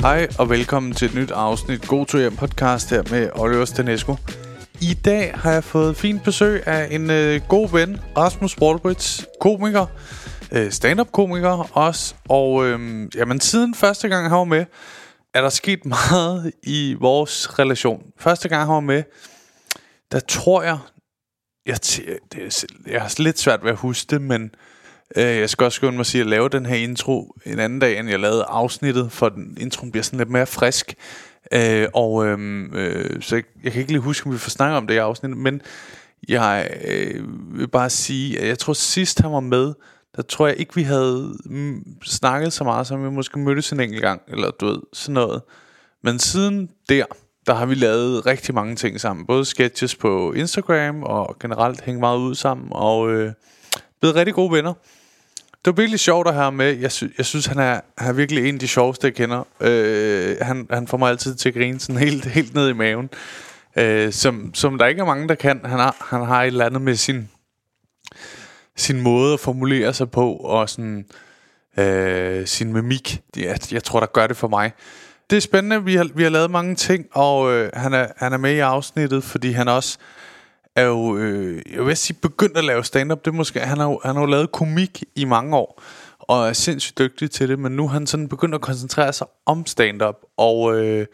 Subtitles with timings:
[0.00, 4.16] Hej og velkommen til et nyt afsnit God to hjem podcast her med Oliver Stanesco.
[4.80, 9.86] I dag har jeg fået fint besøg af en øh, god ven, Rasmus Wallbridge, komiker,
[10.52, 12.14] øh, stand-up komiker også.
[12.28, 14.64] Og øh, jamen, siden første gang han var med,
[15.34, 18.02] er der sket meget i vores relation.
[18.18, 19.02] Første gang han var med,
[20.12, 20.78] der tror jeg,
[21.66, 21.78] jeg,
[22.32, 24.50] det er, jeg har lidt svært ved at huske det, men
[25.16, 27.78] Øh, jeg skal også skynde mig at sige, at lave den her intro en anden
[27.78, 30.94] dag, end jeg lavede afsnittet, for den introen bliver sådan lidt mere frisk.
[31.52, 34.76] Øh, og øh, øh, så jeg, jeg kan ikke lige huske, om vi får snakket
[34.76, 35.62] om det i afsnittet, men
[36.28, 37.24] jeg øh,
[37.58, 39.74] vil bare sige, at jeg tror sidst han var med,
[40.16, 43.80] der tror jeg ikke, vi havde mm, snakket så meget, som vi måske mødtes en
[43.80, 45.42] enkelt gang, eller du ved, sådan noget.
[46.02, 47.04] Men siden der,
[47.46, 49.26] der har vi lavet rigtig mange ting sammen.
[49.26, 53.32] Både sketches på Instagram, og generelt hængt meget ud sammen, og øh,
[54.00, 54.74] blevet rigtig gode venner.
[55.64, 56.78] Det var virkelig sjovt at have med.
[56.78, 59.46] Jeg, sy- jeg synes, han er, han er virkelig en af de sjoveste, jeg kender.
[59.60, 63.10] Øh, han, han får mig altid til at grine sådan helt, helt ned i maven.
[63.76, 65.60] Øh, som, som der ikke er mange, der kan.
[65.64, 67.28] Han har, han har et eller andet med sin,
[68.76, 71.04] sin måde at formulere sig på, og sådan,
[71.78, 73.20] øh, sin mimik.
[73.36, 74.72] Jeg, jeg tror, der gør det for mig.
[75.30, 75.84] Det er spændende.
[75.84, 78.58] Vi har, vi har lavet mange ting, og øh, han, er, han er med i
[78.58, 79.98] afsnittet, fordi han også
[80.76, 83.24] er jo, øh, jeg vil sige, begyndt at lave stand-up.
[83.24, 85.82] Det måske, han, har jo, han har jo lavet komik i mange år,
[86.18, 89.26] og er sindssygt dygtig til det, men nu har han sådan begyndt at koncentrere sig
[89.46, 91.06] om stand-up, og øh,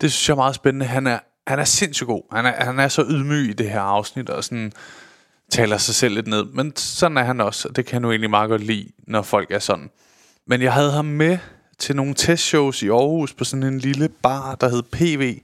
[0.00, 0.86] det synes jeg er meget spændende.
[0.86, 2.22] Han er, han er sindssygt god.
[2.32, 4.72] Han er, han er så ydmyg i det her afsnit, og sådan
[5.50, 6.44] taler sig selv lidt ned.
[6.44, 9.22] Men sådan er han også, og det kan jeg nu egentlig meget godt lide, når
[9.22, 9.90] folk er sådan.
[10.46, 11.38] Men jeg havde ham med
[11.78, 15.38] til nogle testshows i Aarhus på sådan en lille bar, der hed PV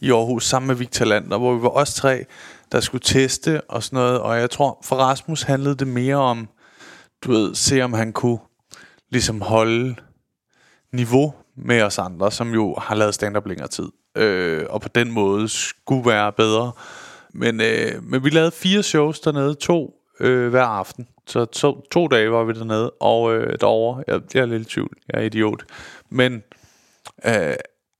[0.00, 2.24] i Aarhus, sammen med Victor Lander, hvor vi var os tre,
[2.72, 4.20] der skulle teste og sådan noget.
[4.20, 6.48] Og jeg tror, for Rasmus handlede det mere om,
[7.24, 8.38] du ved, se om han kunne
[9.10, 9.94] ligesom holde
[10.92, 13.88] niveau med os andre, som jo har lavet stand-up længere tid.
[14.16, 16.72] Øh, og på den måde skulle være bedre.
[17.34, 21.08] Men, øh, men vi lavede fire shows dernede, to øh, hver aften.
[21.26, 24.64] Så to, to dage var vi dernede, og øh, derovre, jeg, jeg er lidt i
[24.64, 25.64] tvivl, jeg er idiot.
[26.10, 26.42] Men
[27.26, 27.54] øh,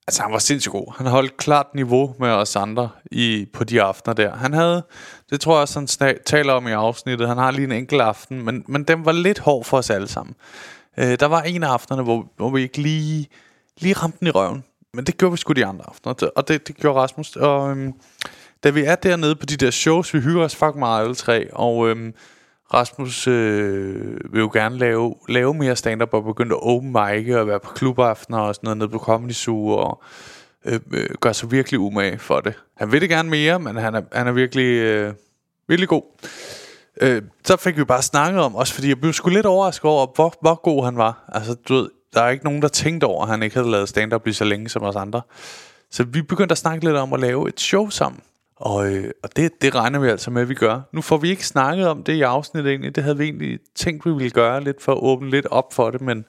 [0.06, 0.94] altså, han var sindssygt god.
[0.96, 4.36] Han holdt klart niveau med os andre i, på de aftener der.
[4.36, 4.82] Han havde,
[5.30, 8.00] det tror jeg også, han snak, taler om i afsnittet, han har lige en enkelt
[8.00, 10.34] aften, men, men den var lidt hård for os alle sammen.
[10.96, 13.28] Øh, der var en af aftenerne, hvor, hvor vi ikke lige,
[13.78, 14.64] lige ramte den i røven.
[14.94, 17.36] Men det gjorde vi sgu de andre aftener, og det, det gjorde Rasmus.
[17.36, 17.92] Og øhm,
[18.64, 21.54] da vi er dernede på de der shows, vi hygger os fucking meget alle tre,
[21.54, 22.14] og øhm,
[22.74, 27.46] Rasmus øh, vil jo gerne lave, lave mere stand-up og begynde at open mic og
[27.46, 30.02] være på klubaftener og sådan noget nede på Comedy Zoo og
[30.64, 32.54] øh, øh, gør sig virkelig umage for det.
[32.76, 35.14] Han vil det gerne mere, men han er, han er virkelig, øh,
[35.68, 36.02] virkelig god.
[37.00, 40.06] Øh, så fik vi bare snakket om, også fordi jeg blev sgu lidt overrasket over,
[40.14, 41.24] hvor, hvor god han var.
[41.28, 43.88] Altså, du ved, der er ikke nogen, der tænkte over, at han ikke havde lavet
[43.88, 45.22] stand-up lige så længe som os andre.
[45.90, 48.20] Så vi begyndte at snakke lidt om at lave et show sammen.
[48.62, 50.80] Og, øh, og det, det regner vi altså med, at vi gør.
[50.92, 52.96] Nu får vi ikke snakket om det i afsnittet egentlig.
[52.96, 55.90] Det havde vi egentlig tænkt, vi ville gøre lidt for at åbne lidt op for
[55.90, 56.00] det.
[56.00, 56.24] Men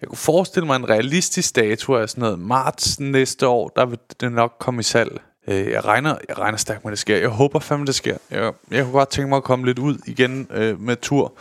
[0.00, 3.68] jeg kunne forestille mig en realistisk dato af sådan noget marts næste år.
[3.76, 5.20] Der vil det nok komme i salg.
[5.48, 7.16] Øh, jeg, regner, jeg regner stærkt med, at det sker.
[7.16, 8.16] Jeg håber fandme, det sker.
[8.30, 11.32] Jeg, jeg kunne godt tænke mig at komme lidt ud igen øh, med tur.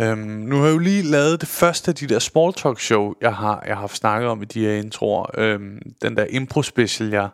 [0.00, 3.14] Øhm, nu har jeg jo lige lavet det første af de der small talk show,
[3.20, 5.26] jeg har, jeg har haft snakket om i de her introer.
[5.38, 7.28] Øhm, den der impro special, jeg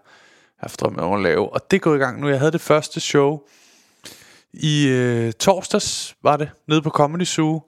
[0.60, 1.52] haft drømme om at lave.
[1.52, 2.28] Og det går i gang nu.
[2.28, 3.40] Jeg havde det første show
[4.52, 7.62] i øh, torsdags, var det, nede på Comedy Zoo,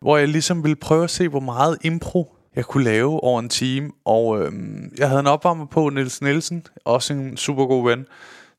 [0.00, 3.48] hvor jeg ligesom ville prøve at se, hvor meget impro jeg kunne lave over en
[3.48, 3.90] time.
[4.04, 4.52] Og øh,
[4.98, 8.06] jeg havde en opvarmer på, Niels Nielsen, også en super god ven,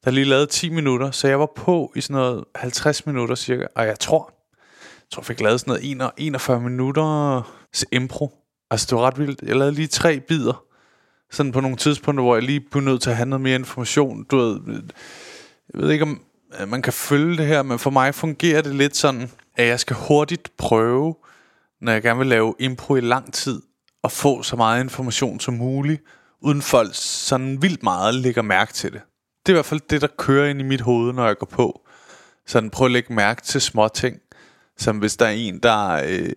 [0.05, 1.11] der lige lavede 10 minutter.
[1.11, 3.65] Så jeg var på i sådan noget 50 minutter cirka.
[3.75, 4.33] Og jeg tror,
[4.81, 7.41] jeg tror, jeg fik lavet sådan noget 41 minutter
[7.91, 8.31] impro.
[8.71, 9.41] Altså, det var ret vildt.
[9.41, 10.63] Jeg lavede lige tre bidder
[11.33, 14.23] sådan på nogle tidspunkter, hvor jeg lige blev nødt til at have noget mere information.
[14.23, 14.83] Du ved,
[15.73, 16.21] jeg ved ikke, om
[16.59, 19.79] øh, man kan følge det her, men for mig fungerer det lidt sådan, at jeg
[19.79, 21.15] skal hurtigt prøve,
[21.81, 23.61] når jeg gerne vil lave impro i lang tid,
[24.03, 26.03] at få så meget information som muligt,
[26.41, 29.01] uden folk sådan vildt meget lægger mærke til det.
[29.45, 31.45] Det er i hvert fald det, der kører ind i mit hoved, når jeg går
[31.45, 31.81] på.
[32.47, 34.17] Sådan prøv at lægge mærke til små ting.
[34.77, 36.29] Som hvis der er en, der øh,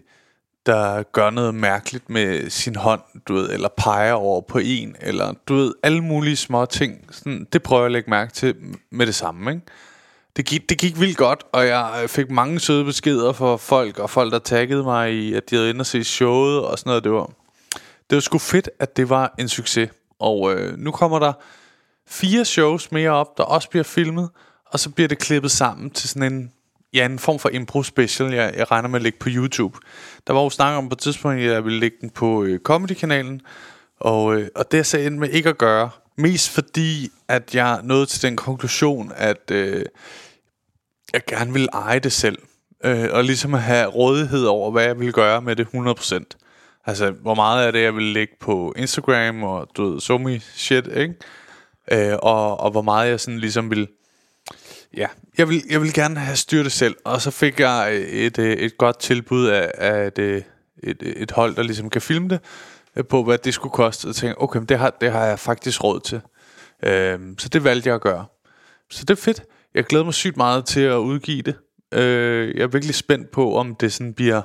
[0.66, 5.34] der gør noget mærkeligt med sin hånd, du ved, eller peger over på en, eller
[5.48, 7.08] du ved, alle mulige små ting.
[7.10, 8.54] Sådan, det prøver jeg at lægge mærke til
[8.90, 9.62] med det samme, ikke?
[10.36, 14.10] Det gik, det gik vildt godt, og jeg fik mange søde beskeder fra folk, og
[14.10, 17.04] folk, der taggede mig i, at de havde inde og se showet og sådan noget.
[17.04, 17.30] Det var,
[18.10, 19.90] det var sgu fedt, at det var en succes.
[20.18, 21.32] Og øh, nu kommer der
[22.08, 24.30] fire shows mere op, der også bliver filmet,
[24.66, 26.52] og så bliver det klippet sammen til sådan en
[26.96, 29.78] ja, en form for impro special, jeg, jeg regner med at lægge på YouTube.
[30.26, 32.60] Der var jo snak om på et tidspunkt, at jeg ville lægge den på øh,
[32.60, 33.40] Comedy-kanalen,
[34.00, 35.90] Og, øh, og det er så med ikke at gøre.
[36.18, 39.84] Mest fordi, at jeg nåede til den konklusion, at øh,
[41.12, 42.38] jeg gerne vil eje det selv.
[42.84, 46.24] Øh, og ligesom have rådighed over, hvad jeg vil gøre med det 100%.
[46.86, 50.18] Altså, hvor meget af det, jeg vil lægge på Instagram og, du ved, so
[50.54, 51.14] shit, ikke?
[51.92, 53.88] Øh, og, og hvor meget jeg sådan ligesom vil...
[54.96, 55.06] Ja,
[55.38, 56.96] jeg vil, jeg vil gerne have styr det selv.
[57.04, 60.42] Og så fik jeg øh, et, øh, et, godt tilbud af, af et, øh,
[60.82, 62.40] et, et hold, der ligesom kan filme det,
[63.08, 64.06] på hvad det skulle koste.
[64.06, 66.20] Og tænkte, okay, det har, det har jeg faktisk råd til.
[66.82, 68.24] Øhm, så det valgte jeg at gøre.
[68.90, 69.42] Så det er fedt.
[69.74, 71.54] Jeg glæder mig sygt meget til at udgive det.
[71.94, 74.42] Øh, jeg er virkelig spændt på, om det sådan bliver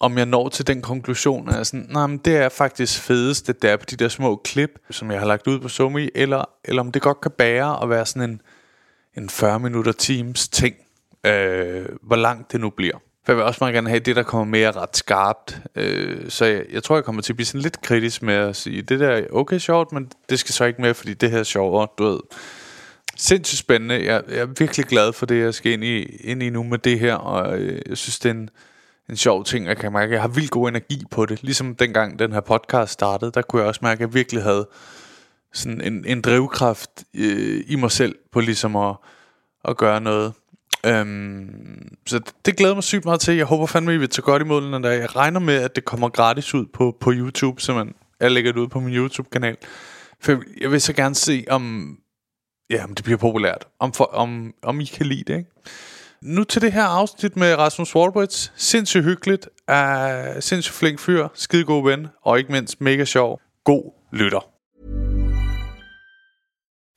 [0.00, 3.64] om jeg når til den konklusion, at sådan, nej, men det er faktisk fedest, det
[3.64, 6.82] er på de der små klip, som jeg har lagt ud på Somi, eller, eller
[6.82, 8.40] om det godt kan bære at være sådan en,
[9.16, 10.76] en 40 minutter teams ting,
[11.26, 12.98] øh, hvor langt det nu bliver.
[13.24, 15.60] For jeg vil også meget gerne have det, der kommer mere ret skarpt.
[15.74, 18.56] Øh, så jeg, jeg tror, jeg kommer til at blive sådan lidt kritisk med at
[18.56, 21.38] sige, det der er okay sjovt, men det skal så ikke mere, fordi det her
[21.38, 22.20] er sjovere, du ved.
[23.16, 24.04] Sindssygt spændende.
[24.04, 26.78] Jeg, jeg er virkelig glad for det, jeg skal ind i, ind i nu med
[26.78, 28.50] det her, og øh, jeg synes, det er en,
[29.10, 29.66] en sjov ting.
[29.66, 31.42] Jeg kan mærke, jeg har vildt god energi på det.
[31.42, 34.68] Ligesom dengang den her podcast startede, der kunne jeg også mærke, at jeg virkelig havde
[35.52, 38.96] sådan en, en drivkraft øh, i mig selv på ligesom at,
[39.64, 40.32] at gøre noget.
[40.86, 43.36] Øhm, så det, det glæder mig sygt meget til.
[43.36, 44.90] Jeg håber fandme, I vil tage godt imod den der.
[44.90, 48.52] Jeg regner med, at det kommer gratis ud på, på YouTube, så man, jeg lægger
[48.52, 49.56] det ud på min YouTube-kanal.
[50.20, 51.96] For jeg vil så gerne se, om,
[52.70, 53.66] ja, om det bliver populært.
[53.78, 55.50] Om, for, om, om I kan lide det, ikke?
[56.22, 58.50] Nu til det her afsnit med Rasmus Wallbridge.
[58.56, 59.48] Sindssygt hyggeligt.
[59.70, 61.28] Uh, sindssygt flink fyr.
[61.34, 62.06] Skide god ven.
[62.22, 63.40] Og ikke mindst mega sjov.
[63.64, 64.51] God lytter.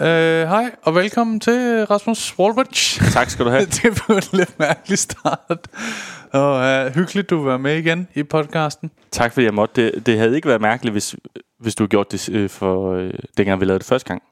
[0.00, 0.06] Uh,
[0.48, 3.04] hej, og velkommen til Rasmus Wallbridge.
[3.12, 3.66] Tak skal du have.
[3.82, 5.68] det var en lidt mærkelig start.
[6.32, 8.90] Og uh, hyggeligt, du var med igen i podcasten.
[9.10, 9.82] Tak fordi jeg måtte.
[9.84, 11.16] Det, det havde ikke været mærkeligt, hvis,
[11.60, 14.22] hvis du havde gjort det øh, for øh, dengang vi lavede det første gang.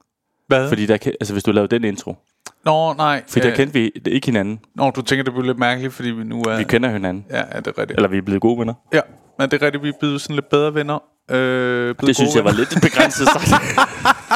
[0.47, 0.69] Hvad?
[0.69, 2.17] Fordi der, altså hvis du lavede den intro.
[2.65, 3.23] Nå, nej.
[3.29, 4.61] Fordi der øh, kendte vi ikke hinanden.
[4.75, 6.57] Nå, du tænker, det bliver lidt mærkeligt, fordi vi nu er...
[6.57, 7.27] Vi kender hinanden.
[7.31, 7.99] Ja, er det rigtigt?
[7.99, 8.75] Eller vi er blevet gode venner.
[8.93, 9.01] Ja,
[9.43, 10.99] men det er rigtigt, vi blevet sådan lidt bedre venner.
[11.31, 13.63] Øh, Det synes jeg var lidt begrænset sagt.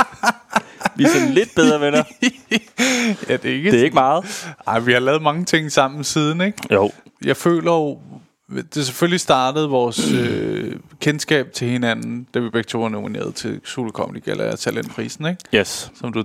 [0.97, 2.03] vi er sådan lidt bedre venner.
[3.29, 3.71] ja, det er ikke...
[3.71, 4.47] Det er ikke meget.
[4.67, 6.59] Ej, vi har lavet mange ting sammen siden, ikke?
[6.75, 6.91] Jo.
[7.25, 7.99] Jeg føler jo...
[8.75, 13.61] Det selvfølgelig startede vores øh, kendskab til hinanden, da vi begge to var nomineret til
[13.65, 15.43] Solo Comedy Gala Talentprisen, ikke?
[15.55, 15.91] Yes.
[16.01, 16.25] Som du,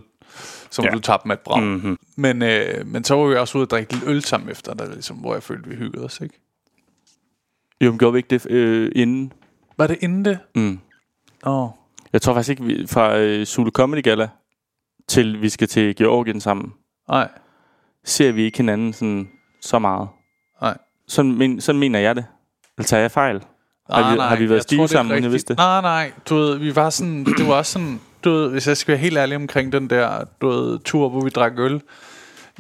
[0.71, 0.91] som Ja.
[0.91, 1.63] du tabte med et brag.
[1.63, 1.97] Mhm.
[2.17, 4.93] Men, øh, men så var vi også ude og drikke lidt øl sammen efter, der,
[4.93, 6.35] ligesom, hvor jeg følte, vi hyggede os, ikke?
[7.81, 9.33] Jo, men gjorde vi ikke det øh, inden?
[9.77, 10.39] Var det inden det?
[10.55, 10.79] Mm.
[11.45, 11.63] Åh.
[11.63, 11.69] Oh.
[12.13, 14.29] Jeg tror faktisk ikke, vi, fra øh, Zulu Comedy Gala
[15.07, 16.73] til vi skal til Georgien sammen,
[17.09, 17.29] Nej,
[18.05, 19.29] ser vi ikke hinanden sådan
[19.61, 20.07] så meget.
[20.61, 20.77] nej.
[21.07, 22.25] Sådan, men, sådan mener jeg det.
[22.77, 23.41] Eller tager jeg fejl?
[23.89, 25.57] Har vi- har vi været stive sammen, uden jeg vidste det?
[25.57, 26.11] Nej, nej.
[26.29, 27.23] Du ved, vi var sådan...
[27.25, 27.99] Det var også sådan...
[28.23, 31.21] Du ved, hvis jeg skal være helt ærlig omkring den der du ved, tur, hvor
[31.23, 31.81] vi drak øl.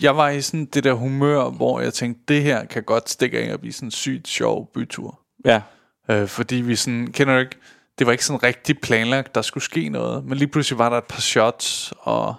[0.01, 3.39] Jeg var i sådan det der humør, hvor jeg tænkte, det her kan godt stikke
[3.39, 5.19] af og blive sådan en sygt sjov bytur.
[5.45, 5.61] Ja.
[6.09, 7.07] Øh, fordi vi sådan...
[7.07, 7.55] Kender du ikke?
[7.99, 10.25] Det var ikke sådan rigtig planlagt, der skulle ske noget.
[10.25, 12.35] Men lige pludselig var der et par shots, og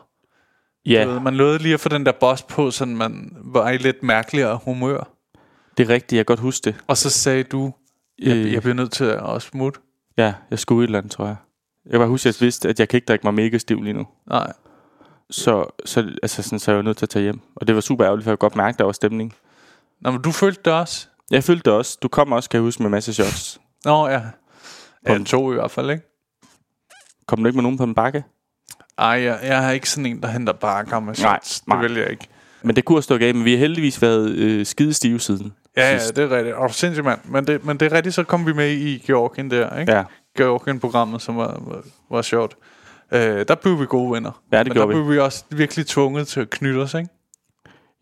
[0.87, 3.77] Ja, ved, man nåede lige at få den der boss på, så man var i
[3.79, 5.09] lidt mærkeligere humør.
[5.77, 6.13] det er rigtigt.
[6.17, 6.75] Jeg kan godt huske det.
[6.87, 7.73] Og så sagde du,
[8.19, 9.81] jeg, Øh, jeg bliver nødt til at smutte.
[10.19, 11.37] Ja, jeg skulle et eller andet, tror jeg.
[11.85, 13.83] Jeg kan bare huske, at jeg vidste, at jeg kan ikke drikke mig mega stiv
[13.83, 14.07] lige nu.
[14.29, 14.53] Nej.
[15.33, 17.41] Så, så, altså sådan, så er jeg jo nødt til at tage hjem.
[17.57, 19.35] Og det var super ærgerligt, for jeg kunne godt mærke, der var stemning.
[20.01, 21.07] Nå, men du følte det også?
[21.31, 21.99] Jeg følte det også.
[22.03, 23.61] Du kom også, kan jeg huske, med masse shots.
[23.85, 24.21] Nå, ja.
[25.07, 26.03] Ja, den- to i hvert fald, ikke?
[27.27, 28.25] Kom du ikke med nogen på en bakke?
[28.99, 31.67] Ej, jeg, jeg er ikke sådan en, der henter bakker med shots.
[31.67, 31.95] Nej, det nej.
[31.95, 32.29] vil jeg ikke.
[32.63, 35.53] Men det kunne have stået af, men vi har heldigvis været øh, skide stive siden.
[35.77, 36.17] Ja, ja, sidst.
[36.17, 36.55] det er rigtigt.
[36.57, 37.21] Og sindssygt mand.
[37.25, 39.93] Men det, men det er rigtigt, så kom vi med i Georgien der, ikke?
[39.93, 40.05] Ja.
[40.39, 42.57] Georgien-programmet, som var, var, var sjovt.
[43.13, 44.31] Øh, der blev vi gode venner.
[44.53, 45.03] Ja, det Men gjorde der vi.
[45.05, 47.09] blev vi også virkelig tvunget til at knytte os, ikke?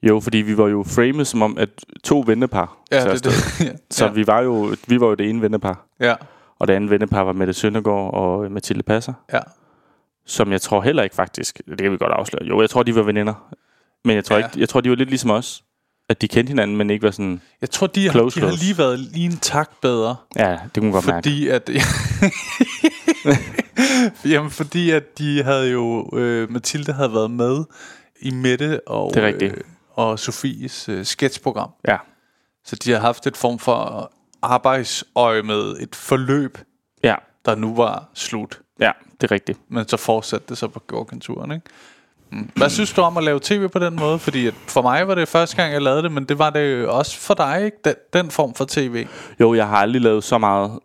[0.02, 1.69] Jo, fordi vi var jo framet som om, at
[2.05, 2.76] to vennepar.
[2.90, 3.33] Ja, det, det,
[3.67, 3.73] ja.
[3.90, 4.11] Så ja.
[4.12, 5.87] vi var jo vi var jo det ene vennepar.
[6.00, 6.14] ja,
[6.59, 9.12] Og det andet vennepar var Mette Søndergaard og Mathilde Passer.
[9.33, 9.38] ja.
[10.26, 12.45] Som jeg tror heller ikke faktisk, det kan vi godt afsløre.
[12.45, 13.55] Jo, jeg tror, de var veninder.
[14.05, 14.47] Men jeg tror, Ja.
[14.47, 15.62] ikke, jeg tror de var lidt ligesom os.
[16.09, 17.40] At de kendte hinanden, men ikke var sådan...
[17.61, 18.64] Jeg tror, de, har, Close, de har close.
[18.64, 20.17] lige været lige en tak bedre.
[20.37, 21.17] Ja, det kunne man godt mærke.
[21.17, 21.71] Fordi at...
[24.33, 26.11] Jamen, fordi at de havde jo...
[26.12, 27.65] Øh, Mathilde havde været med
[28.21, 29.53] i Mette og, Det er rigtigt.
[29.55, 29.61] Øh,
[29.91, 31.71] og Sofies øh, sketchprogram.
[31.89, 31.97] Ja,
[32.65, 34.12] Så de har haft et form for
[34.43, 36.59] arbejdsøje med et forløb,
[37.05, 38.61] ja, der nu var slut.
[38.81, 39.59] ja, det er rigtigt.
[39.69, 41.67] Men så fortsatte det så på Georgien-turen, ikke?
[42.33, 42.50] Mm.
[42.57, 44.19] Hvad synes du om at lave tv på den måde?
[44.19, 46.87] Fordi at for mig var det første gang, jeg lavede det, men det var det
[46.87, 47.77] også for dig, ikke?
[47.85, 49.07] Den, den form for tv.
[49.41, 50.79] Jo, jeg har aldrig lavet så meget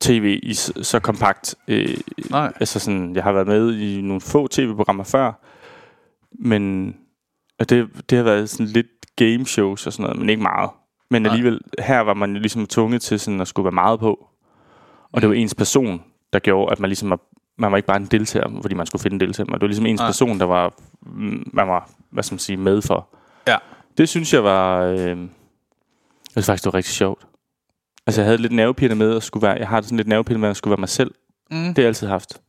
[0.00, 1.54] tv i så kompakt.
[1.68, 1.96] Øh,
[2.30, 2.52] Nej.
[2.60, 5.32] altså sådan, jeg har været med i nogle få tv-programmer før,
[6.44, 6.94] men
[7.58, 8.86] og det, det har været sådan lidt
[9.16, 10.70] game shows og sådan noget, men ikke meget.
[11.10, 11.30] Men Nej.
[11.30, 14.28] alligevel, her var man jo ligesom tvunget til sådan at skulle være meget på.
[15.12, 16.02] Og det var ens person,
[16.32, 17.20] der gjorde, at man ligesom var,
[17.58, 19.46] man var ikke bare en deltager, fordi man skulle finde en deltager.
[19.46, 20.08] men Det var ligesom ens Nej.
[20.08, 23.08] person, der var, mm, man var, hvad skal man sige, med for.
[23.46, 23.56] Ja.
[23.98, 25.16] Det synes jeg var, øh, jeg
[26.32, 27.26] synes faktisk, det var rigtig sjovt.
[28.08, 30.40] Altså, jeg havde lidt nervepirrende med at skulle være, jeg har det sådan lidt nervepirrende
[30.40, 31.10] med at skulle være mig selv.
[31.50, 31.56] Mm.
[31.56, 32.40] Det har jeg altid haft.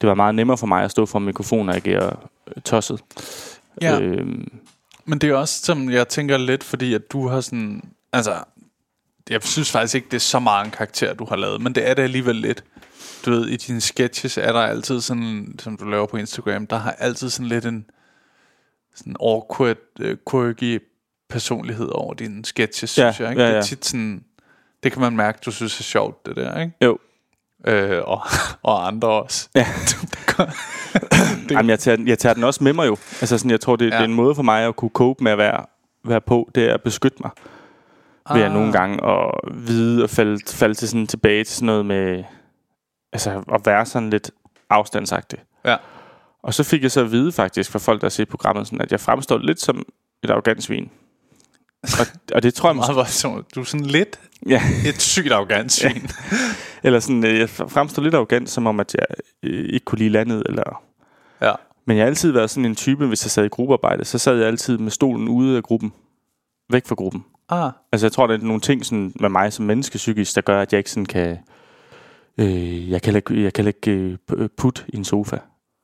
[0.00, 2.16] Det var meget nemmere for mig at stå for mikrofonen og agere
[2.56, 3.00] øh, tosset.
[3.82, 4.00] Ja.
[4.00, 4.48] Øhm,
[5.04, 7.82] Men det er også, som jeg tænker lidt, fordi at du har sådan...
[8.12, 8.34] Altså,
[9.30, 11.88] jeg synes faktisk ikke, det er så meget en karakter, du har lavet, men det
[11.90, 12.64] er det alligevel lidt.
[13.26, 16.76] Du ved, i dine sketches er der altid sådan, som du laver på Instagram, der
[16.76, 17.86] har altid sådan lidt en
[18.94, 20.82] sådan awkward, uh, quirky
[21.28, 23.30] personlighed over dine sketches, Ja, synes jeg.
[23.30, 23.42] Ikke?
[23.42, 23.58] ja, Det ja.
[23.58, 24.24] er tit sådan,
[24.84, 26.72] det kan man mærke, du synes er sjovt, det der, ikke?
[26.84, 26.98] jo.
[27.66, 28.20] Øh, og,
[28.62, 29.48] og andre også.
[29.54, 29.66] Ja.
[31.48, 32.96] Det- Jamen, jeg, tager, den- jeg tager den også med mig jo.
[33.20, 33.90] Altså, sådan, jeg tror, det, ja.
[33.90, 35.64] Det er en måde for mig at kunne cope med at være,
[36.04, 36.50] være på.
[36.54, 37.30] Det er at beskytte mig.
[38.32, 38.52] Ved jeg Ah.
[38.54, 42.24] nogle gange at vide og falde, falde til sådan, tilbage til sådan noget med...
[43.12, 44.30] Altså, at være sådan lidt
[44.70, 45.38] afstandsagtig.
[45.64, 45.76] Ja.
[46.42, 48.80] Og så fik jeg så at vide faktisk fra folk, der har set programmet, sådan,
[48.80, 49.82] at jeg fremstår lidt som
[50.22, 50.90] et arrogant svin.
[52.00, 52.76] Og, og det tror jeg.
[52.76, 53.54] Meget voldsomt.
[53.54, 54.62] Du er sådan lidt Ja.
[54.86, 56.06] et sygt arrogant svin.
[56.84, 59.06] Eller sådan, øh, jeg fremstår lidt arrogant, som om, at jeg
[59.42, 60.42] øh, ikke kunne lide landet.
[60.48, 60.82] Eller...
[61.42, 61.52] Ja.
[61.86, 64.36] Men jeg har altid været sådan en type, hvis jeg sad i gruppearbejde, så sad
[64.36, 65.92] jeg altid med stolen ude af gruppen.
[66.70, 67.24] Væk fra gruppen.
[67.48, 70.40] Ah, Altså jeg tror, der er nogle ting sådan, med mig som menneske psykisk, der
[70.40, 71.38] gør, at jeg ikke sådan kan...
[72.38, 73.90] Øh, jeg kan ikke, jeg kan ikke
[74.36, 75.36] øh, putte i en sofa.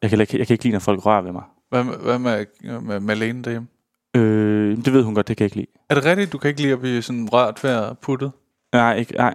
[0.03, 1.43] Jeg kan, jeg kan ikke lide, når folk rører ved mig.
[1.71, 2.45] hvad, med- hvad med,
[2.81, 3.69] med Malene derhjemme?
[4.17, 5.81] Øh, det ved hun godt, det kan jeg ikke lide.
[5.89, 8.31] Er det rigtigt, du kan ikke lide at blive sådan rørt ved at putte?
[8.73, 9.35] Nej, ikke, nej.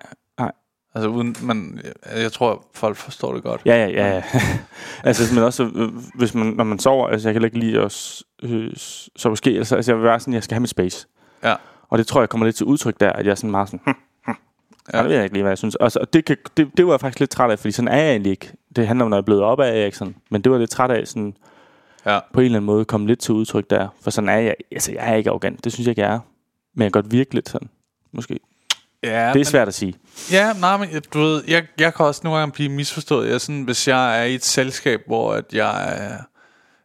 [0.95, 1.81] Altså uden, man,
[2.15, 3.61] jeg, tror, folk forstår det godt.
[3.65, 4.15] Ja, ja, ja.
[4.15, 4.23] ja.
[5.03, 8.23] altså, men også, øh, hvis man, når man sover, altså, jeg kan ikke lide at
[8.43, 8.71] øh,
[9.15, 11.07] sove måske, altså, altså, jeg vil være sådan, jeg skal have mit space.
[11.43, 11.55] Ja.
[11.89, 13.79] Og det tror jeg kommer lidt til udtryk der, at jeg er sådan meget sådan,
[13.85, 13.93] hm,
[14.25, 14.33] hm.
[14.93, 14.97] Ja.
[14.97, 15.03] Ja.
[15.03, 15.75] det ved jeg ikke lige, hvad jeg synes.
[15.75, 17.97] Altså, og det, kan, det, det var jeg faktisk lidt træt af, fordi sådan er
[17.97, 18.53] jeg egentlig ikke.
[18.75, 20.15] Det handler om, når jeg er blevet op af, ikke sådan.
[20.31, 21.37] Men det var lidt træt af, sådan,
[22.05, 22.19] Ja.
[22.33, 23.87] på en eller anden måde komme lidt til udtryk der.
[24.01, 26.19] For sådan er jeg, altså jeg er ikke arrogant, det synes jeg ikke, jeg er.
[26.73, 27.69] Men jeg kan godt virke lidt sådan,
[28.11, 28.39] måske.
[29.03, 29.93] Ja, Det er svært at sige.
[30.31, 33.29] Ja, nej, men du ved, jeg, jeg kan også nogle gange blive misforstået.
[33.29, 36.17] Jeg sådan, hvis jeg er i et selskab, hvor at jeg er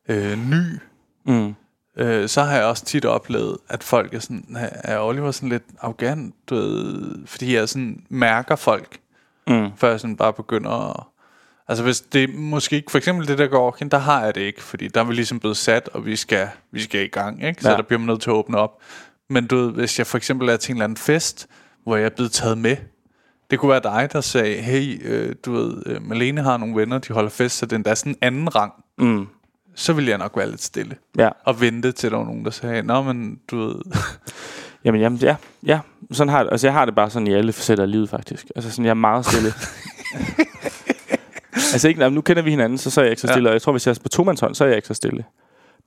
[0.09, 0.79] øh, ny,
[1.25, 1.55] Mm.
[1.97, 5.62] øh, så har jeg også tit oplevet, at folk er sådan, er Oliver sådan lidt
[5.81, 8.99] arrogant, du ved, fordi jeg sådan mærker folk,
[9.49, 9.69] Mm.
[9.77, 11.05] før jeg sådan bare begynder at...
[11.71, 14.62] Altså hvis det måske ikke, for eksempel det der går, der har jeg det ikke,
[14.62, 17.62] fordi der er vi ligesom blevet sat, og vi skal, vi skal i gang, ikke?
[17.62, 17.77] Så Ja.
[17.77, 18.71] der bliver man nødt til at åbne op.
[19.29, 21.47] Men du ved, hvis jeg for eksempel er til en eller anden fest,
[21.85, 22.77] hvor jeg er blevet taget med,
[23.50, 26.99] det kunne være dig, der sagde, hey, øh, du ved, øh, Malene har nogle venner,
[26.99, 29.27] de holder fest, så den der er sådan en anden rang, Mm.
[29.75, 30.97] så vil jeg nok være lidt stille.
[31.19, 31.29] Ja.
[31.45, 33.75] Og vente til, der var nogen, der sagde, nå, men du ved,
[34.85, 35.37] Jamen, jamen, ja,
[35.67, 35.81] ja.
[36.12, 38.47] Sådan har, altså, jeg har det bare sådan i alle facetter af livet, faktisk.
[38.57, 39.53] Altså, sådan, jeg er meget stille.
[41.75, 43.33] altså, ikke, jamen, nu kender vi hinanden, så, så er jeg ikke så Ja.
[43.33, 43.49] stille.
[43.49, 45.25] Og jeg tror, hvis jeg er på tomandshånd, så er jeg ikke så stille.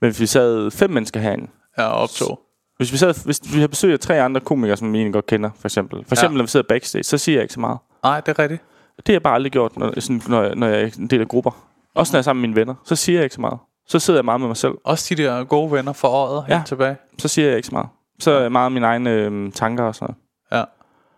[0.01, 1.47] Men hvis vi sad fem mennesker herinde,
[1.77, 2.39] jeg optog.
[2.77, 5.25] hvis vi, sad, hvis vi har besøg af tre andre komikere, som vi egentlig godt
[5.25, 6.05] kender, for eksempel.
[6.07, 6.37] For eksempel, Ja.
[6.37, 7.77] når vi sidder backstage, så siger jeg ikke så meget.
[8.03, 8.61] Nej, det er rigtigt.
[8.97, 11.21] Det har jeg bare aldrig gjort, når, sådan, når, jeg, når jeg er en del
[11.21, 11.51] af grupper.
[11.95, 13.57] Også når jeg er sammen med mine venner, så siger jeg ikke så meget.
[13.87, 14.73] Så sidder jeg meget med mig selv.
[14.83, 16.55] Også de der gode venner for året Ja.
[16.55, 16.95] helt tilbage.
[17.19, 17.87] Så siger jeg ikke så meget.
[18.19, 20.05] Så er jeg meget mine egne øh, tanker og sådan
[20.51, 20.61] noget.
[20.61, 20.65] Ja.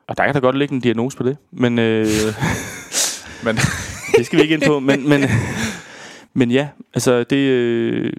[0.07, 1.37] Og der kan da godt ligge en diagnose på det.
[1.51, 2.07] Men øh,
[3.45, 3.57] Men
[4.17, 4.79] det skal vi ikke ind på.
[4.79, 5.23] Men, men,
[6.33, 8.13] men ja, altså det, øh,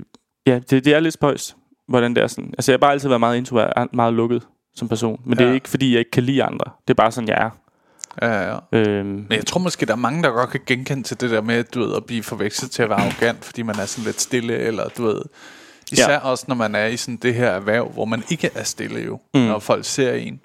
[0.47, 1.57] ja, det, det er lidt spøjst.
[1.89, 2.51] hvordan det er sådan.
[2.59, 4.43] Altså, jeg har bare altid været meget introvert, meget lukket
[4.75, 5.21] som person.
[5.25, 5.55] Men det er Ja.
[5.55, 6.71] ikke, fordi jeg ikke kan lide andre.
[6.89, 7.51] Det er bare sådan, jeg er.
[8.23, 8.59] Ja, ja.
[8.73, 11.41] Øhm, Men jeg tror måske, der er mange, der godt kan genkende til det der
[11.41, 14.21] med, du ved, at blive forvekslet til at være arrogant, fordi man er sådan lidt
[14.21, 15.23] stille, eller du ved...
[15.93, 16.19] Især ja.
[16.19, 19.21] også, når man er i sådan det her erhverv, hvor man ikke er stille jo,
[19.35, 19.41] mm.
[19.41, 20.41] når folk ser en.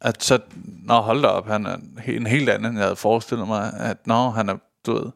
[0.00, 0.38] At så,
[0.84, 1.76] nå hold da op, han er
[2.06, 5.10] en helt anden, end jeg havde forestillet mig, at nå, han er, du ved,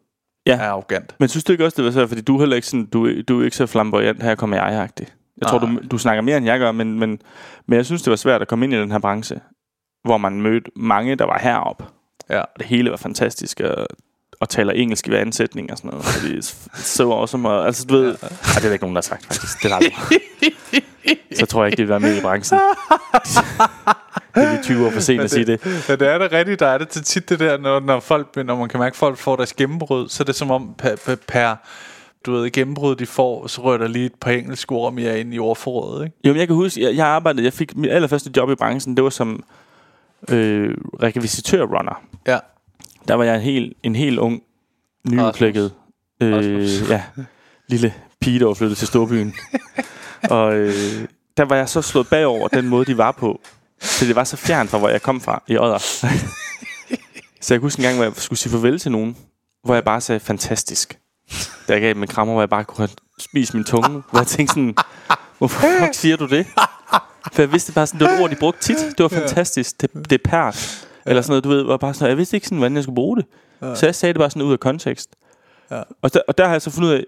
[0.46, 0.56] Ja.
[0.56, 1.14] er arrogant.
[1.20, 3.22] Men synes du ikke også, det var svært, fordi du er heller ikke sådan, du,
[3.22, 5.06] du er ikke så flamboyant, her kommer jeg -agtig.
[5.40, 7.18] Jeg tror, du, du snakker mere, end jeg gør, men, men,
[7.66, 9.40] men jeg synes, det var svært at komme ind i den her branche,
[10.04, 11.84] hvor man mødte mange, der var heroppe.
[12.30, 12.40] Ja.
[12.40, 13.86] Og det hele var fantastisk, og,
[14.40, 16.04] og taler engelsk i hver ansætning og sådan noget.
[16.04, 16.42] Fordi
[16.74, 17.48] so awesome.
[17.48, 18.06] Og, altså, du ved...
[18.22, 18.26] Ja.
[18.26, 19.58] Ej, det er der ikke nogen, der har sagt, faktisk.
[19.58, 19.94] Det er der aldrig.
[21.38, 22.60] Så tror jeg ikke, det vil være med i branchen.
[24.34, 25.66] det er lige 20 år for sent at sige det.
[25.88, 26.60] Ja, det er det rigtigt.
[26.60, 28.96] Der er det til tit det der, når, når, folk, når man kan mærke, at
[28.96, 31.56] folk får deres gennembrud, så er det som om per, per, per
[32.26, 35.34] du ved, gennembrud de får, så rører der lige et par engelske ord mere ind
[35.34, 36.16] i ordforrådet, ikke?
[36.24, 38.96] Jo, men jeg kan huske, jeg, jeg arbejdede, jeg fik mit allerførste job i branchen,
[38.96, 39.44] det var som
[40.28, 42.02] øh, rekvisitør-runner.
[42.26, 42.38] Ja.
[43.08, 44.42] Der var jeg en helt, en helt ung,
[45.08, 45.72] nyudklækket,
[46.20, 47.02] øh, ja,
[47.68, 49.34] lille pige, der var flyttet til storbyen.
[50.30, 50.72] og øh,
[51.36, 53.40] der var jeg så slået bagover den måde, de var på.
[53.82, 55.78] Så det var så fjern fra, hvor jeg kom fra i Odder.
[57.40, 59.16] så jeg huske en gang, hvor jeg skulle sige farvel til nogen,
[59.64, 60.98] hvor jeg bare sagde, fantastisk.
[61.68, 64.02] Da jeg gav dem en krammer, hvor jeg bare kunne spise min tunge.
[64.10, 64.74] Hvor jeg tænkte sådan,
[65.38, 66.46] hvorfor fuck siger du det?
[67.32, 68.76] For jeg vidste bare sådan, det var et ord, de brugte tit.
[68.78, 69.80] Det var fantastisk.
[69.80, 70.86] Det, det er pært.
[71.06, 72.94] Eller sådan noget, du ved, var bare sådan, jeg vidste ikke sådan, hvordan jeg skulle
[72.94, 73.26] bruge det.
[73.78, 75.10] Så jeg sagde det bare sådan ud af kontekst.
[76.02, 77.04] Og, der, og der har jeg så fundet ud af,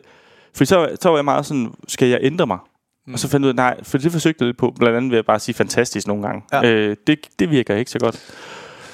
[0.57, 2.59] for så, så var jeg meget sådan, skal jeg ændre mig?
[3.07, 3.13] Mm.
[3.13, 5.11] Og så fandt jeg ud af, nej, for det forsøgte jeg lidt på, blandt andet
[5.11, 6.43] ved at bare sige fantastisk nogle gange.
[6.53, 6.63] Ja.
[6.71, 8.21] Øh, det, det virker ikke så godt.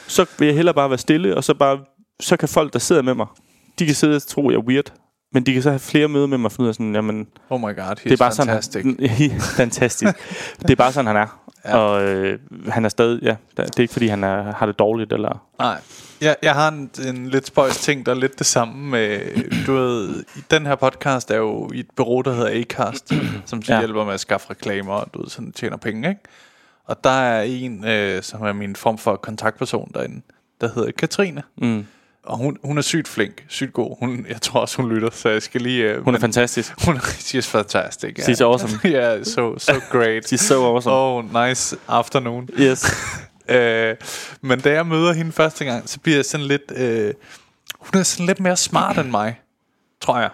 [0.06, 1.78] Så vil jeg hellere bare være stille, og så, bare,
[2.20, 3.26] så kan folk, der sidder med mig,
[3.78, 4.92] de kan sidde og tro, jeg er weird.
[5.32, 7.26] Men de kan så have flere møder med mig og finde ud af sådan, jamen,
[7.50, 8.82] Oh my god, det er bare fantastic.
[8.82, 10.14] sådan, han, fantastisk.
[10.62, 11.39] det er bare sådan, han er.
[11.64, 11.76] Ja.
[11.76, 12.38] Og øh,
[12.68, 15.44] han er stadig, ja, det er ikke fordi, han er, har det dårligt, eller...
[15.58, 15.80] Nej.
[16.20, 19.20] Jeg, jeg har en, en lidt spøjs ting, der er lidt det samme med,
[19.66, 23.12] du ved, i den her podcast er jo i et bureau, der hedder Acast,
[23.46, 23.78] som så Ja.
[23.78, 26.20] hjælper med at skaffe reklamer, og du ved, sådan tjener penge, ikke?
[26.84, 30.22] Og der er en, øh, som er min form for kontaktperson derinde,
[30.60, 31.42] der hedder Katrine.
[31.58, 31.86] Mm.
[32.24, 33.96] Og hun, hun er sygt flink, sygt god.
[34.00, 35.82] Hun, jeg tror også, hun lytter, så jeg skal lige...
[35.84, 36.72] Øh, Hun er men- fantastisk.
[36.86, 38.14] Hun er she's fantastic.
[38.18, 38.28] Yeah.
[38.28, 38.80] She's awesome.
[38.94, 40.32] yeah, so, so great.
[40.32, 40.94] She's so awesome.
[40.96, 42.48] Oh, nice afternoon.
[42.58, 42.86] Yes.
[43.48, 43.96] Øh,
[44.40, 46.62] men da jeg møder hende første gang, så bliver jeg sådan lidt...
[46.76, 47.14] Øh,
[47.80, 49.40] hun er sådan lidt mere smart end mig,
[50.00, 50.30] tror jeg.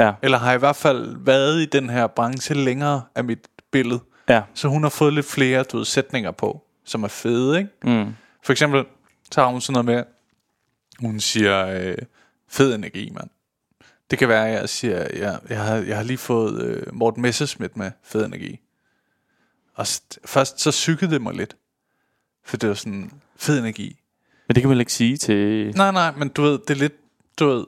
[0.00, 0.12] Ja.
[0.22, 3.38] Eller har i hvert fald været i den her branche længere af mit
[3.72, 4.00] billede.
[4.28, 4.42] Ja.
[4.54, 7.70] Så hun har fået lidt flere du ved, sætninger på, som er fede, ikke?
[7.84, 8.14] Mm.
[8.44, 8.84] For eksempel,
[9.32, 10.04] så har hun sådan noget med,
[11.00, 11.94] hun siger, øh,
[12.48, 13.30] fed energi, mand.
[14.10, 17.22] Det kan være, at jeg siger, ja, jeg, har, jeg har lige fået øh, Morten
[17.22, 18.60] Messerschmidt med fed energi.
[19.74, 21.56] Og s- først så sykkede det mig lidt.
[22.44, 24.00] For det var sådan, fed energi.
[24.48, 25.72] Men det kan man ikke sige til...
[25.76, 26.94] Nej, nej, men du ved, det er lidt,
[27.38, 27.64] du ved,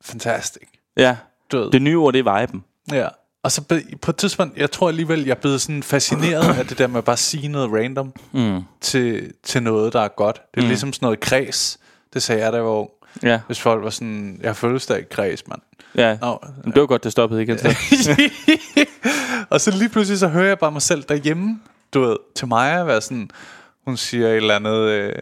[0.00, 0.66] fantastisk.
[0.96, 1.16] Ja.
[1.52, 2.64] Du ved, Det nye ord, det er viben.
[2.92, 3.08] ja.
[3.42, 6.66] Og så be- på et tidspunkt, jeg tror alligevel, jeg er blevet sådan fascineret af
[6.66, 8.62] det der med at bare sige noget random Mm.
[8.80, 10.36] til, til noget, der er godt.
[10.54, 10.68] Det er mm.
[10.68, 11.78] ligesom sådan noget kreds.
[12.16, 12.90] Det sagde jeg, da jeg var ung.
[13.22, 13.40] Ja.
[13.46, 15.60] Hvis folk var sådan, jeg har fødselsdag i kreds, mand.
[15.94, 16.18] Ja.
[16.20, 17.58] Nå, Men det var godt, det stoppede igen.
[17.58, 18.30] Så.
[19.50, 21.60] og så lige pludselig, så hører jeg bare mig selv derhjemme,
[21.94, 23.30] du ved, til mig være sådan,
[23.84, 25.12] hun siger et eller andet, øh,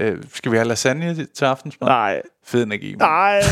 [0.00, 1.88] øh, skal vi have lasagne til- aftensmad?
[1.88, 2.22] Nej.
[2.46, 2.88] Fed energi.
[2.90, 3.00] mand.
[3.00, 3.42] Nej.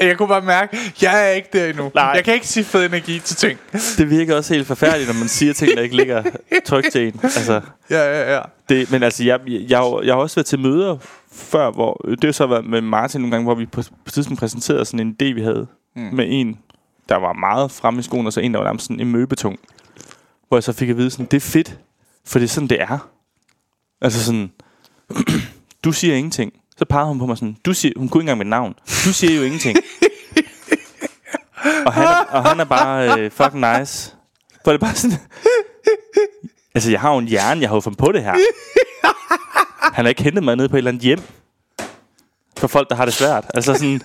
[0.00, 1.90] Jeg kunne bare mærke, jeg er ikke der endnu.
[1.94, 2.04] Nej.
[2.04, 3.58] Jeg kan ikke sige fed energi til ting.
[3.98, 6.22] Det virker også helt forfærdeligt, når man siger ting, der ikke ligger
[6.64, 7.20] trygt til en.
[7.22, 8.40] Altså, Ja, ja, ja.
[8.68, 9.68] det, men altså, jeg, jeg, jeg,
[10.04, 10.96] jeg har også været til møder
[11.32, 14.40] før, hvor det har så været med Martin nogle gange, hvor vi på, på tidspunkt
[14.40, 16.02] præsenterede sådan en idé, vi havde mm.
[16.02, 16.58] med en,
[17.08, 19.58] der var meget fremme i skoen, og så en, der var nærmest sådan en møbetung.
[20.48, 21.78] Hvor jeg så fik at vide sådan, det er fedt,
[22.26, 23.08] for det er sådan, det er.
[24.04, 24.52] Altså sådan,
[25.84, 26.52] du siger ingenting.
[26.78, 28.74] Så pegede hun på mig sådan, du siger, hun kunne ikke engang mit navn.
[29.04, 29.76] Du siger jo ingenting.
[31.86, 34.14] og, han er, og han er bare øh, fucking nice.
[34.64, 35.18] For det er bare sådan,
[36.74, 38.34] altså jeg har jo en hjerne, jeg har jo fundet på det her.
[39.94, 41.20] Han har ikke hentet mig ned på et eller andet hjem.
[42.58, 43.44] For folk, der har det svært.
[43.54, 44.02] Altså sådan...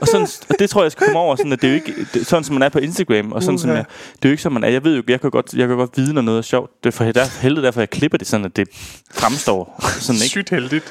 [0.00, 1.74] Og, sådan, og det tror jeg, jeg skal komme over, sådan, at det er jo
[1.74, 3.84] ikke det, sådan, som man er på Instagram, og sådan, som jeg,
[4.16, 4.68] det er jo ikke, som man er.
[4.68, 6.70] Jeg ved jo, jeg kan godt, jeg kan godt vide, når noget er sjovt.
[6.84, 8.68] Det er for der, heldigt derfor, jeg klipper det sådan, at det
[9.14, 10.28] fremstår sådan, ikke?
[10.28, 10.84] Sygt heldigt.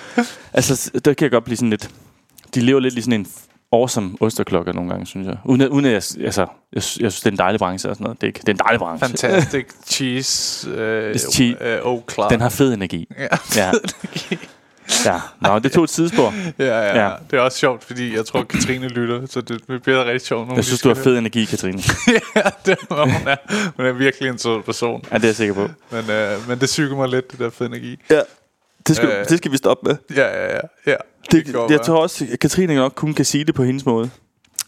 [0.54, 1.90] Altså, der kan jeg godt blive sådan lidt...
[2.56, 3.28] De lever lidt i sådan en
[3.74, 5.38] awesome osterklokke nogle gange, synes jeg.
[5.46, 7.96] Uden at, uden at jeg, altså, jeg, jeg synes, det er en dejlig branche og
[7.96, 8.22] sådan noget.
[8.22, 9.08] Det er, ikke, det er en dejlig branche.
[9.08, 10.70] Fantastic cheese.
[10.70, 11.62] Øh, It's cheap.
[11.62, 12.30] Øh, oh, klar.
[12.30, 13.08] Den har fed energi.
[13.20, 13.28] Ja,
[13.62, 13.72] Ja.
[13.72, 14.48] fed energi.
[15.06, 16.34] Ja, Nå, det tog et sidespor.
[16.60, 17.04] Ja, ja, Ja.
[17.04, 17.12] ja.
[17.32, 20.56] Det er også sjovt, fordi jeg tror, Katrine lytter, så det bliver rigtig sjovt.
[20.56, 21.82] Jeg synes, du har fed energi, Katrine.
[22.36, 23.36] ja, det er, hun, er,
[23.78, 25.04] hun er virkelig en sød person.
[25.12, 25.68] Ja, det er jeg sikker på.
[25.92, 28.00] Men, øh, men det syger mig lidt, det der fed energi.
[28.10, 28.22] Ja.
[28.88, 29.30] Det skal, Øh.
[29.30, 29.98] det skal vi stoppe med.
[30.16, 30.60] Ja, ja, ja.
[30.88, 30.96] ja.
[31.32, 34.10] Det, det jeg tror også, at Katrine nok kun kan sige det på hendes måde.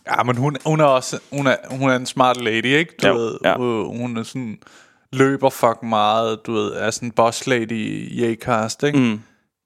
[0.08, 2.94] Ja, men hun, hun er også hun er, hun er en smart lady, ikke?
[3.04, 3.56] Du Jo, ved, ja.
[3.58, 4.58] hun, hun er sådan
[5.14, 9.00] løber fucking meget, du ved, er sådan en boss lady i Acast, ikke?
[9.00, 9.20] Mm.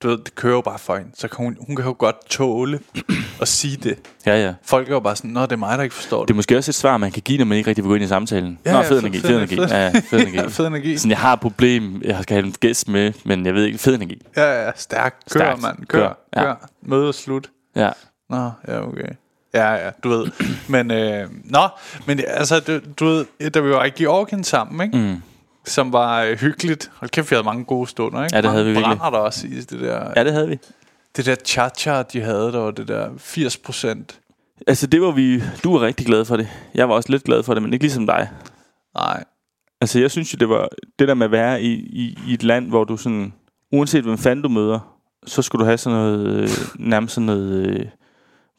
[0.03, 1.11] Du ved, det kører jo bare for hende.
[1.15, 2.79] Så kan hun, hun kan jo godt tåle
[3.41, 3.97] at sige det.
[4.25, 4.53] Ja, ja.
[4.63, 6.35] Folk er jo bare sådan, nå, det er mig, der ikke forstår Det er det.
[6.35, 8.07] måske også et svar, man kan give, når man ikke rigtig vil gå ind i
[8.07, 8.59] samtalen.
[8.65, 10.37] Ja, Nå, fed energi, fed energi, fed- Ja, fed energi.
[10.37, 10.97] Ja, fed energi.
[10.97, 13.77] Sådan, jeg har et problem, jeg skal have en gæst med, men jeg ved ikke,
[13.77, 14.21] fed energi.
[14.37, 15.15] Ja, ja, stærk.
[15.31, 15.61] Kør, Stærkt.
[15.61, 15.85] mand.
[15.85, 16.47] Kør, Kør, kør.
[16.49, 16.53] ja.
[16.83, 17.49] Møde og slut.
[17.75, 17.89] Ja.
[18.29, 19.09] Nå, ja, okay.
[19.53, 20.27] Ja, ja, du ved.
[20.67, 21.67] Men, øh, nå,
[22.05, 24.97] men altså, du, du ved, da vi var i Georgien sammen, ikke?
[24.97, 25.21] Mm.
[25.65, 26.91] Som var øh, hyggeligt.
[26.93, 28.35] Hold kæft, vi havde mange gode stunder, ikke?
[28.35, 28.97] Ja, det havde vi Mange virkelig.
[28.99, 30.59] brænder der også i det der, ja, det havde vi.
[31.17, 34.19] det der cha-cha, de havde, der var det der 80 procent.
[34.67, 35.41] Altså, det var vi...
[35.63, 36.47] Du var rigtig glad for det.
[36.75, 38.29] Jeg var også lidt glad for det, men ikke ligesom dig.
[38.95, 39.23] Nej,
[39.81, 40.67] Altså, jeg synes jo, det var
[40.99, 43.33] det der med at være i, i, i et land, hvor du sådan...
[43.71, 44.95] Uanset hvem fanden du møder,
[45.25, 46.27] så skulle du have sådan noget...
[46.27, 47.67] Øh, nærmest sådan noget...
[47.67, 47.85] Øh,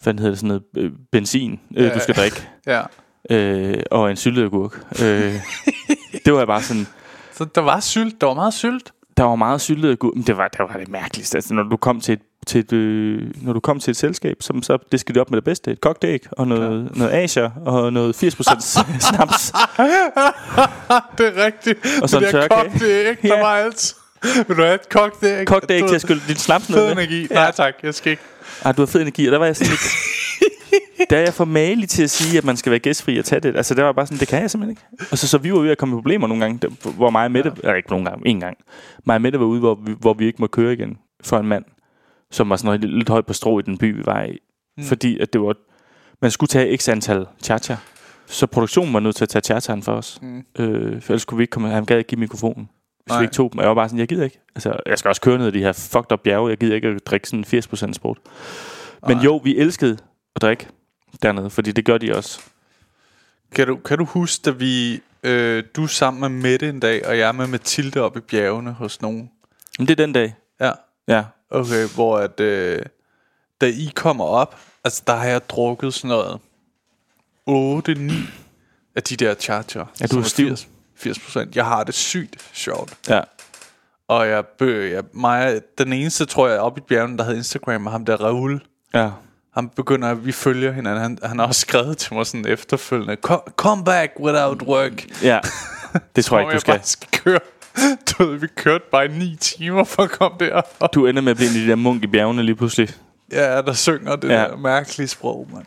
[0.03, 0.39] hvad hedder det?
[0.39, 1.95] Sådan noget øh, benzin, øh, Ja.
[1.95, 2.49] du skal drikke.
[2.67, 2.83] ja.
[3.31, 4.85] Øh, og en sylteagurk.
[5.03, 5.35] øh,
[6.25, 6.87] det var bare sådan...
[7.35, 8.93] Så der var sylt, der var meget sylt.
[9.17, 11.37] Der var meget syltet agurk, men det var, det var det mærkeligste.
[11.39, 14.37] Altså, når du kom til et, til et, øh, når du kom til et selskab,
[14.41, 15.71] som så diskede det op med det bedste.
[15.71, 18.61] Et kogt æg, og noget, noget Asia, og noget 80%
[19.11, 19.53] snaps.
[21.19, 21.79] det er rigtigt.
[22.03, 22.43] Og så det der
[22.83, 23.41] æg, der Ja.
[23.41, 23.95] var alt.
[24.49, 24.89] Vil du have et
[25.71, 26.93] æg Du til at skylde din snaps ned med.
[26.93, 27.27] energi.
[27.31, 28.23] Nej tak, jeg skal ikke.
[28.65, 29.81] Ah, du har fed energi, og der var jeg sådan lidt...
[31.11, 33.41] Der er jeg for malig til at sige, at man skal være gæstfri og tage
[33.41, 33.57] det.
[33.57, 35.07] Altså, der var bare sådan, det kan jeg simpelthen ikke.
[35.11, 37.25] Og så, så vi var ved at komme i problemer nogle gange, der, hvor mig
[37.25, 37.53] og Mette...
[37.63, 37.73] Ja.
[37.73, 38.57] ikke nogle gange, en gang.
[39.05, 41.47] Mig og Mette var ude, hvor vi, hvor vi ikke må køre igen for en
[41.47, 41.65] mand,
[42.31, 44.39] som var sådan lidt, lidt højt på strå i den by, vi var i.
[44.77, 44.85] Mm.
[44.85, 45.55] Fordi at det var...
[46.23, 47.59] Man skulle tage x antal cha
[48.27, 50.19] Så produktionen var nødt til at tage chachaen for os.
[50.23, 50.45] Mm.
[50.59, 51.69] Øh, for ellers kunne vi ikke komme...
[51.69, 52.69] Han gad ikke give mikrofonen.
[53.05, 53.19] Hvis Nej.
[53.19, 53.59] vi ikke tog dem.
[53.59, 54.41] Og jeg var bare sådan, jeg gider ikke.
[54.55, 56.49] Altså, jeg skal også køre ned ad de her fucked up bjerge.
[56.49, 57.45] Jeg gider ikke at drikke sådan
[57.89, 58.19] 80% sprut.
[59.09, 59.25] Men Nej.
[59.25, 59.97] jo, vi elskede
[60.37, 60.69] at drikke
[61.23, 62.41] dernede, fordi det gør de også.
[63.55, 65.01] Kan du, kan du huske, da vi...
[65.23, 68.21] Øh, du er sammen med Mette en dag, og jeg er med Mathilde op i
[68.21, 69.31] bjergene hos nogen.
[69.79, 70.35] Men det er den dag.
[70.61, 70.73] Ja,
[71.09, 71.25] Ja.
[71.51, 72.41] okay, hvor at...
[72.41, 72.83] Øh,
[73.61, 76.41] da I kommer op, altså der har jeg drukket sådan noget
[77.49, 78.13] 8-9
[78.97, 79.87] af de der charger.
[80.01, 80.49] Ja, du er stiv.
[80.49, 81.57] 80, 80 procent.
[81.57, 82.97] Jeg har det sygt sjovt.
[83.09, 83.21] Ja.
[84.09, 87.87] Og jeg, bø, jeg mig, den eneste, tror jeg, oppe i bjergene, der havde Instagram,
[87.87, 88.61] er ham der Raoul.
[88.95, 89.11] Ja.
[89.55, 91.03] Han begynder, at vi følger hinanden.
[91.03, 95.07] Han, han har også skrevet til mig sådan efterfølgende, "Co- come back without work.
[95.23, 95.39] Ja.
[96.17, 96.75] Det tror jeg ikke, du skal.
[96.75, 97.39] bare skal køre.
[98.11, 100.61] Du ved, vi kørte bare i ni timer for at komme der.
[100.95, 102.89] Du ender med at blive en de der munk i bjergene lige pludselig.
[103.33, 104.35] Ja, der synger det Ja.
[104.35, 105.65] der mærkelige sprog, mand.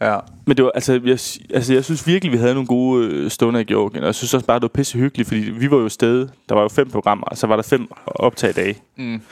[0.00, 1.18] Ja, Men det var, altså, jeg,
[1.56, 4.02] altså, jeg synes virkelig, vi havde nogle gode øh, stunder i Georgien.
[4.02, 6.28] Og jeg synes også bare, det var pisse hyggeligt, fordi vi var jo afsted.
[6.48, 8.78] Der var jo fem programmer, og så var der fem optagdage.
[8.96, 9.22] Mm.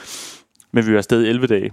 [0.71, 1.71] Men vi var afsted i 11 dage.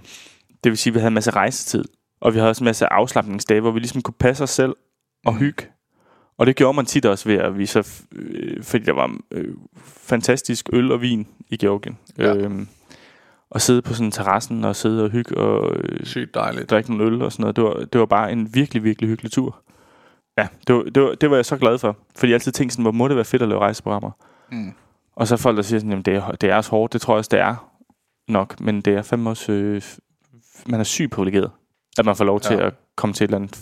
[0.65, 1.85] Det vil sige, at vi havde en masse rejsetid.
[2.21, 4.75] Og vi havde også en masse afslappningsdage, hvor vi ligesom kunne passe os selv
[5.25, 5.39] og Mm.
[5.39, 5.63] hygge.
[6.37, 9.53] Og det gjorde man tit også ved at vi så, øh, fordi der var øh,
[9.85, 11.97] fantastisk øl og vin i Georgien.
[12.17, 12.35] Ja.
[12.35, 12.67] Øhm,
[13.49, 16.69] og sidde på sådan terrassen og sidde og hygge og øh, sygt dejligt.
[16.69, 17.55] drikke nogle øl og sådan noget.
[17.55, 19.61] Det var, det var bare en virkelig, virkelig hyggelig tur.
[20.37, 21.97] Ja, det var, det, var, det var jeg så glad for.
[22.15, 24.11] Fordi jeg altid tænkte sådan, hvor må det være fedt at lave rejseprogrammer.
[24.51, 24.73] Mm.
[25.15, 26.93] Og så er folk, der siger sådan, jamen det er, det er også hårdt.
[26.93, 27.71] Det tror jeg også, det er
[28.27, 28.59] nok.
[28.59, 29.51] Men det er fandme også...
[29.51, 29.81] Øh,
[30.67, 31.51] man er sygt privilegeret,
[31.97, 32.67] at man får lov til Ja.
[32.67, 33.55] at komme til et eller andet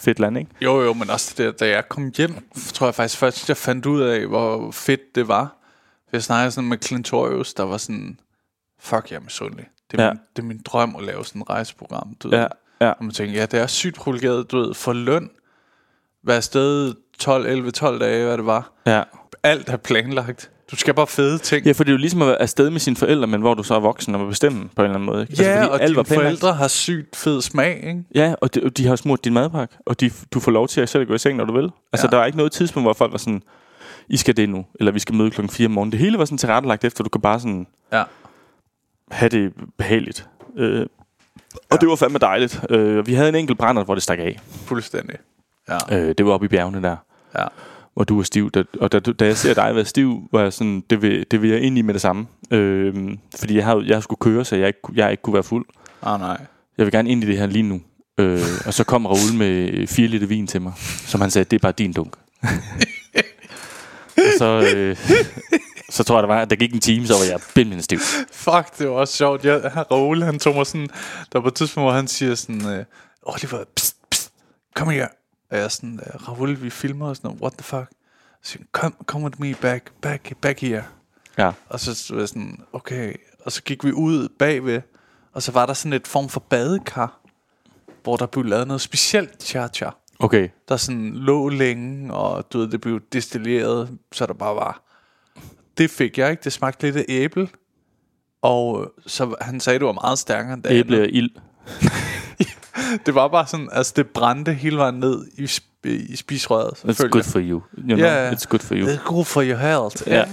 [0.00, 0.50] fedt land, ikke?
[0.60, 2.34] Jo, jo, men også det der, da jeg kom hjem,
[2.72, 5.56] tror jeg faktisk først, jeg fandt ud af, hvor fedt det var.
[6.12, 8.20] Jeg snakkede sådan med Clintorius, der var sådan,
[8.80, 9.66] fuck, jeg er misundelig.
[9.90, 10.10] Det er, ja.
[10.12, 12.16] min, det er min drøm at lave sådan et rejseprogram.
[12.22, 12.46] Du Ja, ved.
[12.80, 12.90] ja.
[12.90, 15.30] Og man tænker, ja, det er sygt privilegeret, du ved, for løn.
[16.24, 18.72] Være afsted 12, 11, 12 dage, hvad det var.
[18.86, 19.02] Ja.
[19.42, 20.50] Alt er planlagt.
[20.70, 21.66] Du skal bare fede ting.
[21.66, 23.62] ja, for det er jo ligesom at være afsted med sine forældre, men hvor du
[23.62, 25.22] så er voksen og må bestemme på en eller anden måde.
[25.30, 25.42] Ikke?
[25.42, 28.04] ja fordi og var dine forældre har sygt fed smag, ikke?
[28.14, 30.88] Ja, og de, de har smurt din madpakke, og de, du får lov til at
[30.88, 31.70] selv gå i seng, når du vil.
[31.92, 32.16] Altså, Ja.
[32.16, 33.42] der er ikke noget tidspunkt, hvor folk var sådan,
[34.08, 35.92] I skal det nu, eller vi skal møde klokken 4 om morgenen.
[35.92, 38.02] Det hele var sådan tilrettelagt efter, du kan bare sådan Ja.
[39.10, 40.26] have det behageligt.
[40.56, 40.86] Øh,
[41.70, 42.60] og det var fandme dejligt.
[42.70, 44.38] Øh, vi havde en enkelt brænder, hvor det stak af.
[44.66, 45.16] Fuldstændig.
[45.68, 45.98] Ja.
[45.98, 46.96] Øh, det var oppe i bjergene der,
[47.38, 47.44] ja.
[47.94, 48.50] Hvor du var stiv.
[48.50, 51.42] Da, og da, da jeg ser dig være stiv, var jeg sådan, det vil, det
[51.42, 52.26] vil jeg ind i med det samme.
[52.50, 52.94] Øh,
[53.38, 55.66] fordi jeg havde, jeg skulle køre, så jeg ikke, jeg ikke kunne være fuld.
[56.02, 56.46] Ah, nej.
[56.78, 57.80] Jeg vil gerne ind i det her lige nu.
[58.18, 60.72] Øh, og så kom Raoul med 4 liter vin til mig,
[61.06, 62.16] som han sagde, det er bare din dunk.
[64.16, 65.14] og så, øh, så
[65.90, 67.98] Så tror jeg, der, var, der gik en time, så var jeg bindende stiv.
[68.32, 69.44] Fuck, det var også sjovt.
[69.44, 70.88] Jeg, Raoul, han tog mig sådan...
[71.32, 72.66] Der var på et tidspunkt, hvor han siger sådan...
[72.66, 72.84] Øh,
[73.22, 74.32] Oliver, pst, pst,
[74.74, 75.08] kom her.
[75.50, 77.40] Og jeg er sådan, øh, Raoul, vi filmer og sådan noget.
[77.42, 77.90] What the fuck?
[78.42, 80.84] Så siger han, come, with me back, back, back here.
[81.38, 81.52] Ja.
[81.68, 83.14] Og så var jeg sådan, okay.
[83.44, 84.82] Og så gik vi ud bagved,
[85.32, 87.20] og så var der sådan et form for badekar,
[88.02, 89.90] hvor der blev lavet noget specielt cha-cha.
[90.18, 90.48] Okay.
[90.68, 94.82] Der sådan lå længe, og du ved, det blev destilleret, så der bare var.
[95.78, 96.44] Det fik jeg ikke.
[96.44, 97.48] Det smagte lidt af æble.
[98.42, 101.30] Og så han sagde, det var meget stærkere end det Æble og ild.
[103.06, 106.72] Det var bare sådan, altså det brændte hele vejen ned i, sp- i spisrøret.
[106.84, 107.62] It's good for you.
[107.78, 108.30] you know, Ja.
[108.30, 108.86] It's good for you.
[108.86, 110.02] Det er good for your health.
[110.08, 110.24] Ja.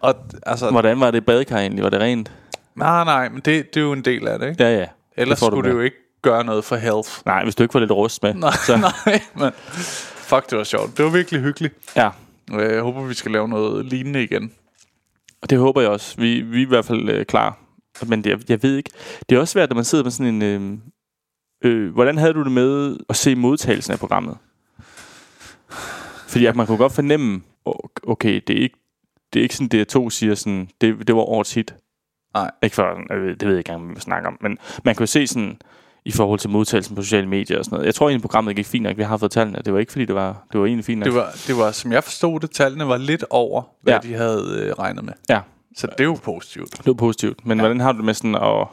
[0.00, 0.14] Og
[0.46, 1.84] altså, Hvordan var det badekar egentlig?
[1.84, 2.32] Var det rent?
[2.76, 4.64] nej, nej, men det, det er jo en del af det, ikke?
[4.64, 4.86] Ja, ja.
[5.16, 7.08] Ellers du skulle det jo ikke gøre noget for health.
[7.26, 8.34] Nej, hvis du ikke får lidt rust med.
[8.34, 9.50] Nej, så, nej, men
[10.16, 10.96] fuck, det var sjovt.
[10.96, 11.74] Det var virkelig hyggeligt.
[11.96, 12.10] Ja,
[12.52, 14.52] Øh, Jeg håber, vi skal lave noget lignende igen.
[15.42, 16.14] og det håber jeg også.
[16.18, 17.58] Vi, vi er i hvert fald øh, klar.
[18.06, 18.90] Men det, jeg, jeg ved ikke.
[19.28, 20.42] Det er også svært, når man sidder med sådan en...
[20.42, 20.78] Øh,
[21.64, 24.36] øh, hvordan havde du det med at se modtagelsen af programmet?
[26.28, 27.42] Fordi at man kunne godt fornemme,
[28.06, 28.76] okay, det er ikke,
[29.32, 31.74] det er ikke sådan, det to siger sådan, det, det var årets hit.
[32.34, 32.50] Nej.
[32.62, 34.38] Ikke for, øh, det ved jeg ikke engang, hvad vi snakker om.
[34.40, 35.60] Men man kan jo se sådan,
[36.04, 37.86] i forhold til modtagelsen på sociale medier og sådan noget.
[37.86, 38.96] Jeg tror egentlig, programmet gik fint nok.
[38.96, 39.58] Vi har fået tallene.
[39.64, 41.04] Det var ikke, fordi det var, det var egentlig fint nok.
[41.06, 43.98] Det var, det var, som jeg forstod det, tallene var lidt over, hvad Ja.
[44.08, 45.12] de havde øh, regnet med.
[45.28, 45.40] Ja,
[45.76, 46.70] Så det er jo positivt.
[46.78, 47.46] det var positivt.
[47.46, 47.62] Men ja.
[47.62, 48.66] hvordan har du det med sådan at...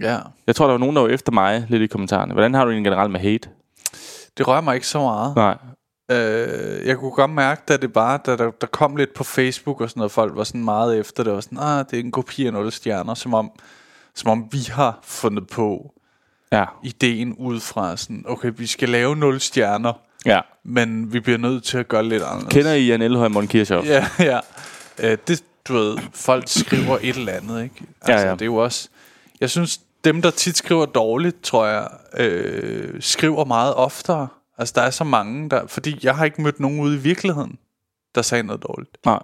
[0.00, 0.18] Ja.
[0.46, 2.32] Jeg tror, der var nogen, der var efter mig lidt i kommentarerne.
[2.32, 3.48] Hvordan har du det generelt med hate?
[4.38, 5.36] Det rører mig ikke så meget.
[5.36, 5.56] Nej.
[6.10, 9.80] Øh, jeg kunne godt mærke, da det bare, da der, der kom lidt på Facebook
[9.80, 12.10] og sådan noget, folk var sådan meget efter det, var sådan, ah, det er en
[12.12, 13.50] kopi af 0 stjerner, som om,
[14.14, 15.92] som om vi har fundet på
[16.52, 16.64] Ja.
[16.82, 19.92] ideen ud fra sådan, okay, vi skal lave 0 stjerner,
[20.26, 20.40] Ja.
[20.64, 22.52] men vi bliver nødt til at gøre lidt anderledes.
[22.54, 23.86] Kender I Jan Elhøj og Morten Kirchhoff?
[23.88, 24.40] Ja, ja.
[24.98, 27.74] Øh, det, du ved, folk skriver et eller andet, ikke?
[28.02, 28.32] Altså, ja.
[28.32, 28.88] det er jo også...
[29.40, 31.88] Jeg synes, dem, der tit skriver dårligt, tror jeg,
[32.18, 34.28] øh, skriver meget oftere.
[34.58, 35.66] Altså, der er så mange, der...
[35.66, 37.58] Fordi jeg har ikke mødt nogen ude i virkeligheden,
[38.14, 38.96] der sagde noget dårligt.
[39.04, 39.22] Nej.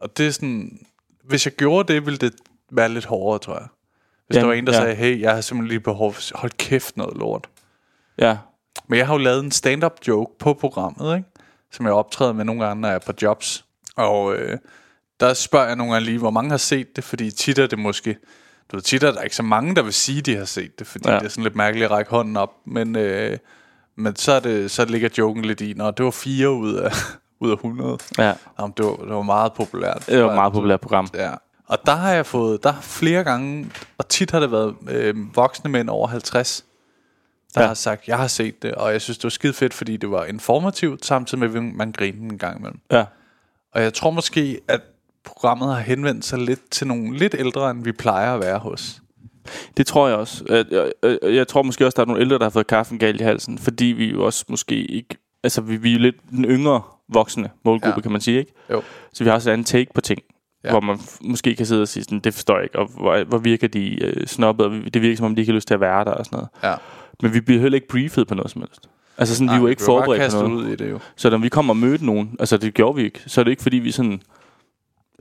[0.00, 0.78] Og det er sådan...
[1.24, 2.34] Hvis jeg gjorde det, ville det
[2.72, 3.66] være lidt hårdere, tror jeg.
[4.26, 4.80] Hvis Jamen, der var en, der ja.
[4.80, 6.38] sagde, hey, jeg har simpelthen lige behov for...
[6.38, 7.48] Hold kæft noget lort.
[8.18, 8.38] Ja.
[8.88, 11.28] Men jeg har jo lavet en stand-up joke på programmet, ikke?
[11.72, 13.64] Som jeg optræder med nogle gange, når jeg er på jobs.
[13.96, 14.58] Og øh,
[15.20, 17.78] der spørger jeg nogle gange lige, hvor mange har set det, fordi tit er det
[17.78, 18.16] måske...
[18.72, 20.86] Du ved, tit er der ikke så mange, der vil sige, de har set det,
[20.86, 21.14] fordi Ja.
[21.14, 22.50] det er sådan lidt mærkeligt at række hånden op.
[22.66, 23.38] Men, øh,
[23.96, 26.90] men så, er det, så ligger joken lidt i, når det var fire ud af,
[27.40, 27.98] ud af 100.
[28.18, 28.32] Ja.
[28.60, 30.04] Jamen, det, var, det var meget populært.
[30.06, 31.08] Det var et meget populært program.
[31.14, 31.32] Ja.
[31.66, 35.36] Og der har jeg fået, der har flere gange, og tit har det været øh,
[35.36, 36.64] voksne mænd over 50,
[37.54, 37.66] der ja.
[37.66, 40.10] har sagt, jeg har set det, og jeg synes, det var skide fedt, fordi det
[40.10, 42.80] var informativt, samtidig med, at man grinede en gang imellem.
[42.90, 43.04] Ja.
[43.72, 44.80] Og jeg tror måske, at
[45.24, 49.00] programmet har henvendt sig lidt til nogle lidt ældre, end vi plejer at være hos.
[49.76, 50.44] Det tror jeg også.
[50.48, 52.98] Jeg, jeg, jeg, jeg tror måske også, der er nogle ældre, der har fået kaffen
[52.98, 55.16] galt i halsen, fordi vi jo også måske ikke...
[55.42, 58.00] Altså, vi, vi er jo lidt den yngre voksne målgruppe, ja.
[58.00, 58.52] Kan man sige, ikke?
[58.70, 58.82] Jo.
[59.12, 60.20] Så vi har også et andet take på ting,
[60.64, 60.70] ja.
[60.70, 63.38] Hvor man måske kan sidde og sige sådan, det forstår jeg ikke, og hvor, hvor
[63.38, 65.80] virker de øh, snobbet, og det virker som om, de ikke har lyst til at
[65.80, 66.48] være der og sådan noget.
[66.62, 66.74] Ja.
[67.22, 68.88] Men vi bliver heller ikke briefet på noget som helst.
[69.18, 70.64] Altså sådan, vi ikke vi var bare forberedt på noget.
[70.64, 70.98] ud i det jo.
[71.16, 73.50] Så når vi kommer og mødte nogen, altså det gjorde vi ikke, så er det
[73.50, 74.22] ikke fordi, vi sådan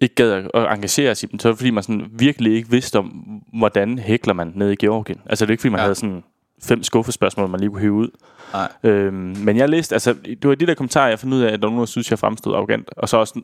[0.01, 2.55] ikke gad at at engagere os i dem, så er det fordi, man sådan virkelig
[2.55, 3.05] ikke vidste om,
[3.53, 5.21] hvordan hækler man ned i Georgien.
[5.25, 5.81] Altså det er ikke fordi, man ja.
[5.81, 5.85] Ja.
[5.85, 6.23] havde sådan
[6.63, 8.09] fem skuffespørgsmål, man lige kunne hive ud.
[8.53, 8.71] Nej.
[8.83, 11.59] Øhm, men jeg læste, altså det var de der kommentarer, jeg fandt ud af, at
[11.61, 12.89] der var nogen, der synes, jeg fremstod arrogant.
[12.97, 13.41] Og så også,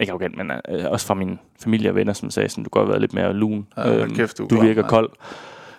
[0.00, 2.80] ikke arrogant, men øh, også fra min familie og venner, som sagde, sådan, du kan
[2.80, 3.66] godt være lidt mere lun.
[3.76, 4.90] Ja, hold kæft, du du virker mand.
[4.90, 5.10] kold.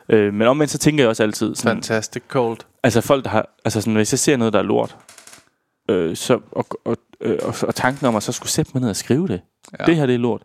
[0.10, 2.58] Øh, men omvendt så tænker jeg også altid, sådan, Fantastic cold.
[2.84, 3.50] Altså folk, der har...
[3.66, 4.98] Altså sådan, hvis jeg ser noget, der er lort,
[5.90, 8.90] øh, så, og, og, øh, og, og tanken om at så skulle sætte mig ned
[8.90, 9.42] og skrive det.
[9.80, 9.86] Ja.
[9.86, 10.42] Det her, det er lort.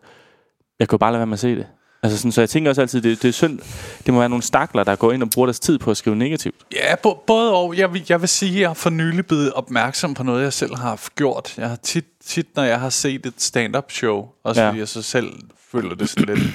[0.79, 1.67] Jeg kunne bare lade være med at se det.
[2.03, 3.59] Altså sådan, så jeg tænker også altid, det, det er synd.
[4.05, 6.15] Det må være nogle stakler, der går ind og bruger deres tid på at skrive
[6.15, 6.55] negativt.
[6.73, 7.77] Ja, bo- både og.
[7.77, 10.53] Jeg vil, jeg vil sige, at jeg har for nylig blevet opmærksom på noget, jeg
[10.53, 11.57] selv har haft gjort.
[11.57, 14.67] Jeg har tit, tit når jeg har set et stand-up show, også Ja.
[14.67, 15.33] fordi jeg så selv
[15.71, 16.53] føler det sådan lidt...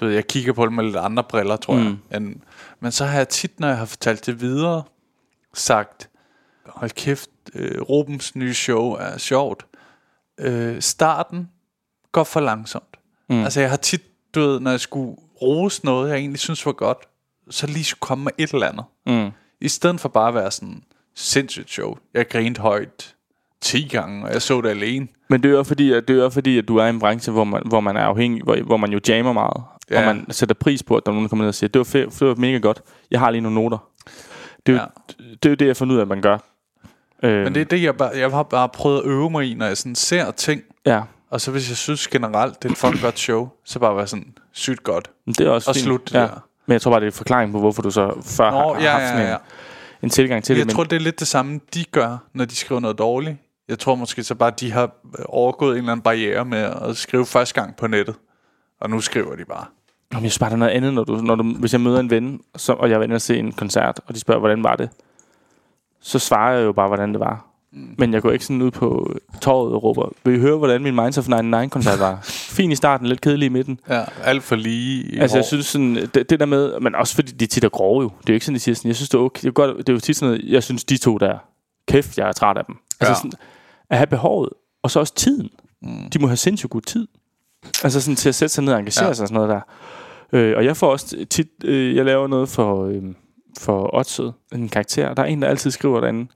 [0.00, 1.98] Du ved, jeg kigger på det med lidt andre briller, tror mm.
[2.10, 2.16] jeg.
[2.16, 2.36] End,
[2.80, 4.82] men så har jeg tit, når jeg har fortalt det videre,
[5.54, 6.08] sagt,
[6.66, 9.66] hold kæft, øh, Rubens nye show er sjovt.
[10.40, 11.48] Øh, starten
[12.12, 12.96] går for langsomt.
[13.28, 13.42] Mm.
[13.44, 14.02] Altså jeg har tit,
[14.34, 16.98] du ved, når jeg skulle rose noget, jeg egentlig synes var godt,
[17.50, 18.84] så lige skulle komme med et eller andet.
[19.06, 19.30] Mm.
[19.60, 20.82] I stedet for bare at være sådan
[21.14, 21.96] sindssygt show.
[22.14, 23.14] Jeg grinte højt
[23.60, 25.08] 10 gange, og jeg så det alene.
[25.28, 26.98] Men det er jo fordi, at, det er jo fordi, at du er i en
[26.98, 29.62] branche, hvor man, hvor man er afhængig, hvor, hvor man jo jammer meget.
[29.90, 30.08] Ja.
[30.08, 31.78] Og man sætter pris på, at der er nogen, der kommer ned og siger, det
[31.78, 32.82] var, fedt, det var mega godt.
[33.10, 33.78] Jeg har lige nogle noter.
[34.66, 35.24] Det er, jo, Ja.
[35.42, 36.38] det, er jo det, jeg fundet ud af, at man gør.
[37.22, 39.54] Øh, Men det er det, jeg, bare, jeg har bare prøvet at øve mig i,
[39.54, 41.02] når jeg sådan ser ting, Ja.
[41.30, 44.06] Og så hvis jeg synes generelt, det er et fucking godt show, så bare være
[44.06, 45.10] sådan sygt godt.
[45.26, 45.84] Men det er også Og fint.
[45.84, 46.20] slut det ja.
[46.20, 46.46] der.
[46.66, 48.74] Men jeg tror bare, det er en forklaring på, hvorfor du så før Nå, har,
[48.74, 49.32] har ja, haft ja, sådan ja.
[49.34, 49.38] en,
[50.02, 50.74] en tilgang til Jeg det.
[50.74, 53.36] tror, det er lidt det samme, de gør, når de skriver noget dårligt.
[53.68, 54.90] Jeg tror måske så bare, de har
[55.24, 58.14] overgået en eller anden barriere med at skrive første gang på nettet.
[58.80, 59.64] Og nu skriver de bare.
[60.12, 62.00] Jamen, jeg synes bare, der er noget andet, når du, når du, hvis jeg møder
[62.00, 64.62] en ven, så, og jeg er inde og se en koncert, og de spørger, hvordan
[64.62, 64.90] var det?
[66.02, 67.46] Så svarer jeg jo bare, hvordan det var.
[67.72, 67.94] Mm.
[67.98, 70.94] Men jeg går ikke sådan ud på torvet og råber, vil I høre, hvordan min
[70.94, 72.18] Minds of 99-koncert var?
[72.22, 73.80] Fin i starten, lidt kedelig i midten.
[73.88, 77.32] Ja, alt for lige Altså, jeg synes sådan, det, det der med, men også fordi
[77.32, 78.08] de tit er grove jo.
[78.20, 79.40] Det er jo ikke sådan, de siger sådan, jeg synes, det er okay.
[79.42, 81.38] Det er, godt, det er jo tit sådan noget, jeg synes, de to der,
[81.88, 82.74] kæft, jeg er træt af dem.
[83.00, 83.14] Altså Ja.
[83.16, 83.32] sådan,
[83.90, 84.48] at have behovet,
[84.82, 85.50] og så også tiden.
[85.82, 86.10] Mm.
[86.12, 87.08] De må have sindssygt god tid.
[87.84, 89.12] Altså sådan til at sætte sig ned og engagere ja.
[89.12, 89.60] sig og sådan noget der.
[90.38, 93.02] Øh, og jeg får også tit, øh, jeg laver noget for, øh,
[93.58, 95.14] for Odsød, en karakter.
[95.14, 96.26] Der er en, der altid skriver derinde,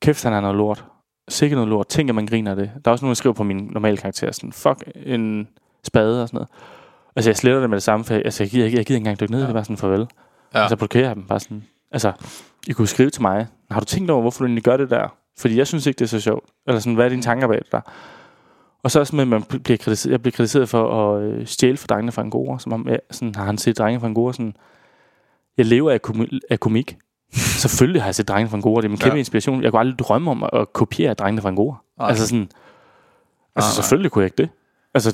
[0.00, 0.84] kæft, han er noget lort.
[1.28, 1.88] Sikkert noget lort.
[1.88, 2.70] Tænk, at man griner af det.
[2.84, 5.48] Der er også nogen, der skriver på min normale karakter, sådan, fuck, en
[5.84, 6.48] spade og sådan noget.
[7.16, 8.96] Altså, jeg sletter det med det samme, for jeg, altså, jeg, gider, ikke- jeg gider
[8.96, 9.44] ikke engang dykke ned, ja.
[9.46, 10.00] det er bare sådan, farvel.
[10.00, 10.06] Ja.
[10.54, 10.60] Ja.
[10.62, 11.64] Altså, blokerer jeg dem bare sådan.
[11.92, 12.12] Altså,
[12.68, 15.08] I kunne skrive til mig, har du tænkt over, hvorfor du egentlig gør det der?
[15.38, 16.44] Fordi jeg synes ikke, det er så sjovt.
[16.66, 17.80] Eller sådan, hvad er dine tanker bag det der?
[18.82, 21.76] Og så også med, at man bliver kritiseret, jeg bliver kritiseret for at øh, stjæle
[21.76, 22.58] for drengene fra Angora.
[22.58, 24.56] Som om, ja, sådan, har han set drengene fra Angora sådan,
[25.58, 26.96] jeg lever af, komi- af komik.
[27.62, 28.80] Selvfølgelig har jeg set drengene fra Angora.
[28.80, 29.18] Det er min kæmpe Ja.
[29.18, 29.62] inspiration.
[29.62, 31.76] Jeg kunne aldrig drømme om at, kopiere drengene fra Angora.
[31.98, 32.08] Nej.
[32.08, 32.48] Altså sådan,
[33.56, 33.74] altså Nej.
[33.74, 34.48] selvfølgelig kunne jeg ikke det.
[34.96, 35.10] Altså,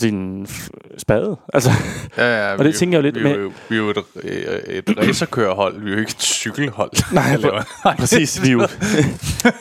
[0.48, 1.37] f- spade.
[1.55, 1.70] Altså,
[2.16, 3.96] Ja, ja, Og det tænker jeg jo lidt vi, med- jo- Vi er jo et,
[4.24, 6.90] øh, et racerkørhold, vi er jo ikke et cykelhold.
[7.14, 8.66] Nej, hvor- laver- Præcis, vi er jo,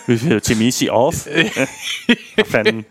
[0.08, 1.28] vi er jo Timisi off.
[2.46, 2.86] Fanden.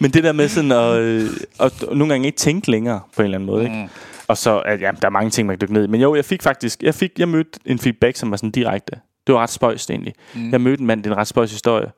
[0.00, 3.24] Men det der med sådan at, øh, at nogle gange ikke tænke længere på en
[3.24, 3.64] eller anden måde.
[3.64, 3.76] Ikke?
[3.76, 3.88] Mm.
[4.28, 5.86] Og så, at, ja, der er mange ting, man kan dykke ned i.
[5.86, 9.00] Men jo, jeg fik faktisk, jeg, fik, jeg mødte en feedback, som var sådan direkte.
[9.26, 10.14] Det var ret spøjst egentlig.
[10.34, 10.50] Mm.
[10.52, 11.92] Jeg mødte en mand, det er en ret spøjs historie.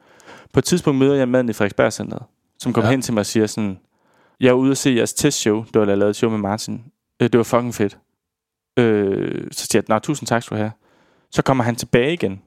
[0.52, 2.22] På et tidspunkt møder jeg en mand i Frederiksberg Centeret,
[2.58, 2.90] som kom Ja.
[2.90, 3.78] hen til mig og siger sådan,
[4.40, 6.38] jeg er ude at se jeres testshow, det var da jeg lavede et show med
[6.38, 6.84] Martin.
[7.22, 7.98] Øh, det var fucking fedt.
[8.78, 10.72] Øh, så siger jeg, nej, tusind tak skal du have.
[11.30, 12.40] Så kommer han tilbage igen,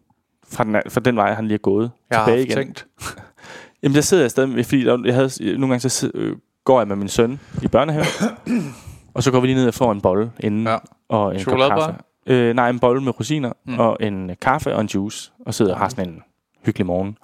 [0.49, 1.91] fra den, fra den vej, han lige er gået.
[2.09, 2.57] Jeg har tilbage haft igen.
[2.57, 2.87] tænkt.
[3.83, 6.35] Jamen, der sidder jeg stadig, med- fordi der, jeg havde, nogle gange så sid- øh,
[6.63, 8.05] går jeg med min søn i børnehave,
[9.13, 10.77] og så går vi lige ned og får en bolle inden, Ja.
[11.09, 11.85] og en kop Chokoladebolle?
[11.85, 12.01] kaffe.
[12.27, 13.79] Øh, nej, en bolle med rosiner, Mm.
[13.79, 16.23] og en øh, kaffe og en juice, og sidder og har sådan en
[16.65, 17.17] hyggelig morgen.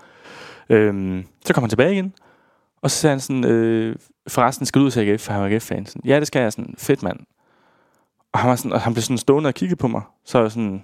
[0.70, 2.14] Øhm, så kommer han tilbage igen,
[2.82, 3.96] og så siger han sådan, øh,
[4.28, 5.86] forresten skal du ud til AGF, for han var AGF-fan.
[6.06, 7.20] Ja, det skal jeg, sådan, fedt mand.
[8.34, 10.52] Og han, var sådan, og han blev sådan stående og kiggede på mig, så jeg
[10.52, 10.84] sådan,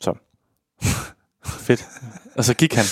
[0.00, 0.14] så,
[1.66, 1.88] fedt.
[2.36, 2.84] Og så gik han.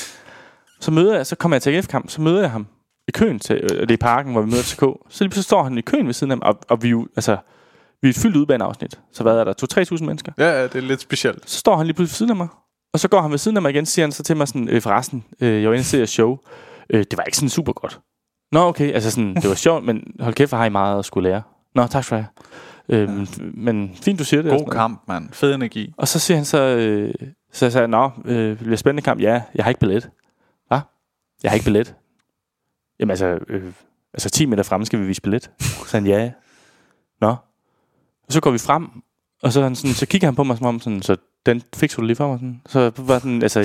[0.80, 2.66] Så møder jeg, så kommer jeg til AGF-kamp, så møder jeg ham
[3.08, 4.80] i køen til, øh, det er i parken, hvor vi møder TK.
[5.08, 7.08] Så lige pludselig står han i køen ved siden af mig, og, og vi jo,
[7.16, 7.36] altså,
[8.02, 9.00] vi er et fyldt udbaneafsnit.
[9.12, 9.94] Så hvad er der?
[9.96, 10.32] 2-3.000 mennesker?
[10.38, 11.50] Ja, ja, det er lidt specielt.
[11.50, 12.48] Så står han lige pludselig ved siden af mig.
[12.92, 14.68] Og så går han ved siden af mig igen, siger han så til mig sådan,
[14.68, 16.38] øh, forresten, øh, jeg var inde og show.
[16.90, 18.00] Øh, det var ikke sådan super godt.
[18.52, 21.04] Nå, okay, altså sådan, det var sjovt, men hold kæft, hvor har I meget at
[21.04, 21.42] skulle lære.
[21.74, 22.26] Nå, tak for det.
[22.88, 23.24] Øh, ja.
[23.54, 24.52] Men fint, du siger det.
[24.52, 25.28] og God kamp, mand.
[25.32, 25.94] Fed energi.
[25.96, 27.14] Og så siger han så, øh,
[27.52, 29.20] så sagde jeg, nå, øh, det bliver spændende kamp.
[29.20, 30.10] Ja, jeg har ikke billet.
[30.68, 30.80] Hvad?
[31.42, 31.94] Jeg har ikke billet.
[33.00, 33.72] Jamen altså, øh,
[34.14, 35.50] altså 10 meter fremme skal vi vise billet.
[35.60, 36.30] Så han, ja.
[37.20, 37.28] Nå.
[38.26, 38.88] Og så går vi frem,
[39.42, 42.00] og så, han sådan, så kigger han på mig som om, sådan, så den fikser
[42.00, 42.38] du lige for mig.
[42.38, 42.60] Sådan.
[42.66, 43.60] Så var den, altså,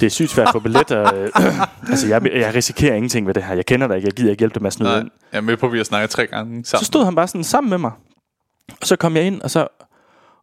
[0.00, 0.90] det er sygt svært få billet.
[0.90, 1.30] Og, øh,
[1.90, 3.54] altså, jeg, jeg risikerer ingenting ved det her.
[3.54, 4.06] Jeg kender dig ikke.
[4.06, 5.10] Jeg gider ikke hjælpe dig med at snyde Nej, ind.
[5.32, 6.64] jeg er med på, at vi har snakket tre gange sammen.
[6.64, 7.92] Så stod han bare sådan sammen med mig.
[8.80, 9.68] Og så kom jeg ind, og så,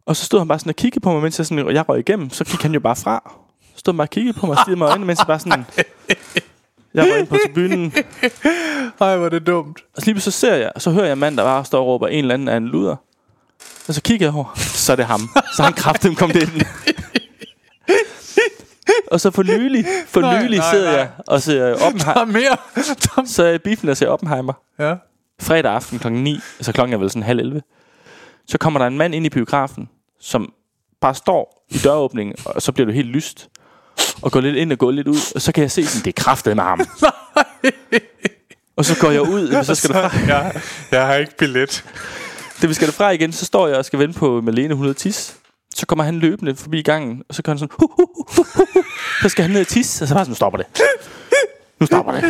[0.06, 1.98] og så stod han bare sådan og kiggede på mig, mens jeg, sådan, jeg røg
[1.98, 2.30] igennem.
[2.30, 3.32] Så gik han jo bare fra.
[3.74, 5.38] Så stod han bare og kiggede på mig og stirrede mig øjnene, mens jeg bare
[5.38, 5.64] sådan...
[6.94, 7.92] Jeg røg ind på tribunen,
[9.00, 9.80] Ej, hvor er det dumt.
[9.96, 11.86] og så lige så ser jeg, så hører jeg en mand, der bare står og
[11.86, 12.96] råber en eller anden af en luder.
[13.88, 15.20] Og så kigger jeg over, så er det ham.
[15.56, 16.62] Så han kraften kom det ind.
[19.10, 20.98] og så for nylig, for Nej, nylig nej, sidder nej.
[20.98, 22.20] jeg og ser Der Oppenheimer.
[22.20, 22.56] er mere.
[22.74, 24.52] Der er- Så er jeg biffen og ser Oppenheimer.
[24.78, 24.94] ja.
[25.42, 26.08] fredag aften kl.
[26.12, 27.62] 9, altså klokken er vel sådan halv 11,
[28.46, 29.88] så kommer der en mand ind i biografen,
[30.20, 30.52] som
[31.00, 33.48] bare står i døråbningen, og så bliver du helt lyst,
[34.24, 36.18] og går lidt ind og går lidt ud, og så kan jeg se, sådan, det
[36.18, 36.80] er kraftet med ham.
[38.76, 40.60] og så går jeg ud, så skal der fra, jeg,
[40.90, 41.84] jeg har ikke billet.
[42.60, 45.36] det vi skal derfra igen, så står jeg og skal vente på Malene 100 tis.
[45.74, 48.64] Så kommer han løbende forbi gangen, og så gør han sådan, hu, hu, hu, hu,
[48.74, 48.82] hu.
[49.22, 50.66] så skal han ned og tisse, og så bare sådan, nu stopper det.
[51.80, 52.24] Nu stopper det.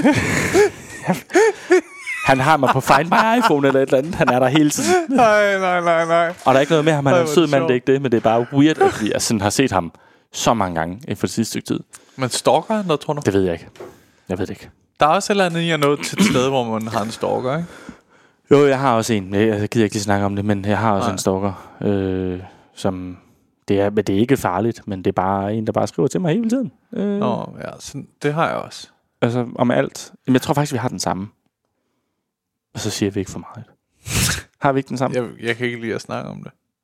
[2.27, 4.15] Han har mig på Find My iPhone eller et eller andet.
[4.15, 4.95] Han er der hele tiden.
[5.09, 6.29] Nej, nej, nej, nej.
[6.29, 7.07] Og der er ikke noget med ham.
[7.07, 8.03] Han er en sød mand, det er ikke det.
[8.03, 9.93] Men det er bare weird, at vi sådan har set ham
[10.35, 11.81] så mange gange inden for det sidste stykke tid.
[12.17, 13.23] Men stalker han noget, tror du?
[13.25, 13.69] Det ved jeg ikke.
[14.29, 14.71] Jeg ved det ikke.
[15.01, 17.03] Der er også et eller andet i at nå til et sted, hvor man har
[17.03, 17.69] en stalker, ikke?
[18.51, 19.35] Jo, jeg har også en.
[19.35, 21.13] Jeg jeg gider ikke lige snakke om det, men jeg har også Nej.
[21.13, 22.41] en stalker, øh,
[22.75, 23.19] som...
[23.69, 26.09] Det er, men det er ikke farligt, men det er bare en, der bare skriver
[26.09, 26.73] til mig hele tiden.
[26.93, 28.89] Øh, Nå, ja, sådan, det har jeg også.
[29.23, 30.13] Altså om alt.
[30.27, 31.29] Jamen, jeg tror faktisk, vi har den samme.
[32.75, 33.65] Og så siger vi ikke for meget.
[34.63, 35.17] Har vi ikke den samme?
[35.17, 36.53] Jeg, jeg kan ikke lide at snakke om det.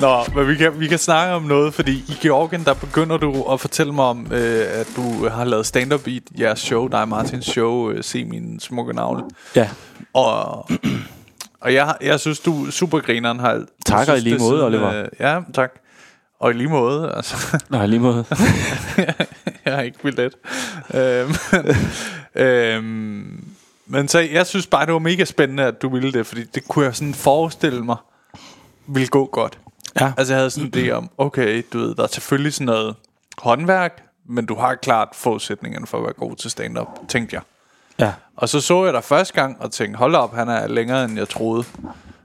[0.00, 3.42] Nå, men vi kan, vi kan snakke om noget, fordi i Georgien, der begynder du
[3.52, 7.46] at fortælle mig om, øh, at du har lavet stand-up i jeres show, dig Martins
[7.46, 9.22] show, øh, Se Min Smukke Navle.
[9.56, 9.68] Ja.
[10.12, 10.70] Og,
[11.60, 13.40] og jeg, jeg synes, du er super grineren.
[13.40, 15.02] Har, Tak, jeg og i synes, lige måde, siden, Oliver.
[15.02, 15.70] Øh, ja, tak.
[16.40, 17.62] Og i lige måde, altså.
[17.70, 18.24] Nå, lige måde.
[19.64, 20.34] jeg har ikke billet.
[20.94, 21.34] øhm,
[22.44, 23.44] øhm,
[23.86, 26.68] men så jeg synes bare, det var mega spændende, at du ville det, fordi det
[26.68, 27.96] kunne jeg sådan forestille mig
[28.88, 29.58] ville gå godt.
[30.00, 30.12] Ja.
[30.16, 32.96] Altså jeg havde sådan en idé om, okay, du ved, der er selvfølgelig sådan noget
[33.38, 37.42] håndværk, men du har klart forudsætningerne for at være god til stand-up, tænkte jeg.
[37.98, 38.12] Ja.
[38.36, 41.18] Og så så jeg dig første gang og tænkte, hold op, han er længere end
[41.18, 41.64] jeg troede.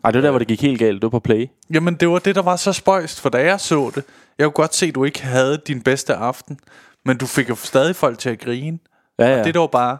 [0.04, 1.02] Ej, det var der, hvor det gik helt galt.
[1.02, 1.48] Du var på play.
[1.74, 4.04] Jamen det var det, der var så spøjst, for da jeg så det,
[4.38, 6.60] jeg kunne godt se, at du ikke havde din bedste aften,
[7.06, 8.80] men du fik jo stadig folk til at grine.
[9.20, 9.40] Ja, ja.
[9.40, 9.98] Og det der var bare,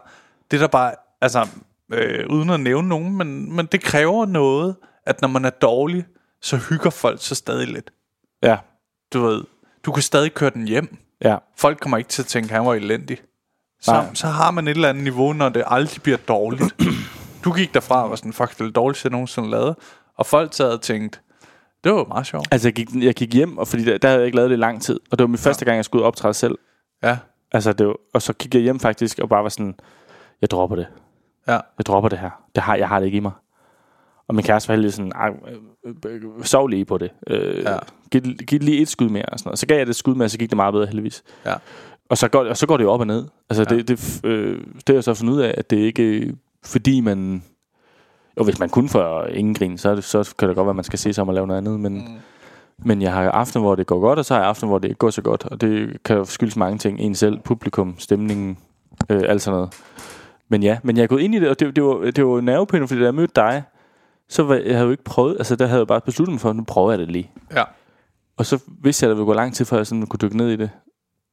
[0.50, 1.48] det der bare, altså,
[1.92, 6.04] øh, uden at nævne nogen, men, men det kræver noget, at når man er dårlig,
[6.44, 7.90] så hygger folk så stadig lidt.
[8.42, 8.56] Ja.
[9.12, 9.44] Du ved,
[9.84, 10.96] du kan stadig køre den hjem.
[11.22, 11.36] Ja.
[11.56, 13.18] Folk kommer ikke til at tænke, at han var elendig.
[13.80, 14.14] Så, Nej.
[14.14, 16.74] så har man et eller andet niveau, når det aldrig bliver dårligt.
[17.44, 19.76] du gik derfra og var sådan, fuck, det er det dårligste, jeg nogensinde lavede.
[20.16, 21.18] Og folk sad og tænkte,
[21.84, 22.48] det var meget sjovt.
[22.50, 24.56] Altså, jeg gik, jeg gik hjem, og fordi der, der havde jeg ikke lavet det
[24.56, 25.00] i lang tid.
[25.10, 26.58] Og det var min første gang, jeg skulle ud og optræde selv.
[27.02, 27.18] Ja,
[27.52, 29.74] Altså, det var, og så gik jeg hjem faktisk, og bare var sådan,
[30.40, 30.86] jeg dropper det.
[31.48, 32.30] ja, Jeg dropper det her.
[32.54, 33.32] Det har, jeg har det ikke i mig.
[34.28, 35.30] Og min kæreste var heldig sådan, "Ej,
[35.86, 37.10] øh, sov lige på det.
[37.26, 37.76] Øh, Ja.
[38.10, 39.24] giv, giv lige et skud mere.
[39.26, 39.58] Og sådan noget.
[39.58, 41.22] Så gav jeg det et skud mere, så gik det meget bedre heldigvis.
[41.46, 41.54] ja.
[42.08, 43.24] Og så går, og så går det jo op og ned.
[43.50, 43.76] Altså, ja.
[43.76, 46.32] det, det, øh, det har jeg så fundet ud af, at det ikke øh,
[46.64, 47.42] fordi man...
[48.38, 50.76] Jo, hvis man kun får ingen grin, så, det, så kan det godt være, at
[50.76, 51.80] man skal se sig om at lave noget andet.
[51.80, 52.04] Men, mm.
[52.86, 54.88] men jeg har aften, hvor det går godt, og så har jeg aften, hvor det
[54.88, 55.44] ikke går så godt.
[55.44, 57.00] Og det kan jo skyldes mange ting.
[57.00, 58.58] En selv, publikum, stemningen,
[59.10, 59.74] øh, alt sådan noget.
[60.48, 62.40] Men ja, men jeg er gået ind i det, og det, det var, det var
[62.40, 63.62] nervepinde, fordi da jeg mødte dig,
[64.28, 66.50] så var, jeg havde jo ikke prøvet, altså der havde jeg bare besluttet mig for,
[66.50, 67.30] at nu prøver jeg det lige.
[67.52, 67.64] ja.
[68.36, 70.36] Og så vidste jeg, at der ville gå lang tid, før jeg sådan kunne dykke
[70.36, 70.70] ned i det.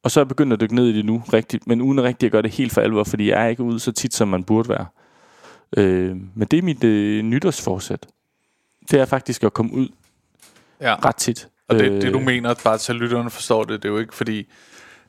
[0.02, 2.26] Og så er jeg begyndt at dykke ned i det nu, rigtigt, men uden rigtig
[2.26, 4.44] at gøre det helt for alvor, fordi jeg er ikke ude så tit, som man
[4.44, 4.86] burde være.
[5.76, 8.06] Øh, men det er mit øh, nytårsforsæt.
[8.90, 9.88] Det er faktisk at komme ud
[10.80, 10.94] ja.
[11.04, 11.48] ret tit.
[11.68, 14.14] Og det, Øh, det du mener, bare så lytterne forstår det, det er jo ikke
[14.14, 14.46] fordi...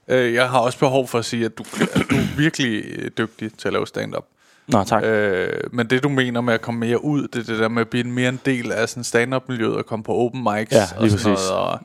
[0.08, 3.12] Øh, jeg har også behov for at sige, at du, at du er virkelig øh,
[3.18, 4.26] dygtig til at lave stand-up.
[4.68, 5.04] Nå, tak.
[5.04, 7.82] Øh, men det du mener med at komme mere ud, det er det der med
[7.82, 10.88] at blive mere en del af sådan stand-up-miljøet og komme på open mics Ja, og
[10.90, 11.24] sådan præcis.
[11.26, 11.80] noget, og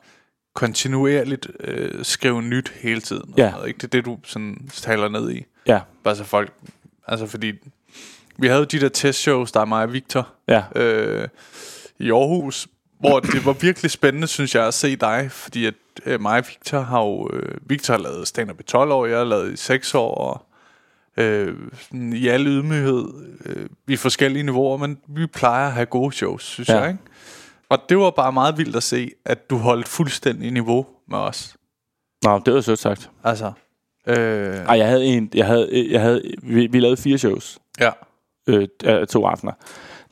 [0.55, 3.33] kontinuerligt øh, skrive nyt hele tiden.
[3.37, 3.51] Ja.
[3.51, 3.77] Noget, ikke?
[3.77, 5.45] Det er det, du sådan taler ned i.
[5.67, 6.53] Ja, Bare så folk...
[7.07, 7.51] Altså fordi...
[8.37, 11.27] Vi havde de der testshows, der er mig og Victor, ja, øh,
[11.99, 12.67] i Aarhus,
[12.99, 15.73] hvor det var virkelig spændende, synes jeg, at se dig, fordi at
[16.05, 19.17] øh, mig og Victor har jo, øh, Victor har lavet stand-up i 12 år, jeg
[19.17, 20.45] har lavet i 6 år, og
[21.19, 21.55] øh,
[22.13, 23.05] i al ydmyghed,
[23.45, 26.77] øh, vi er forskellige niveauer, men vi plejer at have gode shows, synes Ja.
[26.79, 27.03] jeg, ikke?
[27.69, 31.55] Og det var bare meget vildt at se, at du holdt fuldstændig niveau med os.
[32.23, 33.09] Nå, det var sødt sagt.
[33.23, 33.51] Altså,
[34.07, 34.15] øh,
[34.55, 37.89] Ej, jeg havde en, jeg havde, jeg havde, vi, vi lavede fire shows, ja,
[38.47, 39.51] øh, to aftener.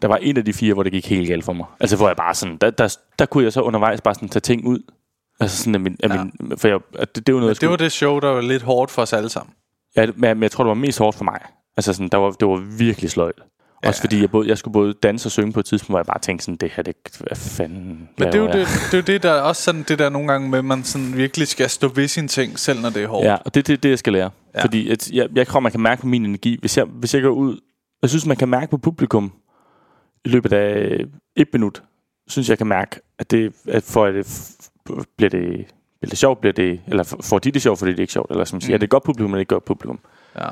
[0.02, 1.66] Der var en af de fire, hvor det gik helt galt for mig.
[1.80, 4.42] Altså, hvor jeg bare sådan, der, der, der kunne jeg så undervejs bare sådan tage
[4.42, 4.80] ting ud.
[5.40, 6.24] Altså sådan, at min, at Ja.
[6.40, 8.28] min, for jeg, at det, det var noget, jeg det skulle, var det show, der
[8.30, 9.54] var lidt hårdt for os alle sammen.
[9.98, 11.40] Ja, men, jeg tror, det var mest hårdt for mig.
[11.78, 13.42] Altså sådan, der var, det var virkelig sløjt.
[13.84, 13.88] Ja.
[13.88, 16.06] Også fordi jeg, både, jeg skulle både danse og synge på et tidspunkt, hvor jeg
[16.06, 18.98] bare tænkte sådan, det her, det, hvad fanden Men det er, jo det, det er
[18.98, 21.48] jo det, der er også sådan det der nogle gange med, at man sådan virkelig
[21.48, 23.26] skal stå ved sine ting, selv når det er hårdt.
[23.26, 24.30] Ja, og det er det, det, jeg skal lære.
[24.56, 24.64] Ja.
[24.64, 26.58] Fordi at jeg, jeg tror, man kan mærke på min energi.
[26.60, 27.60] Hvis jeg, hvis jeg går ud
[28.02, 29.34] Jeg synes, man kan mærke på publikum
[30.26, 31.00] i løbet af
[31.36, 31.84] et minut,
[32.28, 35.66] synes jeg kan mærke, at det, at for at det bliver det,
[36.00, 38.32] bliver det sjovt, bliver det, eller får de det sjovt, fordi det er ikke sjovt,
[38.32, 38.74] eller som siger, mm.
[38.74, 40.00] er det et godt publikum, eller ikke godt publikum.
[40.36, 40.48] Ja.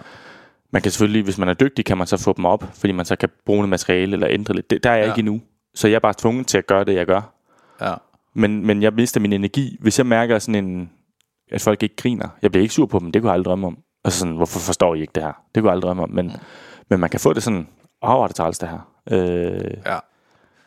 [0.72, 3.06] Man kan selvfølgelig, hvis man er dygtig, kan man så få dem op, fordi man
[3.06, 4.70] så kan bruge noget materiale eller ændre lidt.
[4.70, 5.12] Det, der er jeg Ja.
[5.12, 5.42] ikke endnu.
[5.76, 7.34] Så jeg er bare tvunget til at gøre det, jeg gør.
[7.82, 7.94] Ja.
[8.34, 10.90] Men, men jeg mister min energi, hvis jeg mærker sådan en,
[11.52, 12.30] at folk ikke griner.
[12.42, 13.78] Jeg bliver ikke sur på dem, det kunne jeg aldrig drømme om.
[14.04, 15.32] Altså sådan, hvorfor forstår I ikke det her?
[15.56, 16.10] Det kunne jeg aldrig drømme om.
[16.10, 16.32] Men,
[16.90, 17.68] men man kan få det sådan,
[18.04, 18.92] åh, er det træls det her.
[19.12, 19.98] Øh, ja.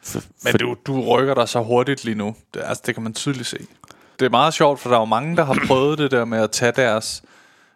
[0.02, 2.34] for, Men for, du, du rykker dig så hurtigt lige nu.
[2.54, 3.58] Det, altså, det kan man tydeligt se.
[4.18, 6.38] Det er meget sjovt, for der er jo mange, der har prøvet det der med
[6.38, 7.22] at tage deres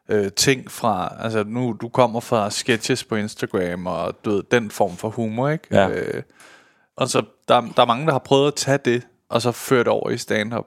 [0.08, 1.14] øh, ting fra...
[1.18, 5.48] Altså, nu du kommer fra sketches på Instagram, og du ved, den form for humor,
[5.48, 5.66] ikke?
[5.70, 5.88] Ja.
[5.88, 6.22] Øh,
[6.96, 9.88] og så der, der er mange, der har prøvet at tage det, og så ført
[9.88, 10.66] over i stand-up.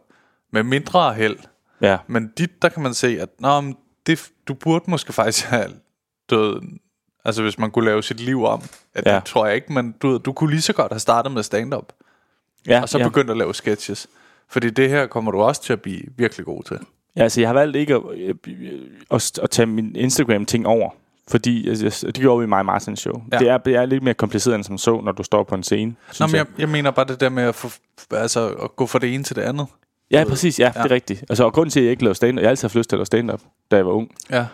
[0.51, 1.37] Med mindre held.
[1.81, 5.45] ja, Men dit, der kan man se, at Nå, men det, du burde måske faktisk
[5.45, 5.69] have
[6.29, 6.61] død,
[7.25, 8.61] altså hvis man kunne lave sit liv om.
[8.93, 9.15] At Ja.
[9.15, 11.93] Det tror jeg ikke, men du, du kunne lige så godt have startet med stand-up,
[12.67, 13.07] ja, og så ja.
[13.07, 14.07] begyndt at lave sketches.
[14.49, 16.79] Fordi det her kommer du også til at blive virkelig god til.
[17.15, 18.35] Ja, altså jeg har valgt ikke at, øh,
[19.11, 20.89] at, at tage min Instagram-ting over.
[21.27, 23.21] Fordi altså, det gjorde vi i mig Martins show.
[23.31, 23.37] Ja.
[23.37, 25.63] Det, er, det er lidt mere kompliceret end som så, når du står på en
[25.63, 25.95] scene.
[26.19, 27.67] Nå, men jeg, jeg mener bare det der med at, få,
[28.11, 29.67] altså, at gå fra det ene til det andet.
[30.11, 30.59] Ja, præcis.
[30.59, 31.21] Ja, ja, det er rigtigt.
[31.29, 32.95] Altså, og grunden til, at jeg ikke lavede stand-up, jeg har altid haft lyst til
[32.95, 33.41] at lave stand-up,
[33.71, 34.11] da jeg var ung.
[34.31, 34.45] Ja,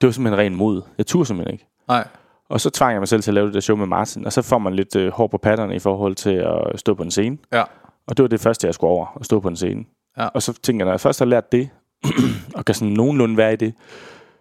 [0.00, 0.82] Det var simpelthen ren mod.
[0.98, 1.66] Jeg turde simpelthen ikke.
[1.88, 2.06] nej.
[2.48, 4.32] Og så tvang jeg mig selv til at lave det der show med Martin, og
[4.32, 6.30] så får man lidt øh, hår på patterne i forhold til
[6.72, 7.38] at stå på en scene.
[7.52, 7.62] Ja,
[8.10, 9.84] Og det var det første, jeg skulle over, at stå på en scene.
[10.18, 10.26] Ja.
[10.26, 11.70] Og så tænker jeg, når jeg først har lært det,
[12.56, 13.74] og kan sådan nogenlunde være i det,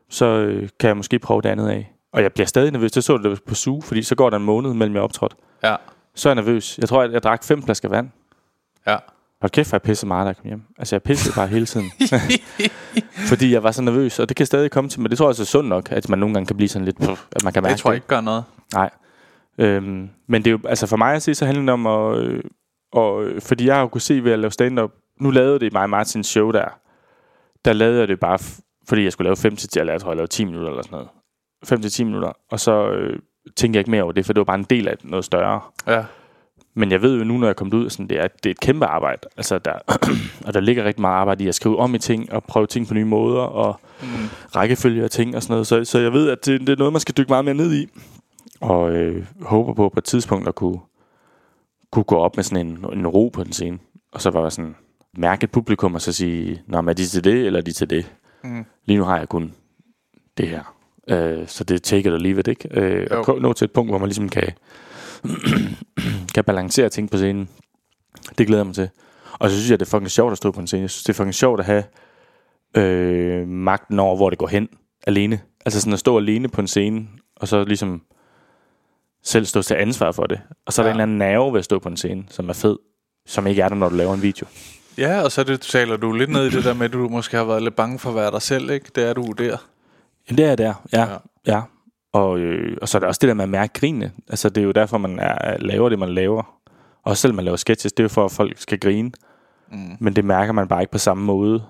[0.10, 1.94] så øh, kan jeg måske prøve det andet af.
[2.14, 2.92] Og jeg bliver stadig nervøs.
[2.92, 5.36] Det så du på suge, fordi så går der en måned mellem jeg optrådt.
[5.64, 5.76] ja,
[6.16, 6.78] Så er jeg nervøs.
[6.78, 8.10] Jeg tror, at jeg drak fem flasker vand.
[8.88, 8.98] ja.
[9.42, 10.62] Hold kæft, jeg pissede meget, da jeg kom hjem.
[10.78, 11.92] Altså, jeg pissede bare hele tiden.
[13.30, 15.30] Fordi jeg var så nervøs, og det kan stadig komme til, men det tror jeg
[15.30, 17.54] også er sundt nok, at man nogle gange kan blive sådan lidt, puff, at man
[17.54, 18.44] kan mærke Det tror jeg ikke gør noget.
[18.74, 18.90] Nej.
[19.58, 22.18] Øhm, men det er jo, altså for mig at se, så handler det om at,
[22.18, 22.44] øh,
[22.92, 25.66] og, øh, fordi jeg har jo kunne se ved at lave stand-up, nu lavede det
[25.66, 26.80] i mig og Martins show der,
[27.66, 28.40] der lavede jeg det bare,
[28.88, 30.96] fordi jeg skulle lave 5 til, eller jeg tror, jeg lavede 10 minutter eller sådan
[30.96, 31.08] noget.
[31.64, 33.20] 5 til 10 minutter, og så øh,
[33.56, 35.62] tænkte jeg ikke mere over det, for det var bare en del af noget større.
[35.88, 36.04] Ja,
[36.74, 38.52] Men jeg ved jo nu, når jeg er kommet ud, sådan, det, er, det er
[38.52, 39.22] et kæmpe arbejde.
[39.38, 39.74] Altså, der,
[40.46, 42.88] og der ligger rigtig meget arbejde i at skrive om i ting, og prøve ting
[42.88, 44.08] på nye måder, og mm.
[44.56, 45.68] rækkefølge af ting og sådan noget.
[45.68, 47.74] Så, så jeg ved, at det, det er noget, man skal dykke meget mere ned
[47.74, 47.88] i.
[48.62, 50.80] Og øh, håber på på et tidspunkt at kunne,
[51.92, 53.80] kunne gå op med sådan en, en ro på den scene.
[54.12, 54.76] Og så bare sådan
[55.18, 57.72] mærke et publikum, og så sige, Nå, men er de til det, eller er de
[57.72, 58.12] til det?
[58.44, 58.66] Mm.
[58.86, 59.54] Lige nu har jeg kun
[60.38, 60.76] det her.
[61.08, 62.70] Øh, så det take it or leave it, ikke?
[62.72, 63.24] Øh, Jo.
[63.28, 64.50] og nå til et punkt, hvor man ligesom kan,
[66.36, 67.50] kan balancere ting på scenen.
[68.38, 68.90] Det glæder jeg mig til.
[69.40, 70.82] Og så synes jeg, det er fucking sjovt at stå på en scene.
[70.82, 71.84] Jeg synes, det er fucking sjovt at have
[72.78, 74.70] øh, magten over, hvor det går hen
[75.08, 75.40] alene.
[75.66, 78.02] Altså sådan at stå alene på en scene, og så ligesom
[79.24, 80.40] selv stå til ansvar for det.
[80.66, 80.94] Og så er der Ja.
[80.94, 82.78] en eller anden nerve ved at stå på en scene, som er fed,
[83.26, 84.46] som ikke er der, når du laver en video.
[84.98, 87.38] ja og så det, taler du lidt ned i det der med, at du måske
[87.38, 88.92] har været lidt bange for at være dig selv, ikke?
[88.96, 89.58] Det er du der.
[90.30, 91.00] Jamen, det er der, ja.
[91.00, 91.08] Ja.
[91.12, 91.18] ja.
[91.56, 91.62] ja.
[92.14, 94.12] Og, øh, og så er der også det der med at mærke grinene.
[94.30, 96.56] Altså, det er jo derfor, man er, laver det, man laver.
[97.04, 99.12] Og selv man laver sketches, det er jo for, at folk skal grine.
[99.72, 99.78] Mm.
[100.00, 101.64] Men det mærker man bare ikke på samme måde,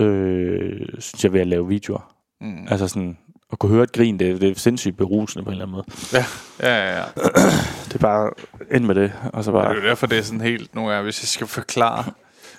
[0.00, 2.12] øh, synes jeg, ved at lave videoer.
[2.40, 2.66] Mm.
[2.70, 3.18] Altså sådan,
[3.52, 5.86] at kunne høre et grin, det, det er sindssygt berusende på en eller anden måde.
[6.12, 6.24] Ja,
[6.60, 6.98] ja, ja.
[6.98, 7.04] ja.
[7.88, 8.30] Det er bare
[8.74, 9.68] ind med det, og så bare...
[9.68, 12.04] Det er jo derfor, det er sådan helt nogle gange, hvis jeg skal forklare.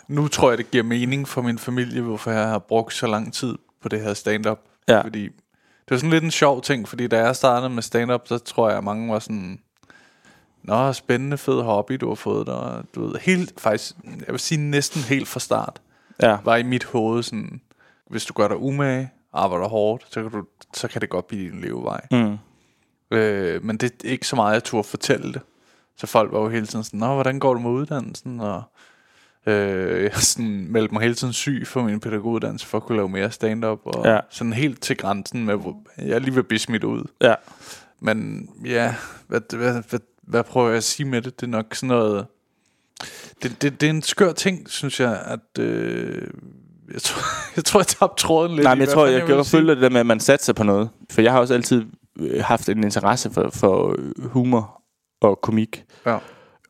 [0.08, 3.34] Nu tror jeg, det giver mening for min familie, hvorfor jeg har brugt så lang
[3.34, 4.60] tid på det her stand-up.
[4.88, 5.02] Ja.
[5.02, 8.38] Fordi det var sådan lidt en sjov ting, fordi da jeg startede med stand-up, så
[8.38, 9.60] tror jeg, at mange var sådan...
[10.64, 12.84] Nå, spændende, fed hobby, du har fået der.
[12.96, 15.82] Du ved, helt, faktisk, jeg vil sige næsten helt fra start,
[16.22, 17.62] Ja, var i mit hoved sådan,
[18.10, 21.52] hvis du gør dig umage, arbejder hårdt, så kan, du, så kan det godt blive
[21.52, 22.02] din levevej.
[22.12, 22.38] mm.
[23.12, 25.42] Øh, men det er ikke så meget, jeg turde fortælle det.
[25.98, 28.40] Så folk var jo hele tiden sådan, Nå, hvordan går det med uddannelsen?
[28.40, 28.64] Og
[29.46, 33.10] øh, jeg sådan, meldte mig hele tiden syg for min pædagoguddannelse, for at kunne lave
[33.10, 33.80] mere stand-up.
[33.84, 34.20] Og Ja.
[34.30, 37.04] sådan helt til grænsen med, hvor jeg lige at blive smidt ud.
[37.22, 37.36] ja.
[38.00, 38.96] Men ja,
[39.28, 41.40] hvad, hvad, hvad, hvad prøver jeg at sige med det?
[41.40, 42.26] Det er nok sådan noget...
[43.44, 45.60] Det, det, det er en skør ting, synes jeg, at...
[45.64, 46.28] Øh,
[46.94, 47.22] jeg, tror,
[47.56, 48.64] jeg tror, jeg tabte tråden lidt.
[48.64, 49.60] Nej, men jeg tror, jeg, jeg sige.
[49.60, 50.90] følge det der med, at man satser på noget.
[51.12, 51.86] For jeg har også altid
[52.20, 54.82] øh, haft en interesse for, for øh, humor
[55.22, 55.84] og komik.
[56.06, 56.18] Ja.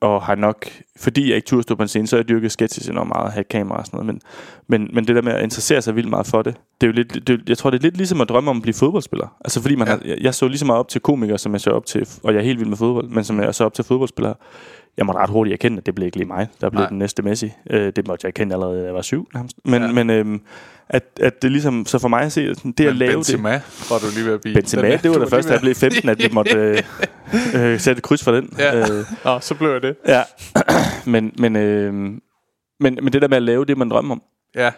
[0.01, 0.65] Og har nok,
[0.97, 3.31] fordi jeg ikke turde stå på en scene, så har jeg dyrket sketches enormt meget,
[3.31, 4.05] have kamera og sådan noget.
[4.07, 4.21] Men,
[4.67, 6.93] men, men det der med at interessere sig vildt meget for det, det er jo
[6.93, 9.35] lidt, det, jeg tror, det er lidt ligesom at drømme om at blive fodboldspiller.
[9.45, 9.93] Altså fordi man ja.
[9.93, 12.07] har, jeg, jeg så lige så meget op til komikere, som jeg så op til,
[12.23, 14.35] og jeg er helt vild med fodbold, men som jeg så op til fodboldspillere.
[14.97, 16.89] Jeg måtte ret hurtigt erkende, at det blev ikke lige mig, der blev Nej.
[16.89, 17.51] den næste Messi.
[17.69, 19.27] Øh, det måtte jeg erkende allerede, da jeg var syv.
[19.33, 19.55] nærmest.
[19.65, 19.91] Men, Ja.
[19.91, 20.41] men øhm,
[20.89, 23.53] at, at det ligesom, så for mig at se, sådan, det at Men lave Benzema,
[23.53, 23.61] det.
[23.89, 24.55] var du lige ved at blive.
[24.55, 26.77] Benzema, er- det var det første, da jeg blev 15, at vi måtte øh,
[27.55, 28.55] øh, sætte et kryds for den.
[28.59, 28.79] Ja.
[28.79, 29.95] Øh, Nå, så blev jeg det.
[30.07, 30.23] ja.
[31.11, 32.19] men, men, øh, men,
[32.79, 34.21] men det der med at lave det, man drømmer om,
[34.55, 34.71] Ja,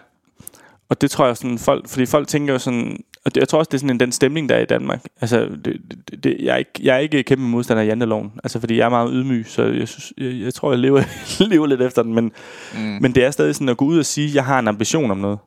[0.90, 3.60] Og det tror jeg sådan folk, fordi folk tænker jo sådan, og det, jeg tror
[3.60, 5.06] også, det er sådan en, den stemning, der er i Danmark.
[5.22, 8.60] Altså, det, det, det, jeg, er ikke, jeg er ikke kæmpe modstander af janteloven, altså
[8.60, 11.04] fordi jeg er meget ydmyg, så jeg, synes, jeg, jeg tror, jeg lever,
[11.54, 12.32] lever lidt efter den, men,
[12.74, 12.80] mm.
[12.80, 15.12] men det er stadig sådan at gå ud og sige, at jeg har en ambition
[15.12, 15.40] om noget.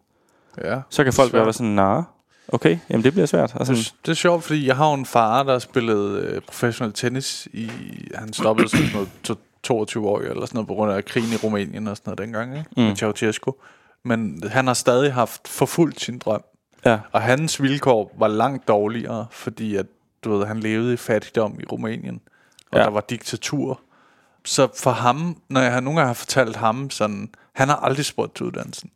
[0.64, 0.80] ja.
[0.90, 1.44] Så kan folk Svært.
[1.44, 2.02] være sådan, nej,
[2.48, 3.52] okay, jamen det bliver svært.
[3.54, 7.48] Og sådan, Det, er sjovt, fordi jeg har en far, der spillede øh, professionel tennis.
[7.52, 7.70] I,
[8.14, 11.36] han stoppede sådan noget to- 22 år eller sådan noget, på grund af krigen i
[11.36, 12.70] Rumænien og sådan noget dengang, ikke?
[12.76, 12.82] Mm.
[12.82, 13.54] Med Ceausescu.
[14.04, 16.42] Men han har stadig haft forfulgt sin drøm.
[16.84, 19.86] Ja, Og hans vilkår var langt dårligere, fordi at,
[20.24, 22.20] du ved, han levede i fattigdom i Rumænien,
[22.72, 22.84] og ja.
[22.84, 23.80] Der var diktatur.
[24.44, 28.04] Så for ham, når jeg har nogle gange har fortalt ham sådan, han har aldrig
[28.04, 28.90] spurgt til uddannelsen.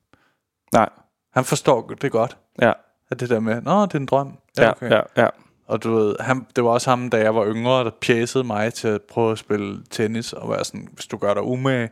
[0.72, 0.88] nej,
[1.32, 2.72] Han forstår det godt, ja,
[3.10, 4.38] at det der med, nå, det er en drøm.
[4.58, 4.90] ja, okay.
[4.90, 5.28] ja, ja,
[5.66, 8.74] Og du ved, han, det var også ham, da jeg var yngre, der pjæsede mig
[8.74, 11.90] til at prøve at spille tennis, og være sådan, hvis du gør dig umage,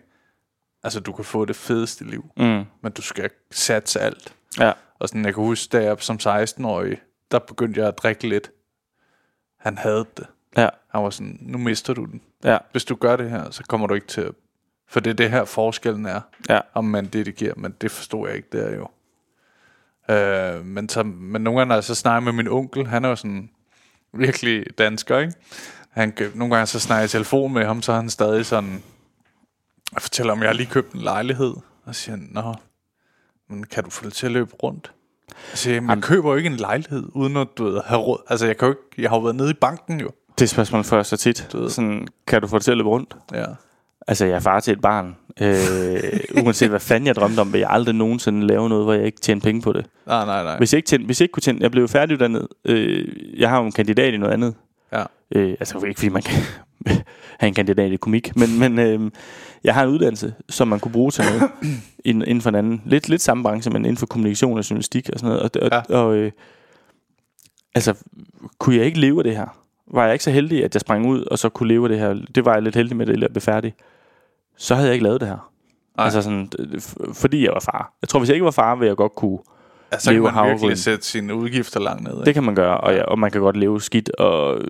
[0.82, 4.34] altså du kan få det fedeste liv, mm, men du skal satse alt.
[4.59, 8.28] ja, Og sådan, jeg kan huske, da jeg som 16-årig, der begyndte jeg at drikke
[8.28, 8.51] lidt.
[9.61, 10.26] Han havde det.
[10.57, 12.20] ja, Han var sådan, nu mister du den.
[12.45, 14.32] ja, Hvis du gør det her, så kommer du ikke til at...
[14.88, 18.36] For det er det her forskellen er, ja, om man dedikerer, men det forstod jeg
[18.36, 18.88] ikke der jo.
[20.14, 23.09] Øh, men, så, men nogle gange, når jeg så snakker med min onkel, han er
[23.09, 23.51] jo sådan
[24.12, 25.34] virkelig dansker, ikke?
[25.90, 28.82] Han, nogle gange så snakker jeg i telefon med ham, så er han stadig sådan,
[29.92, 32.55] jeg fortæller om, jeg har lige købt en lejlighed, og siger han, nå,
[33.51, 34.92] men kan du få det til at løbe rundt?
[35.51, 38.18] Jeg siger, man køber jo ikke en lejlighed, uden at du ved, have råd.
[38.28, 40.11] Altså, jeg, kan jo ikke, jeg har jo været nede i banken jo.
[40.34, 41.49] det er et spørgsmål for så tit.
[41.68, 43.16] Sådan, kan du få det til at løbe rundt?
[43.32, 43.45] Ja.
[44.09, 45.16] Altså, jeg er far til et barn.
[45.40, 49.07] Øh, uanset hvad fanden jeg drømte om, vil jeg aldrig nogensinde lave noget, hvor jeg
[49.07, 49.86] ikke tjener penge på det.
[50.07, 50.59] Nej, nej, nej.
[50.59, 51.59] Hvis jeg ikke, tjente, hvis jeg ikke kunne tjene...
[51.62, 52.49] Jeg blev færdiguddannet.
[52.64, 53.07] Øh,
[53.40, 54.55] jeg har jo en kandidat i noget andet.
[54.92, 55.05] Ja.
[55.34, 56.42] Øh, altså, ikke fordi man kan
[57.41, 59.11] have en kandidat i komik, men, men øh,
[59.64, 61.51] jeg har en uddannelse, som man kunne bruge til noget
[62.05, 62.82] inden, inden for en anden.
[62.87, 65.43] Lidt, lidt samme branche, men inden for kommunikation og journalistik og sådan noget.
[65.43, 65.82] Og, og, Ja.
[65.97, 66.03] ja.
[66.03, 66.32] og øh,
[67.74, 67.95] altså,
[68.59, 69.47] kunne jeg ikke leve af det her?
[69.93, 71.99] Var jeg ikke så heldig, at jeg sprang ud, og så kunne leve af det
[71.99, 72.14] her?
[72.35, 73.74] Det var jeg lidt heldig med, det, at jeg blev færdig.
[74.57, 75.51] Så havde jeg ikke lavet det her.
[75.97, 76.05] Nej.
[76.05, 76.51] Altså sådan,
[77.14, 77.93] fordi jeg var far.
[78.03, 79.39] Jeg tror, hvis jeg ikke var far, ville jeg godt kunne
[79.93, 82.12] Altså, så kan man virkelig sætte sine udgifter langt ned.
[82.12, 82.24] ikke?
[82.24, 84.61] det kan man gøre, og, ja, og man kan godt leve skidt og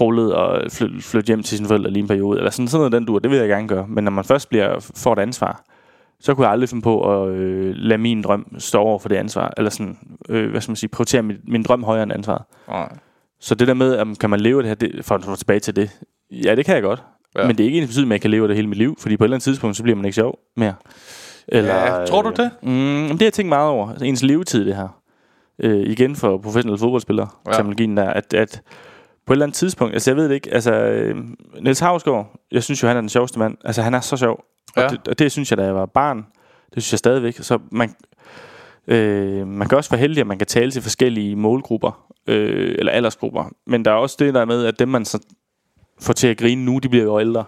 [0.00, 2.38] brullet og flytte, flytte hjem til sine forældre lige en periode.
[2.38, 3.86] Eller sådan, sådan noget den dur, det vil jeg gerne gøre.
[3.88, 5.64] Men når man først bliver, får et ansvar,
[6.20, 9.16] så kunne jeg aldrig finde på at øh, lade min drøm stå over for det
[9.16, 9.52] ansvar.
[9.56, 9.98] Eller sådan,
[10.28, 12.42] øh, hvad skal man sige, prioritere min, min drøm højere end ansvaret.
[12.68, 12.88] Nej.
[13.40, 15.60] Så det der med, om kan man leve det her, det, for at få tilbage
[15.60, 15.90] til det,
[16.30, 17.02] ja, det kan jeg godt.
[17.38, 17.46] Ja.
[17.46, 19.16] Men det er ikke ens betydning, at jeg kan leve det hele mit liv, fordi
[19.16, 20.74] på et eller andet tidspunkt, så bliver man ikke sjov mere.
[21.48, 22.50] Eller, Ja, tror du øh, det?
[22.62, 23.90] Mm, det har jeg tænkt meget over.
[23.90, 24.88] Altså, ens levetid, det her.
[25.58, 27.52] Øh, igen for professionelle fodboldspillere, ja.
[27.52, 28.62] terminologien der, at, at
[29.26, 31.16] på et eller andet tidspunkt, altså jeg ved det ikke, altså øh,
[31.60, 33.56] Niels Havsgaard, jeg synes jo, han er den sjoveste mand.
[33.64, 34.44] Altså han er så sjov.
[34.76, 34.84] Ja.
[34.84, 36.26] Og, det, og det synes jeg, da jeg var barn.
[36.74, 37.36] Det synes jeg stadigvæk.
[37.36, 37.94] Så man,
[38.86, 42.92] øh, man kan også være heldig, at man kan tale til forskellige målgrupper, øh, eller
[42.92, 43.44] aldersgrupper.
[43.66, 45.18] Men der er også det der med, at dem man så
[46.00, 47.44] får til at grine nu, de bliver jo ældre.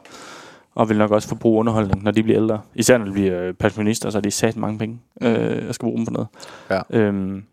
[0.75, 2.61] Og vil nok også få brug underholdning, når de bliver ældre.
[2.75, 5.01] Især når de bliver øh, pensionister, så er de sat mange penge.
[5.23, 6.29] Øh, og skal bruge dem på noget.
[6.71, 6.81] Ja.
[6.91, 7.45] Øhm,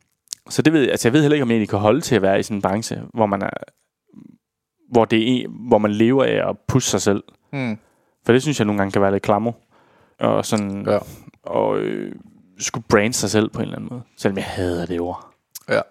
[0.50, 2.16] så det ved jeg, altså jeg ved heller ikke, om jeg egentlig kan holde til
[2.16, 3.50] at være i sådan en branche, hvor man er,
[4.92, 7.24] hvor, det er, hvor man lever af at pushe sig selv.
[7.52, 7.78] Hmm.
[8.26, 9.52] For det synes jeg nogle gange kan være lidt klammer.
[10.20, 10.98] Og sådan, Ja.
[11.44, 12.16] og øh,
[12.60, 14.02] skulle brande sig selv på en eller anden måde.
[14.18, 15.26] Selvom jeg hader det ord.
[15.70, 15.82] Ja.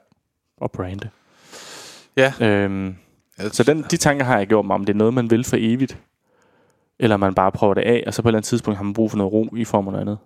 [0.60, 1.08] Og brande.
[2.16, 2.32] Ja.
[2.40, 2.94] Øhm,
[3.52, 5.56] så den, de tanker har jeg gjort mig om, det er noget, man vil for
[5.60, 5.98] evigt.
[6.98, 8.92] Eller man bare prøver det af, og så på et eller andet tidspunkt har man
[8.94, 10.18] brug for noget ro i form af noget andet.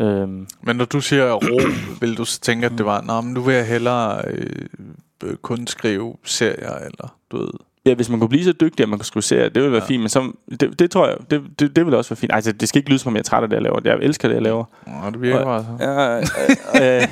[0.00, 1.60] Øhm, Men når du siger ro,
[2.00, 4.66] vil du så tænke, at det var, Nå, men nu vil jeg hellere øh,
[5.24, 7.48] øh, kun skrive serier, eller du ved...
[7.86, 9.82] ja, hvis man kunne blive så dygtig, at man kunne skrive serier, det ville være
[9.82, 9.88] ja.
[9.88, 12.32] fint, men så, det, det tror jeg, det, det, det ville også være fint.
[12.34, 13.80] Altså, det skal ikke lyde som om, jeg er træt af det, jeg laver.
[13.84, 14.64] Jeg elsker det, jeg laver.
[14.86, 15.84] Nå, det virker bare så.
[15.84, 17.08] Ja, øh, øh,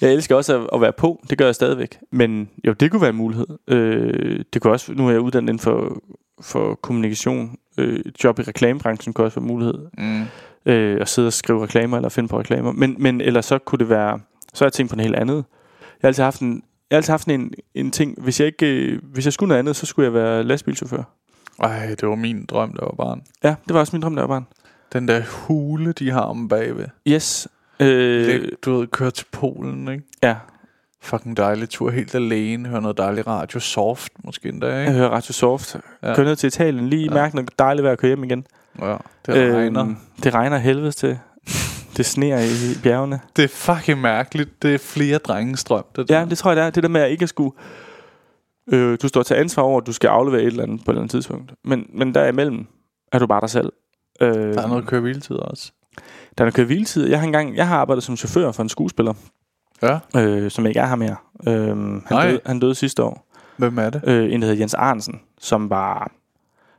[0.00, 1.24] jeg elsker også at, at være på.
[1.30, 1.98] Det gør jeg stadigvæk.
[2.12, 3.46] Men jo, det kunne være en mulighed.
[3.68, 6.02] Øh, det kunne også, nu er jeg uddannet inden for,
[6.40, 7.56] for kommunikation.
[7.78, 9.74] Øh, job i reklamebranchen kunne også være en mulighed.
[9.98, 10.22] Mm.
[10.66, 12.72] Øh, at sidde og skrive reklamer eller finde på reklamer.
[12.72, 14.20] Men, men ellers så kunne det være...
[14.54, 15.44] Så har jeg tænkt på noget helt andet.
[16.02, 18.22] Jeg har altid haft en, jeg har altid haft en, en ting.
[18.22, 21.02] Hvis jeg, ikke, øh, hvis jeg skulle noget andet, så skulle jeg være lastbilchauffør.
[21.62, 23.22] Ej, det var min drøm, der var barn.
[23.44, 24.46] Ja, det var også min drøm, jeg var barn.
[24.92, 26.86] Den der hule, de har om bagved.
[27.08, 27.48] Yes.
[27.80, 30.04] Øh, du ved, køre til Polen, ikke?
[30.22, 30.36] ja,
[31.02, 34.92] Fucking dejlig tur, helt alene, høre noget dejlig radio, soft måske endda, jeg ikke?
[34.92, 35.76] hører Radio Soft.
[36.02, 36.14] Ja.
[36.14, 37.14] Kør ned til Italien, lige ja.
[37.14, 38.46] mærke noget dejligt vejr at køre hjem igen.
[38.80, 39.94] Ja, det regner.
[40.24, 41.18] det regner helvedes til.
[42.00, 43.20] Det sneer i bjergene.
[43.36, 44.62] Det er fucking mærkeligt.
[44.62, 46.18] Det er flere drengestrøm, det der.
[46.18, 46.70] Ja, det tror jeg, det er.
[46.70, 47.52] Det der med at ikke at skulle...
[48.72, 50.94] Øh, du står til ansvar over, at du skal aflevere et eller andet på et
[50.94, 51.52] eller andet tidspunkt.
[51.64, 52.66] Men, men derimellem
[53.12, 53.72] er du bare dig selv.
[54.20, 55.72] Øh, Der er noget køre også.
[56.38, 57.10] der er noget køre.
[57.10, 59.14] Jeg har, engang, jeg har arbejdet som chauffør for en skuespiller,
[59.82, 61.16] Ja, øh, som ikke er her mere.
[61.46, 62.26] Øh, han, Nej.
[62.28, 63.26] døde, han døde sidste år.
[63.56, 64.00] hvem er det?
[64.06, 66.12] Øh, en, der hedder Jens Arnsen, som var...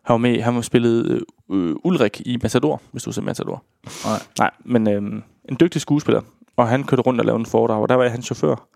[0.05, 3.64] Han var med, han var spillet øh, Ulrik i Matador, hvis du set Matador.
[4.06, 4.20] Nej.
[4.39, 6.22] Nej, men øh, en dygtig skuespiller.
[6.58, 8.68] Og han kørte rundt og lavede en foredrag, og der var jeg hans chauffør.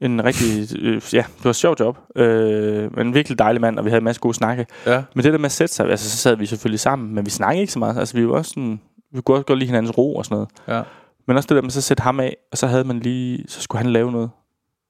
[0.00, 1.98] En rigtig, øh, ja, det var et sjovt job.
[2.16, 4.66] Øh, men en virkelig dejlig mand, og vi havde en masse gode snakke.
[4.86, 7.24] Ja, Men det der med at sætte sig, altså så sad vi selvfølgelig sammen, men
[7.26, 7.98] vi snakkede ikke så meget.
[7.98, 8.80] Altså vi var også sådan,
[9.12, 10.48] vi kunne også godt lide hinandens ro og sådan noget.
[10.68, 10.82] ja.
[11.26, 13.44] Men også det der med så at sætte ham af, og så havde man lige,
[13.48, 14.30] så skulle han lave noget.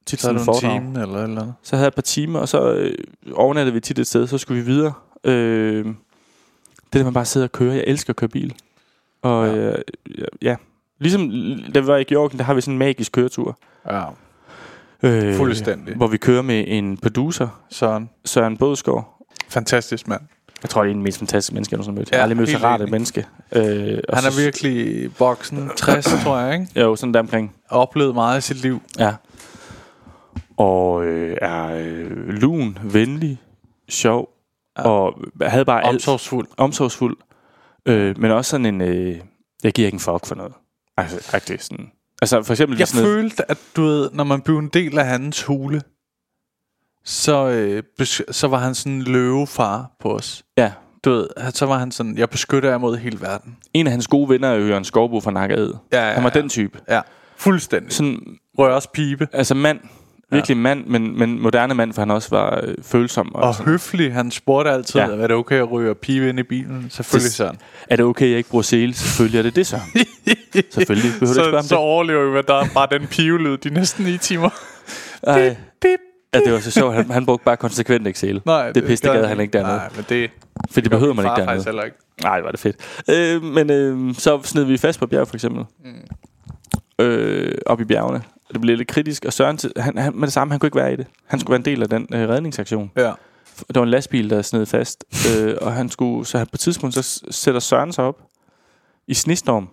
[0.07, 0.61] Tit Så sådan en foredrag.
[0.81, 1.55] time eller eller andet.
[1.63, 2.95] Så havde jeg et par timer, og så øh,
[3.35, 4.93] overnattede vi tit et sted, så skulle vi videre.
[5.25, 5.87] Øh,
[6.93, 8.55] det der med bare at sidde og køre, jeg elsker at køre bil.
[9.23, 9.55] Og Ja.
[9.57, 9.75] øh,
[10.43, 10.57] ja.
[10.99, 11.31] ligesom
[11.75, 13.59] da vi var i Georgien, der har vi sådan en magisk køretur.
[13.91, 14.03] Ja,
[15.03, 15.97] Øh, Fuldstændig.
[15.97, 18.09] Hvor vi kører med en producer, sådan.
[18.25, 19.27] Søren Bådsgaard.
[19.49, 20.21] Fantastisk mand.
[20.63, 22.09] Jeg tror, det er den mest fantastiske menneske, jeg nogensinde har mødt.
[22.11, 23.27] Jeg Ja, har aldrig mødt så rart et menneske.
[23.53, 26.81] Øh, Han er så- virkelig boksen 60, tror jeg, ikke?
[26.81, 27.55] Jo, sådan der omkring.
[27.71, 28.83] Oplevet meget i sit liv.
[28.99, 29.15] Ja.
[30.57, 33.39] Og øh, er øh, lun, venlig,
[33.89, 34.29] sjov,
[34.85, 34.89] Ja.
[34.89, 34.95] ja.
[34.95, 35.95] og havde bare alt.
[35.95, 36.49] Omsorgsfuld.
[36.57, 37.17] omsorgsfuld,
[37.87, 39.21] øh, men også sådan en, øh,
[39.65, 40.53] jeg giver ikke en fuck for noget.
[40.97, 41.91] Altså, rigtig sådan.
[42.23, 44.99] Altså, for eksempel Jeg sådan noget, følte, at du ved, når man blev en del
[44.99, 45.83] af hans hule,
[47.05, 47.83] så, øh,
[48.31, 50.45] så var han sådan en løvefar på os.
[50.59, 50.73] ja,
[51.05, 53.57] Du ved, så var han sådan, jeg beskytter jer mod hele verden.
[53.75, 55.73] en af hans gode venner er jo Jørgen Skovbo fra Nakkered.
[55.93, 56.41] Ja, ja, Han var ja.
[56.41, 56.79] den type.
[56.89, 57.01] Ja,
[57.37, 57.93] fuldstændig.
[57.93, 58.21] Sådan,
[58.59, 59.29] Rører også pibe.
[59.33, 59.81] altså mand,
[60.31, 63.35] virkelig mand, men, men moderne mand, for han også var øh, følsom.
[63.35, 63.73] Og, Og sådan.
[63.73, 65.07] høflig, han spurgte altid, ja.
[65.09, 65.13] Ja.
[65.23, 66.87] er det okay at ryge pibe ind i bilen?
[66.91, 67.59] Selvfølgelig Det- sådan.
[67.91, 68.95] Er det okay, jeg ikke bruger sele?
[68.95, 69.77] Selvfølgelig er det det, så.
[70.71, 71.11] Selvfølgelig.
[71.19, 71.83] Behøver du ikke spørge Så, så det?
[71.85, 74.51] overlever vi, at der er bare den pivelyd de næste ni timer.
[75.23, 75.57] Ej.
[75.83, 76.01] Bip.
[76.35, 76.95] Ja, det var så sjovt.
[76.95, 78.41] Han, han brugte bare konsekvent ikke sele.
[78.47, 79.77] Nej, det det gad han ikke dernede.
[79.77, 80.31] Nej, men det,
[80.71, 81.65] For det behøver man ikke dernede.
[81.65, 81.97] heller ikke.
[82.23, 82.77] Nej, var det fedt.
[83.11, 85.65] Øh, men øh, så sned vi fast på bjerg, for eksempel.
[85.85, 87.05] Mm.
[87.05, 88.23] Øh, op i bjergene.
[88.53, 90.93] Det blev lidt kritisk, og Søren, han, han, med det samme, han kunne ikke være
[90.93, 91.07] i det.
[91.27, 92.91] Han skulle være en del af den øh, redningsaktion.
[92.97, 93.03] Ja.
[93.03, 93.13] Der
[93.75, 95.05] var en lastbil, der sned fast,
[95.37, 98.17] øh, og han skulle, så han på et tidspunkt, så sætter Søren sig op
[99.09, 99.69] i snestorm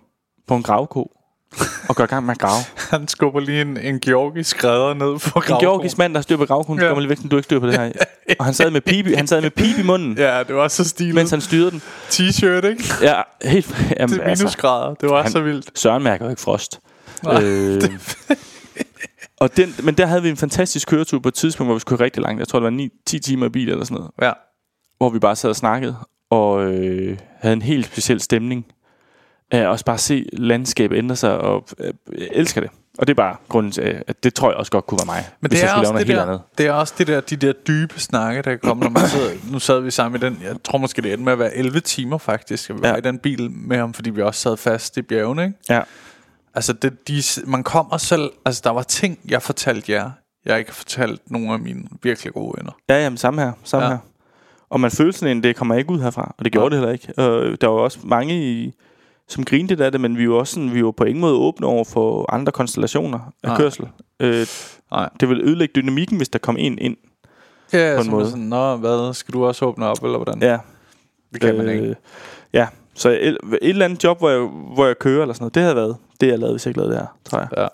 [0.48, 1.10] på en gravko,
[1.88, 2.62] og går i gang med at grave.
[2.98, 6.36] Han skubber lige en, en georgisk redder ned for En georgisk mand, der har styr
[6.36, 6.88] på gravkonen, Ja.
[6.88, 7.92] kommer lige væk, du ikke styr på det her.
[8.38, 10.42] Og han sad med pibe, han sad med pibe i munden, ja.
[10.42, 11.14] Det var så stilet.
[11.14, 11.82] mens han styrede den.
[12.10, 12.84] T-shirt, ikke?
[13.02, 14.94] Ja, helt, jamen, Til minusgrader.
[14.94, 15.78] Det var han- så vildt.
[15.78, 16.80] Søren mærker jo ikke frost.
[17.24, 17.82] Nej, øh,
[19.40, 22.04] og den, men der havde vi en fantastisk køretur på et tidspunkt, hvor vi skulle
[22.04, 22.38] rigtig langt.
[22.38, 24.10] Jeg tror, det var 9, 10 timer i bil eller sådan noget.
[24.22, 24.32] Ja.
[24.98, 25.96] Hvor vi bare sad og snakkede,
[26.30, 28.66] og øh, havde en helt speciel stemning.
[29.50, 32.70] Af også bare se landskabet ændre sig, og øh, jeg elsker det.
[32.98, 35.28] Og det er bare grunden til, at det tror jeg også godt kunne være mig.
[35.40, 36.40] Men det er, også det, der, andet.
[36.58, 39.30] det er også det der, de der dybe snakke, der kommer, når man sidder...
[39.52, 40.38] Nu sad vi sammen i den...
[40.42, 42.80] Jeg tror måske, det endte med at være 11 timer faktisk, at vi.
[42.84, 42.90] Ja.
[42.90, 45.56] var i den bil med ham, fordi vi også sad fast i bjergene, ikke?
[45.68, 45.82] Ja.
[46.58, 48.30] Altså, det, de, man kommer selv...
[48.44, 50.10] Altså, der var ting, jeg fortalte jer,
[50.46, 52.72] jeg ikke har fortalt nogle af mine virkelig gode venner.
[52.88, 53.52] Ja, jamen samme her.
[53.64, 53.90] Samme Ja.
[53.90, 53.96] ja.
[53.96, 54.02] her.
[54.70, 56.34] Og man følte sådan en, det kommer ikke ud herfra.
[56.38, 56.80] Og det gjorde Nej.
[56.80, 57.22] det heller ikke.
[57.52, 58.72] Og der var også mange, i,
[59.28, 61.66] som grinte af det, men vi var også sådan, vi var på ingen måde åbne
[61.66, 63.56] over for andre konstellationer af Nej.
[63.56, 63.88] kørsel.
[64.20, 64.46] Øh,
[64.90, 65.08] Nej.
[65.20, 66.96] det ville ødelægge dynamikken, hvis der kom en ind.
[67.72, 68.26] Ja, På en så måde.
[68.26, 69.14] Sådan, Nå, hvad?
[69.14, 70.42] Skal du også åbne op, eller hvordan?
[70.42, 70.58] Ja.
[71.32, 71.82] det kan man ikke.
[71.84, 71.94] Øh,
[72.52, 72.66] Ja,
[72.98, 74.40] så et, et eller andet job, hvor jeg,
[74.74, 76.80] hvor jeg kører eller sådan noget, det havde været det, jeg lavede, hvis jeg ikke
[76.80, 77.48] lavede det her, tror jeg.
[77.56, 77.68] Ja.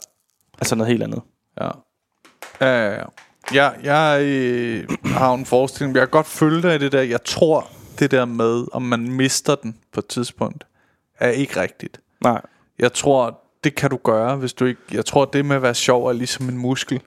[0.58, 1.20] Altså noget helt andet.
[1.60, 1.70] Ja.
[2.60, 3.04] Ja, ja, ja.
[3.54, 7.02] Jeg, jeg øh, har en forestilling, jeg kan godt følge dig i det der.
[7.02, 7.68] Jeg tror,
[7.98, 10.66] det der med, om man mister den på et tidspunkt,
[11.18, 12.00] er ikke rigtigt.
[12.20, 12.42] Nej.
[12.78, 14.80] Jeg tror, det kan du gøre, hvis du ikke...
[14.92, 17.00] Jeg tror, det med at være sjov er ligesom en muskel.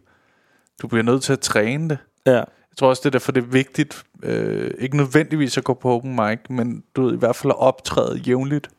[0.81, 1.97] Du bliver nødt til at træne det.
[2.25, 2.43] Ja.
[2.77, 4.03] Jeg tror også, det er derfor, det er vigtigt.
[4.23, 7.59] Øh, ikke nødvendigvis at gå på open mic, men du ved, i hvert fald at
[7.59, 8.69] optræde jævnligt.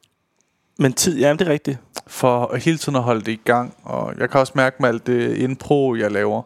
[0.78, 1.78] Men tid, ja, det er rigtigt.
[2.07, 3.74] for hele tiden at holde det i gang.
[3.82, 6.42] Og jeg kan også mærke med alt det impro, jeg laver.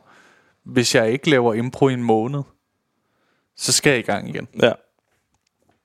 [0.65, 2.43] Hvis jeg ikke laver impro i en måned,
[3.57, 4.49] så skal jeg i gang igen.
[4.63, 4.73] Ja.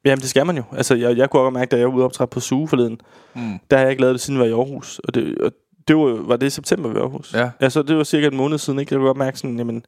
[0.06, 0.64] Jamen, det skal man jo.
[0.72, 3.02] Altså, jeg, jeg kunne også mærke, da jeg var ude optræde på Suge forleden,
[3.36, 3.60] Mm.
[3.72, 5.00] der har jeg ikke lavet det, siden jeg var i Aarhus.
[5.00, 5.52] Og det, og
[5.88, 7.34] det var, var det i september, i Aarhus?
[7.34, 7.50] Ja.
[7.62, 8.94] Ja, så det var cirka en måned siden, ikke?
[8.94, 9.86] Jeg kunne godt mærke sådan, jamen,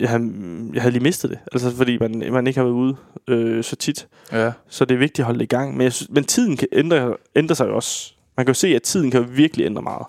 [0.00, 0.32] jeg, havde,
[0.74, 1.38] jeg havde lige mistet det.
[1.52, 2.96] Altså, fordi man, man ikke har været ude
[3.28, 4.08] øh, så tit.
[4.32, 4.52] Ja.
[4.68, 5.72] Så det er vigtigt at holde det i gang.
[5.76, 8.12] Men, jeg synes, men tiden kan ændre, ændre sig jo også.
[8.36, 10.06] Man kan jo se, at tiden kan virkelig ændre meget.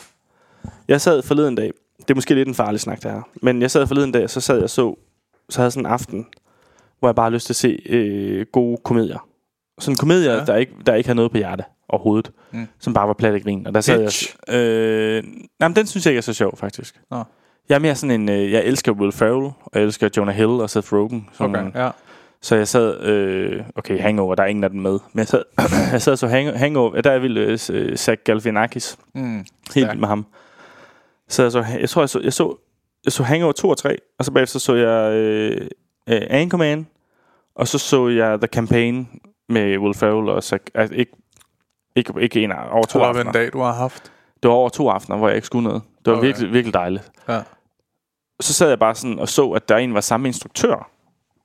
[0.88, 3.72] Jeg sad forleden dag, det er måske lidt en farlig snak, det her, men jeg
[3.72, 4.96] sad forleden dag, så sad jeg så,
[5.50, 6.26] så havde sådan en aften,
[7.00, 9.28] hvor jeg bare har lyst til at se øh, gode komedier.
[9.80, 10.46] Sådan komedier, Ja.
[10.46, 12.68] der, ikke, der ikke har noget på hjerte overhovedet, Mm.
[12.80, 13.68] som bare var plat og grin.
[13.68, 14.36] Og der sad Hitch.
[14.48, 14.56] jeg...
[14.56, 15.24] Øh,
[15.60, 17.02] nej, men den synes jeg ikke er så sjov, faktisk.
[17.12, 17.24] Nå.
[17.72, 18.30] Jeg er mere sådan en...
[18.30, 21.30] Øh, jeg elsker Will Ferrell, og jeg elsker Jonah Hill og Seth Rogen.
[21.34, 21.90] Sådan Okay, nogle- ja.
[22.42, 23.02] så jeg sad...
[23.04, 24.92] Øh, okay, Hangover, der er ingen af dem med.
[25.14, 25.44] Men jeg sad,
[25.92, 27.02] jeg sad så hang, Hangover...
[27.02, 27.38] Der er jeg vild
[27.72, 28.98] øh, Zach Galifianakis.
[29.16, 29.38] Mm.
[29.38, 29.90] Helt Stærk.
[29.92, 30.26] vild med ham.
[31.28, 32.56] Så jeg, så, jeg tror, jeg så, jeg så,
[33.06, 35.68] jeg så Hangover 2 og 3, og så bagefter så jeg øh,
[36.10, 36.88] øh, Anchorman,
[37.56, 39.10] og så så jeg The Campaign
[39.50, 41.12] med Will Ferrell og Zach, altså ikke,
[41.96, 43.32] ikke, ikke en af, over to Tror jeg, en aftener.
[43.32, 44.12] dag, du har haft.
[44.44, 45.82] Det var over to aftener, hvor jeg ikke skulle noget.
[46.06, 46.28] Det var okay.
[46.28, 47.12] virkelig, virkelig dejligt.
[47.30, 47.40] Ja.
[48.42, 50.90] Så sad jeg bare sådan og så, at der en var samme instruktør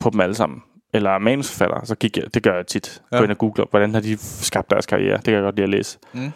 [0.01, 0.62] på dem alle sammen.
[0.92, 1.84] Eller manusforfatter.
[1.84, 3.03] Så gik jeg, det gør jeg tit.
[3.12, 3.16] Ja.
[3.18, 5.16] Gå ind og google, hvordan har de skabt deres karriere.
[5.16, 5.99] Det kan jeg godt lide at læse.
[6.12, 6.32] Mm.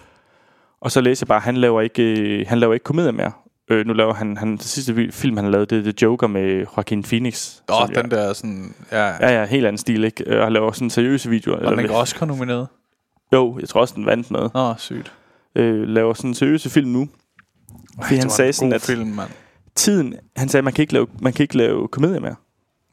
[0.81, 3.33] Og så læser jeg bare, han laver ikke, øh, han laver ikke komedier mere.
[3.71, 6.67] Øh, nu laver han, han, det sidste film, han lavede, det er The Joker med
[6.77, 7.57] Joaquin Phoenix.
[7.69, 8.75] Åh, jeg- den der sådan...
[8.93, 9.15] Ja, ja.
[9.21, 10.25] Ja, ja, helt anden stil, ikke?
[10.27, 11.63] Øh, Og han laver sådan seriøse videoer.
[11.63, 12.69] Var den ikke Oscar nomineret?
[13.33, 14.55] Jo, jeg tror også, den vandt noget.
[14.55, 15.13] Nå, sygt.
[15.55, 17.09] Øh, laver sådan seriøse film nu.
[18.03, 19.31] Fordi han sagde en sådan, at film, mand.
[19.75, 22.35] Tiden, han sagde, man kan ikke lave, man kan ikke lave komedier mere.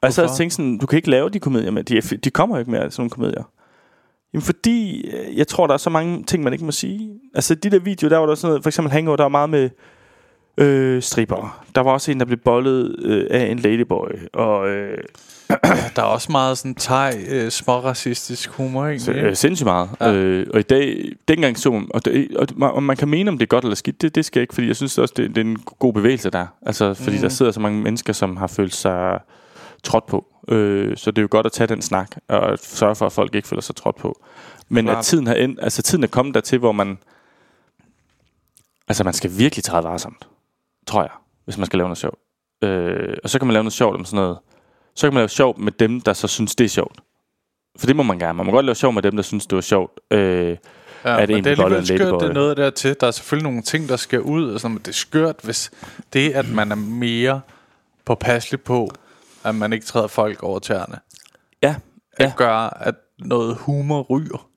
[0.00, 0.36] Og jeg sad og Hvorfor?
[0.36, 1.82] tænkte sådan, du kan ikke lave de komedier mere.
[1.82, 3.50] De, de kommer jo ikke mere, sådan nogle komedier.
[4.32, 7.20] Jamen fordi, øh, jeg tror, der er så mange ting, man ikke må sige.
[7.34, 9.50] Altså de der videoer, der var der sådan noget, for eksempel Hangover, der var meget
[9.50, 9.70] med
[10.58, 11.64] øh, stripper.
[11.74, 14.10] Der var også en, der blev bollet øh, af en ladyboy.
[14.32, 14.98] Og øh,
[15.96, 19.00] Der er også meget sådan thai, øh, småracistisk humor, egentlig.
[19.00, 19.26] så, ikke?
[19.26, 19.90] øh, sindssygt meget.
[20.00, 20.12] Ja.
[20.12, 23.46] Øh, og i dag, dengang så man, og, det, og man- kan mene, om det
[23.46, 25.36] er godt eller skidt, det, det skal jeg ikke, fordi jeg synes også, det, det
[25.38, 26.46] er en god bevægelse der.
[26.62, 27.14] Altså, fordi Mm.
[27.16, 27.20] mm.
[27.22, 29.20] der sidder så mange mennesker, som har følt sig
[29.82, 30.26] trådt på.
[30.48, 33.34] Øh, så det er jo godt at tage den snak, og sørge for, at folk
[33.34, 34.20] ikke føler sig trådt på.
[34.68, 34.98] Men Klart.
[34.98, 36.98] at tiden, har end, altså, tiden er kommet dertil, hvor man...
[38.88, 40.28] Altså, man skal virkelig træde varsomt,
[40.86, 41.10] tror jeg,
[41.44, 42.18] hvis man skal lave noget sjovt.
[42.64, 44.38] Øh, og så kan man lave noget sjovt om sådan noget.
[44.98, 47.00] Så kan man lave sjovt med dem, der så synes, det er sjovt.
[47.78, 48.36] For det må man gerne.
[48.36, 50.00] Man må godt lave sjov med dem, der synes, det var sjovt.
[50.10, 50.56] Øh,
[51.04, 52.96] Ja, er det men en det er alligevel skørt, det er noget der til.
[53.00, 55.70] Der er selvfølgelig nogle ting, der skal ud, og sådan, men det er skørt, hvis
[56.12, 57.40] det, at man er mere
[58.04, 58.90] påpasselig på,
[59.44, 60.98] at man ikke træder folk over tæerne,
[61.62, 61.74] ja,
[62.16, 62.32] at Ja.
[62.36, 64.48] gør, at noget humor ryger.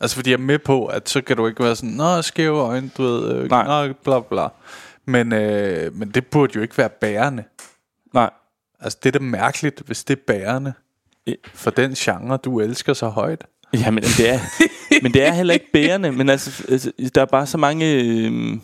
[0.00, 2.58] Altså, fordi jeg er med på, at så kan du ikke være sådan, nå, skæve
[2.60, 3.86] øjne, du ved, øh, Nej.
[3.88, 4.48] nå, bla bla.
[5.04, 7.44] Men, øh, men det burde jo ikke være bærende.
[8.14, 8.30] nej.
[8.82, 10.72] Altså, det er da mærkeligt, hvis det er bærende
[11.54, 13.44] for den genre, du elsker så højt.
[13.74, 14.38] Ja, men det er,
[15.02, 16.12] men det er heller ikke bærende.
[16.12, 18.02] Men altså, altså, der er bare så mange...
[18.04, 18.58] Øh,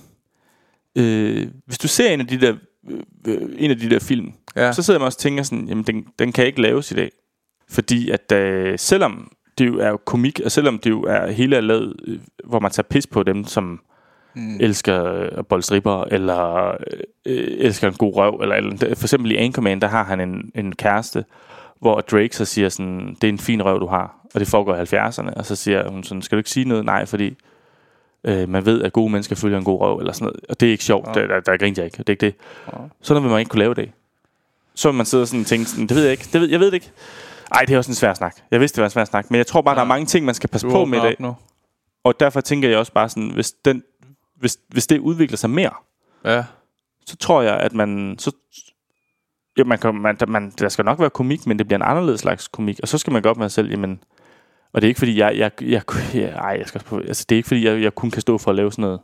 [0.96, 2.56] øh, hvis du ser en af de der,
[2.90, 4.66] øh, øh, en af de der film, Ja.
[4.66, 4.72] ja.
[4.72, 7.10] så sidder man også og tænker sådan, jamen den, den kan ikke laves i dag.
[7.70, 11.56] Fordi at øh, selvom det jo er jo komik, og selvom det jo er hele
[11.56, 13.80] er lavet, øh, hvor man tager pis på dem, som
[14.34, 14.56] mm.
[14.60, 16.70] elsker øh, at bolde stripper, eller
[17.26, 20.52] øh, elsker en god røv, eller, eller for eksempel i Anchorman, der har han en,
[20.54, 21.24] en kæreste,
[21.80, 24.76] hvor Drake så siger sådan, det er en fin røv, du har, og det foregår
[24.76, 26.84] i 70'erne, og så siger hun sådan, skal du ikke sige noget?
[26.84, 27.36] Nej, fordi
[28.24, 30.66] øh, man ved, at gode mennesker følger en god røv, eller sådan noget, og det
[30.66, 31.20] er ikke sjovt, ja.
[31.20, 32.34] der, der, der griner jeg ikke, det er ikke det.
[32.72, 32.78] Ja.
[33.00, 33.90] Sådan vil man ikke kunne lave det.
[34.74, 36.66] Så man sidde og sådan tænke sådan, det ved jeg ikke, det ved, jeg ved
[36.66, 36.90] det ikke.
[37.54, 38.36] Ej, det er også en svær snak.
[38.50, 39.76] Jeg vidste, det var en svær snak, men jeg tror bare, ja.
[39.76, 41.12] der er mange ting, man skal passe Du på med i dag.
[41.12, 41.36] op nu.
[42.04, 43.82] Og derfor tænker jeg også bare sådan, hvis, den,
[44.38, 45.70] hvis, hvis det udvikler sig mere,
[46.24, 46.44] Ja.
[47.06, 48.16] så tror jeg, at man...
[48.18, 48.32] Så,
[49.58, 52.20] ja, man, kan, man, man, der skal nok være komik, men det bliver en anderledes
[52.20, 52.80] slags komik.
[52.82, 54.00] Og så skal man godt med sig selv, jamen...
[54.72, 55.36] Og det er ikke fordi, jeg...
[55.38, 55.82] jeg, jeg,
[56.14, 58.38] jeg ej, jeg skal, på, altså, det er ikke fordi, jeg, jeg kun kan stå
[58.38, 59.00] for at lave sådan noget...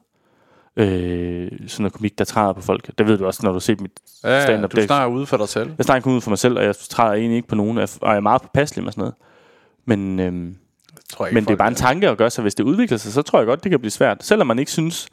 [0.76, 2.90] Øh, sådan noget komik, der træder på folk.
[2.98, 3.90] Det ved du også, når du ser mit
[4.24, 4.72] Ja, ja, stand-up.
[4.76, 5.70] du snakker ude for dig selv.
[5.78, 7.88] Jeg snakker kun ud for mig selv, og jeg træder egentlig ikke på nogen, og
[8.02, 9.14] jeg- er meget påpasselig med sådan noget.
[9.84, 10.56] Men, øhm,
[11.10, 13.12] Tror jeg men det er bare en tanke at gøre, så hvis det udvikler sig,
[13.12, 14.24] så tror jeg godt, det kan blive svært.
[14.24, 15.08] Selvom man ikke synes,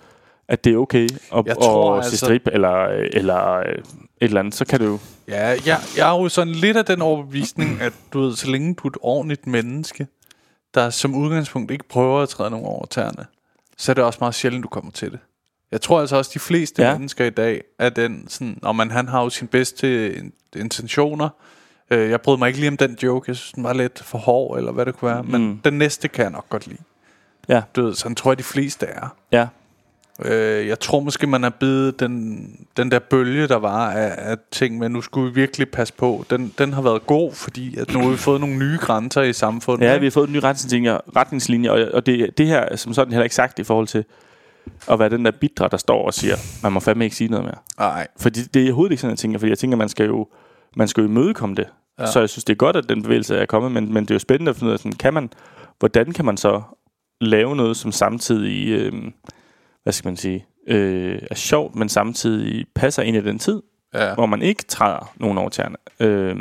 [0.51, 2.07] at det er okay at, Jeg tror at altså...
[2.11, 3.83] altså- se strip eller, eller øh, et
[4.21, 4.99] eller andet, så kan det jo...
[5.27, 8.73] Ja, jeg, jeg er jo sådan lidt af den overbevisning, at du ved, så længe
[8.75, 10.07] du er et ordentligt menneske,
[10.73, 13.25] der som udgangspunkt ikke prøver at træde nogen over tæerne,
[13.77, 15.19] så er det også meget sjældent, du kommer til det.
[15.71, 16.93] Jeg tror altså også, de fleste ja.
[16.93, 21.29] Mennesker i dag er den sådan, når man han har jo sine bedste in- intentioner.
[21.91, 24.17] Øh, jeg brød mig ikke lige om den joke, jeg synes, den var lidt for
[24.17, 25.57] hård, eller hvad det kunne være, men Mm.
[25.57, 26.81] den næste kan jeg nok godt lide.
[27.49, 29.15] Ja, Du ved, sådan tror jeg, de fleste er.
[29.31, 29.47] ja.
[30.25, 32.47] Øh, jeg tror måske, man har bidet den,
[32.77, 36.25] den der bølge, der var af, af ting, men nu skulle vi virkelig passe på.
[36.29, 39.33] Den, den har været god, fordi at nu har vi fået nogle nye grænser i
[39.33, 39.85] samfundet.
[39.85, 43.11] Ja, vi har fået nye retningslinjer, retningslinjer og, og det, det her er som sådan
[43.11, 44.05] heller ikke sagt i forhold til
[44.91, 47.45] at være den der bitre, der står og siger, man må fandme ikke sige noget
[47.45, 47.57] mere.
[47.79, 50.27] Nej, Fordi det er overhovedet ikke sådan, jeg tænker, fordi jeg tænker, man skal jo,
[50.75, 51.67] man skal jo imødekomme det.
[51.99, 52.05] Ja.
[52.05, 54.15] Så jeg synes, det er godt, at den bevægelse er kommet, men, men det er
[54.15, 55.29] jo spændende at finde ud af, sådan, kan man,
[55.79, 56.61] hvordan kan man så
[57.21, 58.93] lave noget, som samtidig øh,
[59.83, 63.61] hvad skal man sige, øh, er sjovt, men samtidig passer ind i den tid,
[63.93, 64.13] Ja.
[64.13, 66.35] hvor man ikke træder nogen over tæerne, øh,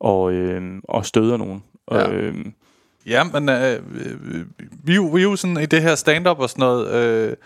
[0.00, 1.62] og, øh, og støder nogen.
[1.90, 2.10] Ja.
[2.12, 2.34] Øh,
[3.06, 3.94] Ja, men øh,
[4.84, 7.36] vi, vi er jo sådan i det her stand-up og sådan noget, øh,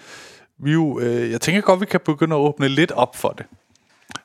[0.58, 3.46] vi jo, øh, jeg tænker godt, vi kan begynde at åbne lidt op for det.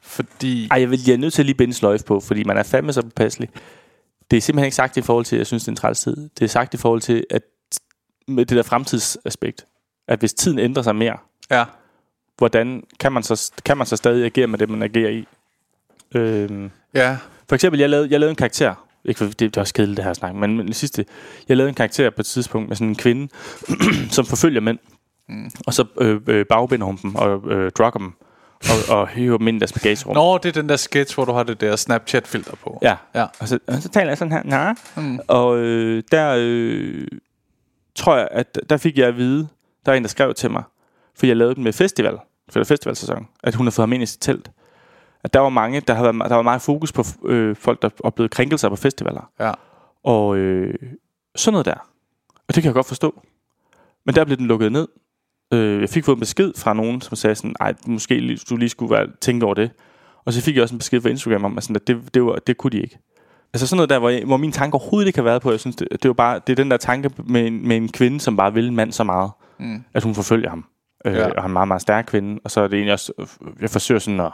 [0.01, 2.57] Fordi, ej, jeg, vil, jeg er nødt til at lige binde sløjf på, fordi man
[2.57, 3.49] er fandme så påpasselig.
[4.31, 5.99] Det er simpelthen ikke sagt i forhold til, at jeg synes, det er en træls
[6.01, 6.15] tid.
[6.39, 7.41] Det er sagt i forhold til, at
[8.27, 9.65] med det der fremtidsaspekt,
[10.09, 11.17] at hvis tiden ændrer sig mere,
[11.51, 11.65] ja,
[12.37, 15.27] hvordan kan man så, kan man så stadig agere med det, man agerer i?
[16.15, 17.17] Øhm, ja,
[17.49, 18.85] for eksempel, jeg lavede, jeg lavede en karakter.
[19.05, 21.05] Ikke, for det, det er også kedeligt, det her snak, men, men det sidste.
[21.49, 23.33] Jeg lavede en karakter på et tidspunkt med sådan en kvinde,
[24.15, 24.79] som forfølger mænd.
[25.29, 25.51] Mm.
[25.67, 28.13] Og så øh, øh, bagbinder hun dem og øh, drugger dem.
[28.59, 30.15] Og, og hiver dem ind i deres bagagerum.
[30.15, 32.79] Nå, det er den der sketch, hvor du har det der Snapchat-filter på.
[32.81, 32.95] Ja.
[33.15, 33.25] Ja.
[33.39, 34.43] Og så, og så taler jeg sådan her.
[34.43, 34.75] Nej.
[34.95, 35.19] Mm.
[35.27, 37.07] Og øh, der øh,
[37.95, 39.47] tror jeg, at der fik jeg at vide,
[39.85, 40.63] der er en, der skrev til mig,
[41.15, 42.17] for jeg lavede den med festival,
[42.49, 44.51] for festivalsæson, at hun har fået ham ind i sit telt.
[45.23, 48.29] At der var mange, der, havde, der var meget fokus på øh, folk, der oplevede
[48.29, 49.31] krænkelser på festivaler.
[49.39, 49.51] Ja.
[50.03, 50.73] Og øh,
[51.35, 51.89] sådan noget der.
[52.47, 53.21] Og det kan jeg godt forstå.
[54.05, 54.87] Men der blev den lukket ned.
[55.53, 58.69] Øh, jeg fik fået en besked fra nogen, som sagde sådan, ej, måske du lige
[58.69, 59.71] skulle være, tænke over det.
[60.25, 62.25] Og så fik jeg også en besked fra Instagram om, at, sådan, at det, det,
[62.25, 62.99] var, det kunne de ikke.
[63.53, 65.51] Altså sådan noget der, hvor, jeg, hvor min tanke overhovedet ikke har været på.
[65.51, 67.91] Jeg synes, det, det, var bare, det er den der tanke med en, med en
[67.91, 69.83] kvinde, som bare vil en mand så meget, mm.
[69.93, 70.65] at hun forfølger ham.
[71.05, 71.25] Øh, Ja.
[71.25, 72.39] Og han er en meget, meget stærk kvinde.
[72.43, 73.13] Og så er det egentlig også,
[73.61, 74.31] jeg forsøger sådan at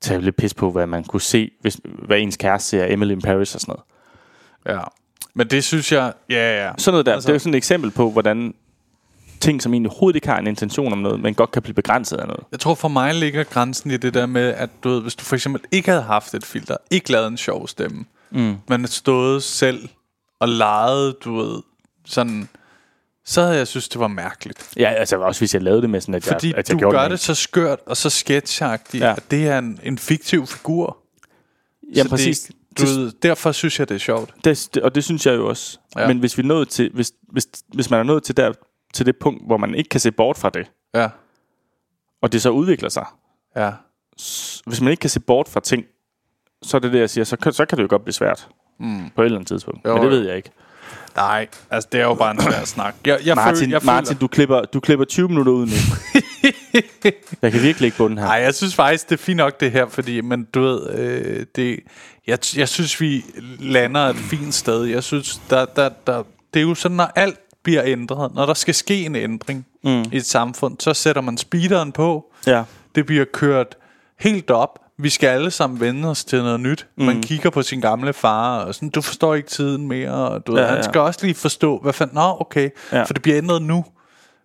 [0.00, 3.22] tage lidt pis på, hvad man kunne se, hvis, hvad ens kæreste ser Emily in
[3.22, 3.74] Paris og sådan
[4.66, 4.78] noget.
[4.78, 4.84] ja.
[5.34, 6.72] Men det synes jeg, ja, ja.
[6.78, 8.54] Sådan noget der, Altså- det er jo sådan et eksempel på, hvordan
[9.40, 12.16] ting, som egentlig overhovedet ikke har en intention om noget, men godt kan blive begrænset
[12.16, 12.44] af noget.
[12.52, 15.24] Jeg tror for mig ligger grænsen i det der med, at du ved, hvis du
[15.24, 18.56] for eksempel ikke havde haft et filter, ikke lavet en sjov stemme, mm.
[18.68, 19.88] men stået selv
[20.40, 21.62] og leget, du ved,
[22.04, 22.48] sådan,
[23.30, 24.72] så havde jeg synes, det var mærkeligt.
[24.76, 26.78] Ja, altså også hvis jeg lavede det med sådan, at jeg, Fordi at jeg du
[26.78, 29.12] gjorde gør med- det så skørt og så sketchagtigt, ja.
[29.16, 30.96] At det er en, en fiktiv figur.
[31.94, 32.40] Ja, Så præcis.
[32.40, 34.34] Det, du ved, derfor synes jeg, det er sjovt.
[34.44, 35.78] Det, det, og det synes jeg jo også.
[35.96, 36.06] Ja.
[36.08, 38.52] Men hvis vi nået til, hvis, hvis, hvis man er nået til, der,
[38.94, 41.08] til det punkt, hvor man ikke kan se bort fra det, Ja,
[42.22, 43.06] og det så udvikler sig,
[43.56, 43.72] ja.
[44.20, 45.84] s- hvis man ikke kan se bort fra ting,
[46.62, 48.48] så er det det, jeg siger, så kan, så kan det jo godt blive svært.
[48.80, 49.10] Mm.
[49.16, 49.86] På et eller andet tidspunkt.
[49.86, 50.50] Jo, Men det ved jeg ikke.
[51.16, 52.94] Nej, altså det er jo bare en svær snak.
[53.06, 55.72] Jeg, jeg Martin, føler, jeg Martin føler, du, klipper, du klipper 20 minutter ud nu.
[57.42, 58.24] jeg kan virkelig ikke bunden her.
[58.24, 61.46] Nej, jeg synes faktisk, det er fint nok det her, fordi, men du ved, øh,
[61.56, 61.80] det,
[62.26, 63.24] jeg, jeg synes, vi
[63.58, 64.84] lander et fint sted.
[64.84, 66.22] Jeg synes, der, der, der,
[66.54, 69.90] det er jo sådan, når alt bliver ændret, når der skal ske en ændring mm.
[69.90, 72.62] i et samfund, så sætter man speederen på, Ja.
[72.94, 73.76] det bliver kørt
[74.18, 76.86] helt op, vi skal alle sammen vende os til noget nyt.
[76.96, 77.04] Mm.
[77.04, 80.52] Man kigger på sin gamle far, og sådan, du forstår ikke tiden mere, og du
[80.52, 80.82] ved, Ja, han ja.
[80.82, 83.02] skal også lige forstå, hvad fanden, nå, okay, Ja.
[83.02, 83.84] for det bliver ændret nu.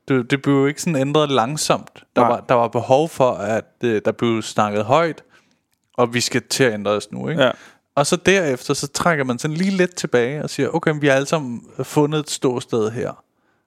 [0.07, 2.03] Det, det blev jo ikke sådan ændret langsomt.
[2.15, 2.29] Der Nej.
[2.29, 5.23] var, der var behov for, at øh, der blev snakket højt,
[5.97, 7.43] og vi skal til at ændre os nu, ikke?
[7.43, 7.51] Ja.
[7.95, 11.15] Og så derefter, så trækker man sådan lige lidt tilbage og siger, okay, vi har
[11.15, 13.23] alle sammen fundet et ståsted her.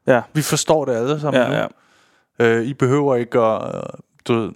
[0.07, 0.20] Ja.
[0.32, 1.55] Vi forstår det alle sammen Ja, nu.
[1.55, 2.47] ja.
[2.47, 3.74] Øh, I behøver ikke at...
[3.76, 3.82] øh,
[4.28, 4.53] Du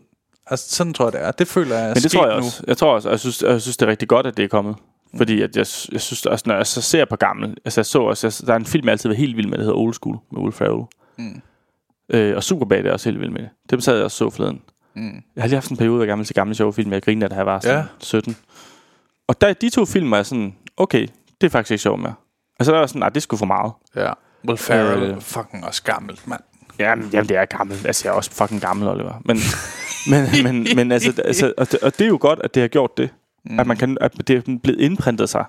[0.50, 1.30] altså sådan tror jeg det er.
[1.30, 2.44] Det føler jeg Men det tror jeg nu.
[2.44, 2.64] også.
[2.66, 4.48] Jeg tror også, og jeg synes, jeg synes, det er rigtig godt, at det er
[4.48, 4.76] kommet.
[5.16, 7.98] Fordi at jeg, jeg synes også, når jeg så ser på gammel, altså jeg så
[8.02, 9.94] også, jeg, der er en film, jeg altid været helt vild med, der hedder Old
[9.94, 10.84] School, med Will Ferrell.
[11.18, 11.40] Mm.
[12.12, 13.50] Øh, og Superbad er også helt vild med det.
[13.70, 14.60] Det sad jeg også så forleden.
[14.94, 15.22] Mm.
[15.36, 17.34] Jeg har lige haft en periode af gammel til gamle sjove film, jeg grinede, da
[17.34, 17.84] jeg var sådan Ja.
[18.00, 18.36] 17.
[19.28, 21.06] Og der, de to film er sådan, okay,
[21.40, 22.14] det er faktisk ikke sjovt mere.
[22.60, 23.72] Altså der var sådan, nej, det er sgu for meget.
[23.96, 24.12] Ja.
[24.48, 25.20] Will Ferrell Øh.
[25.20, 26.40] fucking også gammelt, mand.
[26.78, 27.86] Jamen, jamen, det er gammel.
[27.86, 29.14] Altså, jeg er også fucking gammel, Oliver.
[29.24, 29.36] Men,
[30.06, 32.68] men, men, men altså, altså og, det, og det er jo godt, at det har
[32.68, 33.10] gjort det.
[33.44, 33.60] Mm.
[33.60, 35.44] At, man kan, at det er blevet indprintet sig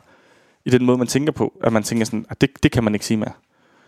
[0.65, 1.53] i den måde, man tænker på.
[1.63, 3.31] At man tænker sådan, at det, det kan man ikke sige mere.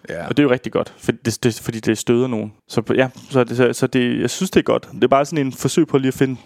[0.10, 0.28] Ja.
[0.28, 2.54] Og det er jo rigtig godt, for det, det, fordi det støder nogen.
[2.68, 4.90] Så ja, så, det, så, så det, jeg synes, det er godt.
[4.94, 6.38] Det er bare sådan en forsøg på lige at finde,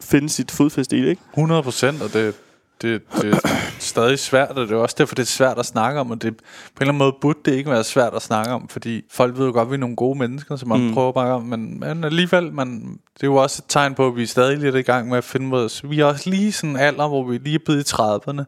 [0.00, 1.22] finde sit fodfæste i det, ikke?
[1.32, 2.34] 100 procent, og det,
[2.82, 3.38] det, det er
[3.78, 6.36] stadig svært, og det er også derfor, det er svært at snakke om, og det,
[6.36, 6.46] på en
[6.80, 9.52] eller anden måde burde det ikke være svært at snakke om, fordi folk ved jo
[9.52, 10.92] godt, at vi er nogle gode mennesker, så man mm.
[10.92, 14.16] prøver bare om, men, men alligevel, man, det er jo også et tegn på, at
[14.16, 16.70] vi er stadig lidt i gang med at finde vores, vi er også lige sådan
[16.70, 18.44] en alder, hvor vi lige er blevet i 30'erne,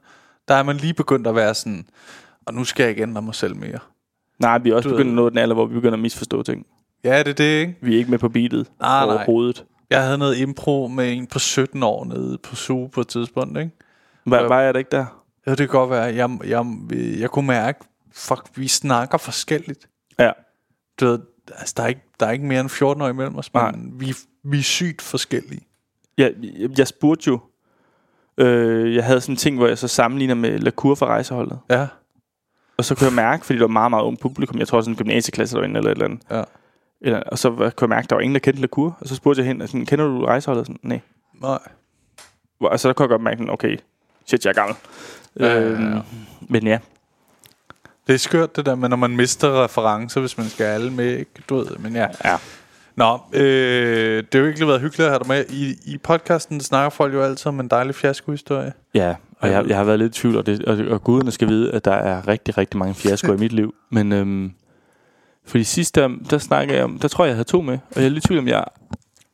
[0.48, 1.86] der er man lige begyndt at være sådan,
[2.46, 3.78] og nu skal jeg ikke ændre mig selv mere.
[4.38, 6.42] Nej, vi er også Du begyndt at nå den alder, hvor vi begynder at misforstå
[6.42, 6.66] ting.
[7.04, 7.76] Ja, det er det, ikke?
[7.80, 9.14] Vi er ikke med på beatet Nej, nej.
[9.14, 9.64] overhovedet.
[9.90, 13.58] Jeg havde noget impro med en på 17 år nede på SUG på et tidspunkt,
[13.58, 13.70] ikke?
[14.30, 14.42] Ja.
[14.42, 15.24] var jeg der ikke der?
[15.46, 16.02] Ja, det kan godt være.
[16.02, 16.66] Jeg, jeg,
[17.20, 17.78] jeg kunne mærke,
[18.12, 19.88] fuck, vi snakker forskelligt.
[20.18, 20.30] Ja.
[21.00, 21.18] Du ved,
[21.54, 23.72] altså, der er ikke, der er ikke mere end 14 år imellem os, Nej.
[23.72, 24.14] men vi,
[24.44, 25.60] vi er sygt forskellige.
[26.18, 27.40] Jeg, jeg, jeg spurgte jo,
[28.38, 31.58] øh, jeg havde sådan en ting, hvor jeg så sammenligner med La Cour fra rejseholdet.
[31.70, 31.86] Ja,
[32.76, 34.92] Og så kunne jeg mærke, fordi det var meget, meget ung publikum, jeg tror sådan
[34.92, 36.42] en gymnasieklasse derinde eller et eller andet, ja.
[37.00, 38.96] Eller, og så var- kunne jeg mærke, at der var ingen, der kendte Lacour.
[39.00, 40.66] Og så spurgte jeg hende, sådan, kender du rejseholdet?
[40.66, 41.00] Sådan, nej.
[41.40, 41.58] Nej.
[42.60, 43.76] Og så der kunne jeg godt mærke, okay,
[44.26, 44.76] shit, jeg er gammel.
[45.40, 45.66] Ja, ja, ja.
[45.68, 45.98] Øhm,
[46.48, 46.78] men ja,
[48.06, 51.18] Det er skørt det der med, når man mister referencer, hvis man skal alle med,
[51.18, 51.30] ikke?
[51.48, 52.06] Du ved, men ja.
[52.24, 52.36] ja.
[52.96, 55.44] Nå, øh, det har jo virkelig været hyggeligt at have dig med.
[55.48, 58.72] I, I podcasten snakker folk jo altid om en dejlig fiaskohistorie.
[58.94, 61.48] Ja, og jeg, jeg har været lidt i tvivl, og, det, og, og guderne skal
[61.48, 63.74] vide, at der er rigtig, rigtig mange fiaskoer i mit liv.
[63.90, 64.52] Men øhm,
[65.46, 67.96] fordi sidst der, der snakkede jeg om, der tror jeg, jeg havde to med, og
[67.96, 68.64] jeg er lidt i tvivl om, jeg,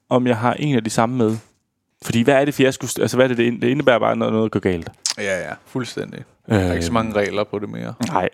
[0.09, 1.37] om jeg har en af de samme med.
[2.05, 2.85] Fordi hvad er det fiasko?
[3.01, 4.91] Altså hvad er det, det ind- det indebærer bare, når noget går galt.
[5.19, 6.25] Ja, ja, fuldstændig.
[6.49, 7.95] Øh, Der er ikke så mange regler på det mere.
[8.09, 8.29] Nej.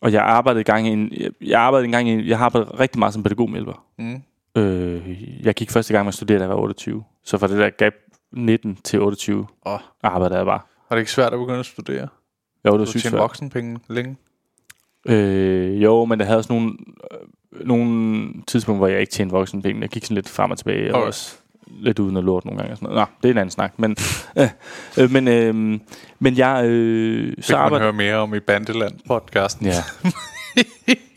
[0.00, 2.80] Og jeg arbejdede gang i en, jeg, arbejdede en gang i, en- jeg har arbejdet
[2.80, 3.84] rigtig meget som pædagogmedhjælper.
[3.98, 4.22] Mm.
[4.56, 7.04] Øh, jeg gik første gang med at studere, da jeg var 28.
[7.24, 7.92] Så fra det der gap
[8.32, 9.78] 19 til 28 Åh.
[10.02, 10.60] arbejdede jeg bare.
[10.90, 12.08] Var det ikke svært at begynde at studere?
[12.64, 13.20] Var Du det har sygt svært.
[13.22, 14.16] voksenpenge længe.
[15.08, 16.72] Øh, jo, men der havde også nogle,
[17.12, 19.80] øh, nogle tidspunkter, hvor jeg ikke tjente voksenpenge.
[19.82, 21.06] Jeg gik sådan lidt frem og tilbage, og Okay.
[21.06, 21.37] også
[21.80, 22.72] lidt uden at lort nogle gange.
[22.72, 23.08] Og sådan noget.
[23.08, 23.72] Nå, det er en anden snak.
[23.78, 23.96] Men,
[24.38, 24.48] øh,
[24.98, 25.80] øh, men, øh,
[26.18, 27.84] men jeg øh, Det så kan man arbejder...
[27.84, 29.66] høre mere om i Bandeland-podcasten.
[29.66, 29.82] Ja.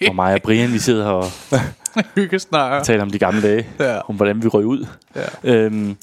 [0.07, 1.25] og mig og Brian, vi sidder her og
[2.15, 2.83] Hyggesnakker.
[2.83, 3.67] taler om de gamle dage.
[3.79, 3.99] Ja.
[4.09, 4.85] Om hvordan vi røg ud.
[5.15, 5.21] Ja.
[5.55, 5.95] Øhm,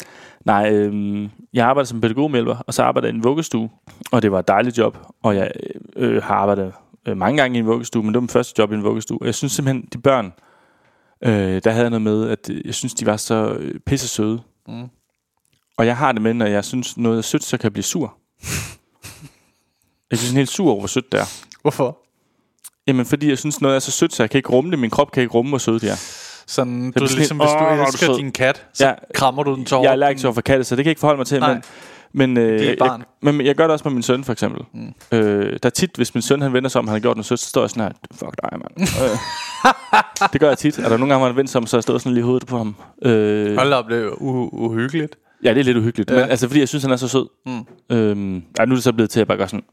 [0.44, 3.70] nej, øhm, jeg arbejder som pædagogmedhjælper, og så arbejder jeg i en vuggestue.
[4.12, 5.50] Og det var et dejligt job, og jeg
[5.96, 6.72] øh, har arbejdet
[7.08, 9.18] øh, mange gange i en vuggestue, men det var min første job i en vuggestue.
[9.20, 10.32] Og jeg synes simpelthen, de børn,
[11.24, 14.08] øh, der havde jeg noget med, at øh, jeg synes, de var så øh, pisse
[14.08, 14.40] søde.
[14.68, 14.84] Mm.
[15.78, 17.84] Og jeg har det med, når jeg synes noget er sødt, så kan jeg blive
[17.84, 18.14] sur.
[20.10, 21.24] jeg synes helt sur over, hvor sødt det er.
[21.62, 21.98] Hvorfor?
[22.86, 24.78] Jamen, fordi jeg synes noget er så sødt, så jeg kan ikke rumme det.
[24.78, 25.96] Min krop kan ikke rumme, hvor sødt det er.
[26.46, 28.32] Sådan, du er sådan ligesom, lidt, hvis du "Åh, hvor er du elsker sød." din
[28.32, 28.94] kat, så Ja.
[29.14, 31.00] krammer du den til Jeg er allergisk over for katte, så det kan jeg ikke
[31.00, 31.40] forholde mig til.
[31.40, 31.52] Nej.
[31.54, 31.62] Men,
[32.12, 33.02] men, øh, er et jeg, barn.
[33.22, 34.62] jeg, men jeg gør det også med min søn, for eksempel.
[34.74, 34.92] Mm.
[35.12, 37.26] Øh, der er tit, hvis min søn han vender sig om, han har gjort noget
[37.26, 38.88] sødt, så står jeg sådan her, fuck dig, mand.
[39.02, 40.78] øh, det gør jeg tit.
[40.78, 42.24] Er der nogle gange, hvor han vender sig om, så jeg står sådan lige i
[42.24, 42.74] hovedet på ham.
[43.02, 45.16] Øh, Hold op, det er u- uhyggeligt.
[45.44, 46.10] ja, det er lidt uhyggeligt.
[46.10, 46.16] Ja.
[46.16, 46.22] Ja.
[46.22, 47.26] Men, altså, fordi jeg synes, han er så sød.
[47.46, 47.96] Mm.
[47.96, 49.64] Øhm, ej, nu er det så blevet til, at jeg bare gør sådan.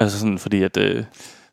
[0.00, 0.76] Altså sådan, fordi at...
[0.76, 1.04] Øh,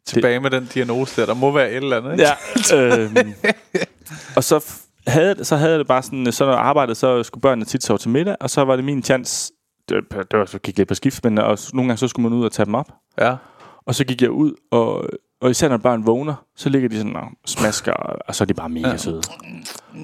[0.05, 1.27] Tilbage med den diagnose der.
[1.27, 2.25] Der må være et eller andet, ikke?
[2.71, 2.97] Ja.
[2.97, 3.33] øhm,
[4.37, 4.65] og så
[5.07, 7.83] havde, så havde jeg det bare sådan, så når jeg arbejdede, så skulle børnene tit
[7.83, 9.53] sove til middag, og så var det min chance,
[9.91, 12.29] det, var- det var så gik lidt på skift, men også, nogle gange så skulle
[12.29, 12.91] man ud og tage dem op.
[13.19, 13.35] Ja.
[13.85, 15.09] Og så gik jeg ud, og,
[15.41, 18.45] og især når børn vågner, så ligger de sådan og smasker, og, og så er
[18.45, 18.97] de bare mega Ja.
[18.97, 19.21] søde.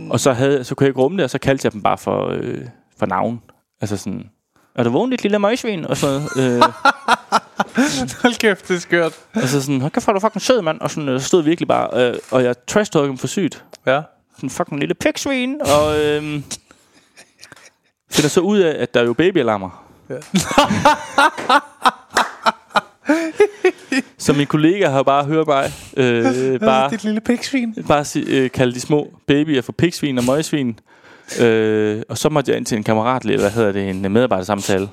[0.10, 1.98] Og så, havde, så kunne jeg ikke rumme det, og så kaldte jeg dem bare
[1.98, 2.66] for, øh,
[3.00, 3.42] for navn.
[3.82, 4.30] Altså sådan,
[4.76, 5.86] er du vågen, dit lille møgsvin?
[5.86, 6.08] Og så,
[6.38, 6.62] øh,
[8.22, 9.14] Hold kæft, det er skørt.
[9.36, 10.82] og så sådan, hold kæft, er du fucking sød, mand.
[10.82, 13.66] Og sådan, øh, stod virkelig bare, øh, og jeg trash dem for sygt.
[13.86, 14.02] Ja.
[14.36, 16.44] sådan fucking lille piksvin, og øhm,
[18.12, 19.84] finder så ud af, at der er jo babyalarmer.
[20.10, 20.16] Ja.
[24.18, 27.76] så min kollega har bare hørt mig øh, bare, Dit lille piksvin.
[27.88, 30.80] bare si, øh, kalde de små babyer for piksvin og møgsvin.
[31.42, 34.90] Øh, og så måtte jeg ind til en kammerat, eller hvad hedder det, en medarbejdersamtale,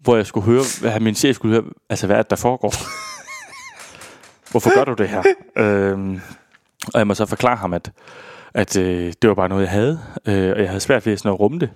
[0.00, 2.74] hvor jeg skulle høre, hvad min chef skulle høre, altså hvad er det, der foregår?
[4.50, 5.22] Hvorfor gør du det her?
[5.56, 6.20] øhm,
[6.94, 7.90] og jeg må så forklare ham, at,
[8.54, 11.32] at øh, det var bare noget, jeg havde, øh, og jeg havde svært ved sådan
[11.32, 11.70] at rumme det.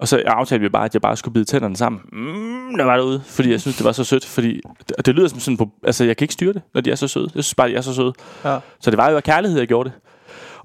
[0.00, 2.00] Og så aftalte vi bare, at jeg bare skulle bide tænderne sammen.
[2.12, 4.24] Mm, der var derude, fordi jeg synes, det var så sødt.
[4.24, 5.70] Fordi det, det lyder som sådan på...
[5.82, 7.30] Altså, jeg kan ikke styre det, når de er så søde.
[7.34, 8.12] Jeg synes bare, de er så søde.
[8.44, 8.58] Ja.
[8.80, 9.98] Så det var jo af kærlighed, jeg gjorde det.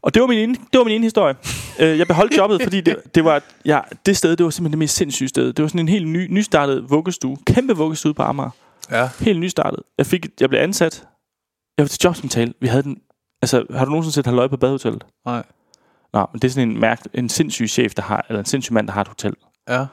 [0.01, 1.35] Og det var min ene, det var min ene historie.
[1.79, 4.79] Øh, jeg beholdt jobbet, fordi det, det var ja, det sted, det var simpelthen det
[4.79, 5.53] mest sindssyge sted.
[5.53, 7.37] Det var sådan en helt ny, nystartet vuggestue.
[7.47, 8.49] Kæmpe vuggestue på Amager.
[8.91, 9.09] Ja.
[9.19, 9.79] Helt nystartet.
[9.97, 11.03] Jeg, fik, jeg blev ansat.
[11.77, 12.53] Jeg var til jobsamtale.
[12.61, 12.97] Vi havde den...
[13.41, 15.05] Altså, har du nogensinde set Halløj på badehotellet?
[15.25, 15.43] Nej.
[16.13, 18.73] Nå, men det er sådan en, mærk, en sindssyg chef, der har, eller en sindssyg
[18.73, 19.33] mand, der har et hotel,
[19.69, 19.85] Ja.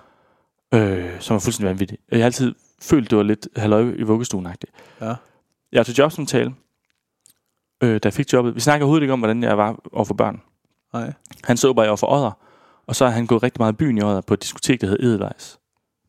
[0.75, 1.99] øh, som er fuldstændig vanvittig.
[2.11, 4.97] Jeg har altid følt, det var lidt halløj i vuggestuen -agtigt.
[5.01, 5.15] Ja.
[5.73, 6.55] Jeg var til jobsamtale,
[7.83, 8.55] øh, da jeg fik jobbet.
[8.55, 10.41] Vi snakker overhovedet ikke om, hvordan jeg var overfor børn.
[10.93, 11.13] Nej.
[11.45, 12.31] Han så bare, jeg var for Odder,
[12.87, 14.87] og så har han gået rigtig meget i byen i Odder på et diskotek, der
[14.87, 15.59] hed Edelweiss.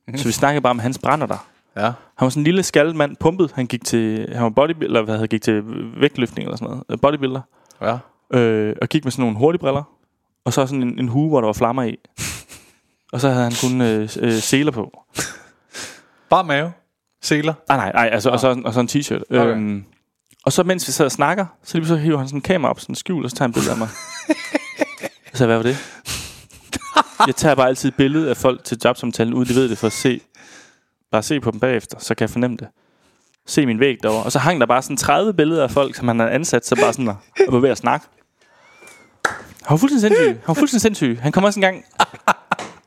[0.07, 0.17] Mhm.
[0.17, 1.47] Så vi snakkede bare om hans brænder der.
[1.75, 1.81] Ja.
[1.85, 3.51] Han var sådan en lille skaldet mand, pumpet.
[3.51, 5.63] Han gik til, han var bodybuilder, hvad hedder, gik til
[6.01, 7.01] vægtløftning eller sådan noget.
[7.01, 7.41] Bodybuilder.
[7.81, 7.97] Ja.
[8.39, 9.83] Øh, og gik med sådan nogle hurtigbriller.
[10.45, 11.97] Og så sådan en, en hue, hvor der var flammer i.
[13.13, 15.03] og så havde han kun øh, øh, seler på.
[16.29, 16.71] Bare mave.
[17.21, 17.53] Seler.
[17.67, 19.21] Nej, nej, nej, altså, og, så, og så en t-shirt.
[19.29, 19.45] Okay.
[19.45, 19.85] Øhm,
[20.45, 22.69] og så mens vi sad og snakker, så lige så hiver han sådan en kamera
[22.69, 23.89] op, sådan en skjul, og så tager han billeder af mig.
[25.33, 25.77] så hvad var det?
[27.27, 29.93] Jeg tager bare altid billede af folk til jobsamtalen, uden de ved det, for at
[29.93, 30.21] se.
[31.11, 32.67] Bare se på dem bagefter, så kan jeg fornemme det.
[33.47, 34.23] Se min væg derovre.
[34.23, 36.75] Og så hang der bare sådan 30 billeder af folk, som han havde ansat, så
[36.75, 37.17] bare sådan og
[37.47, 38.05] var ved at snakke.
[39.69, 40.27] Han var fuldstændig sindssyg.
[40.27, 41.19] Han var fuldstændig sindssyg.
[41.21, 41.85] Han kom også en gang...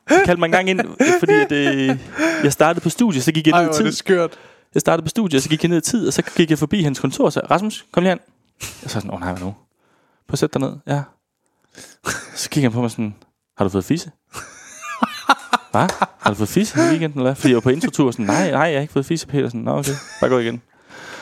[0.07, 0.79] Han kaldte mig en gang ind,
[1.19, 1.97] fordi at, øh,
[2.43, 3.85] jeg startede på studie, så gik jeg ned i tid.
[3.85, 4.31] det skørt.
[4.73, 6.83] Jeg startede på studiet, så gik jeg ned i tid, og så gik jeg forbi
[6.83, 8.19] hans kontor og sagde, Rasmus, kom lige hen.
[8.61, 9.55] Jeg så sådan, åh nej, hvad nu?
[10.27, 10.77] Prøv at sætte dig ned.
[10.87, 11.01] Ja.
[12.35, 13.15] Så kigger han på mig sådan,
[13.57, 14.11] har du fået fisse?
[15.71, 15.87] Hvad?
[16.19, 17.35] Har du fået fisse i weekenden, eller hvad?
[17.35, 19.61] Fordi jeg var på introtur, sådan, nej, nej, jeg har ikke fået fisse, Petersen.
[19.61, 20.61] Nå, okay, bare gå igen.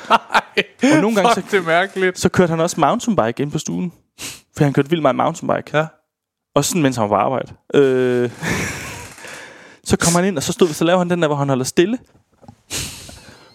[0.95, 2.19] Og nogle gange, så, det mærkeligt.
[2.19, 3.93] så kørte han også mountainbike ind på stuen.
[4.57, 5.77] For han kørte vildt meget mountainbike.
[5.77, 5.85] Ja.
[6.55, 7.53] Også sådan, mens han var på arbejde.
[7.73, 8.31] Øh,
[9.89, 11.65] så kom han ind, og så, stod, så lavede han den der, hvor han holder
[11.65, 11.97] stille.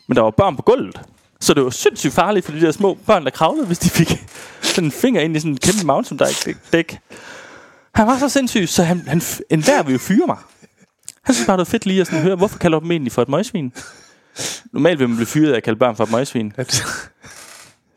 [0.09, 1.01] Men der var børn på gulvet.
[1.40, 4.09] Så det var sindssygt farligt for de der små børn, der kravlede, hvis de fik
[4.62, 6.98] sådan en finger ind i sådan en kæmpe mountainbike-dæk.
[7.94, 10.39] Han var så sindssyg, så han, han en hver vil jo fyre mig.
[11.23, 13.12] Han synes bare, det var fedt lige at sådan høre, hvorfor kalder du dem egentlig
[13.12, 13.73] for et møgsvin?
[14.73, 16.52] Normalt vil man blive fyret af at kalde børn for et møgsvin.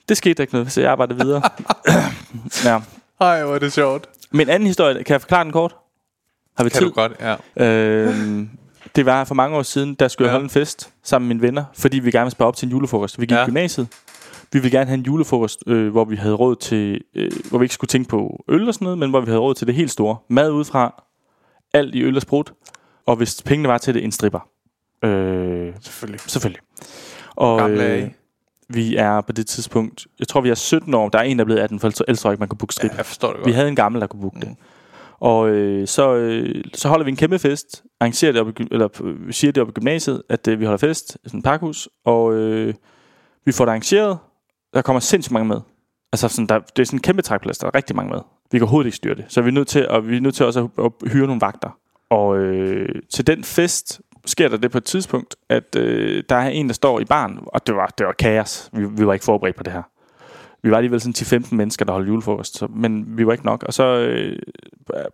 [0.10, 1.42] Det skete der ikke noget, så jeg arbejdede videre.
[2.66, 2.82] ja.
[3.22, 4.08] Ej, hvor er det sjovt.
[4.32, 5.76] Men en anden historie, kan jeg forklare den kort?
[6.58, 6.88] Har vi Kan tid?
[6.88, 7.12] du godt,
[7.58, 7.66] ja.
[7.66, 8.50] Øhm,
[8.96, 10.34] det var for mange år siden, der skulle jeg Ja.
[10.34, 12.72] holde en fest sammen med mine venner, fordi vi gerne ville spare op til en
[12.72, 13.20] julefrokost.
[13.20, 13.42] Vi gik Ja.
[13.44, 13.88] i gymnasiet.
[14.54, 17.66] Vi ville gerne have en julefrokost, øh, hvor vi havde råd til, øh, hvor vi
[17.66, 19.76] ikke skulle tænke på øl og sådan noget, men hvor vi havde råd til det
[19.76, 20.18] helt store.
[20.30, 21.04] Mad udefra,
[21.74, 22.54] alt i øl og sprut,
[23.06, 24.40] og hvis pengene var til det, en stripper.
[25.04, 26.20] Øh, Selvfølgelig.
[26.22, 26.62] selvfølgelig.
[27.36, 28.10] Og Gamle øh,
[28.70, 31.44] vi er på det tidspunkt, jeg tror vi er 17 år, der er en, der
[31.44, 32.92] er blevet 18, for ellers tror jeg ikke, man kunne booke strip.
[32.92, 33.48] Ja, jeg forstår det godt.
[33.48, 34.56] Vi havde en gammel, der kunne booke det.
[35.20, 38.88] Og øh, så, øh, så holder vi en kæmpe fest, arrangerer det op i, eller
[39.04, 41.90] øh, siger det op i gymnasiet, at øh, vi holder fest i sådan et pakhus,
[42.06, 42.74] og øh,
[43.46, 44.18] vi får det arrangeret.
[44.74, 45.62] Der kommer sindssygt mange med.
[46.14, 48.20] Altså sådan, der, det er sådan en kæmpe trækplads, der er rigtig mange med.
[48.52, 49.26] Vi kan overhovedet ikke styre det.
[49.28, 51.42] Så vi er nødt til, og vi er nødt til også at, at hyre nogle
[51.42, 51.78] vagter.
[52.10, 56.50] Og øh, til den fest sker der det på et tidspunkt, at øh, der er
[56.50, 58.70] en, der står i baren, og det var, det var kaos.
[58.74, 59.82] Vi, vi var ikke forberedt på det her.
[60.64, 63.64] Vi var alligevel sådan 10-15 mennesker, der holdt julefrokost, så, men vi var ikke nok.
[63.64, 64.40] Og så øh,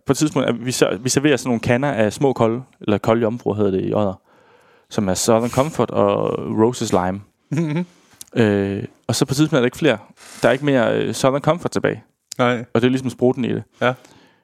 [0.06, 2.98] på et tidspunkt, at vi, ser- vi serverer sådan nogle kander af små kolde, eller
[2.98, 4.22] kolde jomfruer hedder det i Odder,
[4.90, 7.22] som er Southern Comfort og Roses Lime.
[8.36, 9.98] øh, og så på et tidspunkt er der ikke flere.
[10.42, 12.04] Der er ikke mere øh, Southern Comfort tilbage.
[12.38, 12.66] Nej.
[12.74, 13.64] Og det er ligesom spruten i det.
[13.82, 13.94] Ja.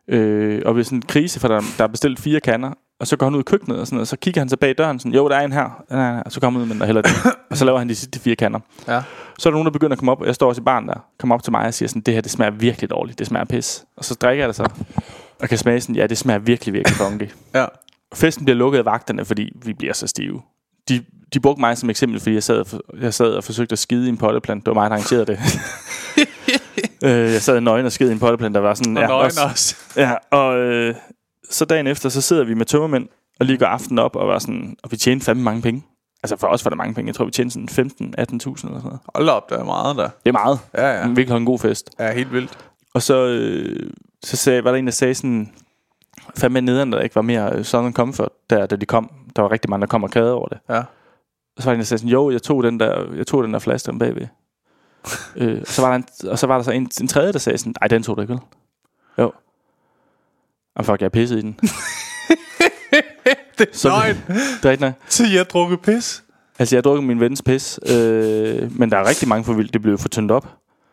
[0.07, 2.71] Øh, og ved sådan en krise, for der, der er bestilt fire kander,
[3.01, 4.57] og så går han ud i køkkenet og sådan noget, og så kigger han så
[4.57, 6.23] bag døren sådan, jo, der er en her, den er en her.
[6.23, 7.11] og så kommer han ud med den og hælder det.
[7.49, 8.59] og så laver han de sidste fire kander.
[8.87, 9.01] Ja.
[9.39, 10.87] Så er der nogen, der begynder at komme op, og jeg står også i baren
[10.87, 13.27] der, kommer op til mig og siger sådan, det her, det smager virkelig dårligt, det
[13.27, 13.83] smager pis.
[13.97, 14.69] Og så drikker jeg det så,
[15.41, 17.29] og kan smage sådan, ja, det smager virkelig, virkelig funky.
[17.55, 17.65] Ja.
[18.13, 20.41] Festen bliver lukket af vagterne, fordi vi bliver så stive.
[20.89, 21.03] De,
[21.33, 24.05] de brugte mig som eksempel, fordi jeg sad, for- jeg sad og forsøgte at skide
[24.05, 24.65] i en potteplant.
[24.65, 25.39] Det var mig, der arrangerede det.
[27.03, 28.97] øh, jeg sad nøgen og skide i en potteplant, der var sådan...
[28.97, 29.75] Og ja, nøgen også- også.
[29.97, 30.95] Ja, og øh,
[31.51, 33.07] så dagen efter, så sidder vi med tømmermænd
[33.39, 35.83] og lige går aftenen op, og, var sådan, og vi tjente fandme mange penge.
[36.23, 37.07] Altså for os var det mange penge.
[37.07, 38.99] Jeg tror, vi tjente sådan 15-18.000 eller sådan noget.
[39.15, 40.03] Hold op, der er meget der.
[40.03, 40.59] Det er meget.
[40.77, 41.01] Ja, ja.
[41.01, 41.89] Vi virkelig holde en god fest.
[41.99, 42.57] Ja, helt vildt.
[42.93, 43.89] Og så, øh,
[44.23, 45.53] så sagde, var der en, der sagde sådan,
[46.37, 49.11] fandme nederen, der ikke var mere øh, Southern Comfort, der, da de kom.
[49.35, 50.59] Der var rigtig mange, der kom og klagede over det.
[50.69, 50.83] Ja.
[51.57, 53.43] Og så var der en, der sagde sådan, jo, jeg tog den der, jeg tog
[53.43, 54.27] den der flaske om bagved.
[55.35, 57.39] øh, og, så var der en, og så var der så en, en tredje, der
[57.39, 58.41] sagde sådan, nej, den tog du ikke, vel?
[59.17, 59.31] Jo.
[60.77, 61.57] Jamen fuck, jeg er pisset i den.
[63.57, 64.17] Det er Så- løgn.
[64.63, 64.93] Det er nok.
[65.09, 66.23] Så jeg har drukket pis.
[66.59, 69.73] Altså, jeg har drukket min vens pis, øh, men der er rigtig mange for vildt.
[69.73, 70.47] Det blev for tyndt op.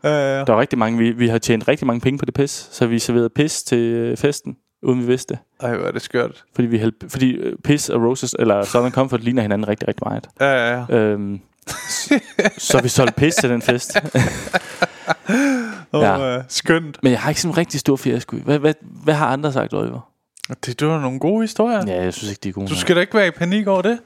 [0.04, 0.44] Ja, ja, ja.
[0.44, 2.86] Der er rigtig mange, vi, vi har tjent rigtig mange penge på det pis, så
[2.86, 5.42] vi serverede pis til øh, festen, uden vi vidste det.
[5.60, 6.44] Ej, hvor er det skørt.
[6.54, 10.02] Fordi, vi hældte, fordi øh, Piss og Roses, eller Southern Comfort, ligner hinanden rigtig, rigtig
[10.08, 10.26] meget.
[10.40, 10.96] Ja, ja, ja.
[10.96, 11.40] Øhm,
[12.58, 13.96] så vi solgte pis til den fest.
[15.92, 16.34] Oh, Ja.
[16.34, 16.42] ja.
[16.48, 16.98] skønt.
[17.02, 18.36] Men jeg har ikke sådan en rigtig stor fiasko.
[18.36, 20.10] Hvad, hvad, hvad har andre sagt, Oliver?
[20.66, 21.84] Det, det var nogle gode historier.
[21.86, 22.80] Ja, jeg synes ikke, de er gode Du nok.
[22.80, 23.98] skal da ikke være i panik over det.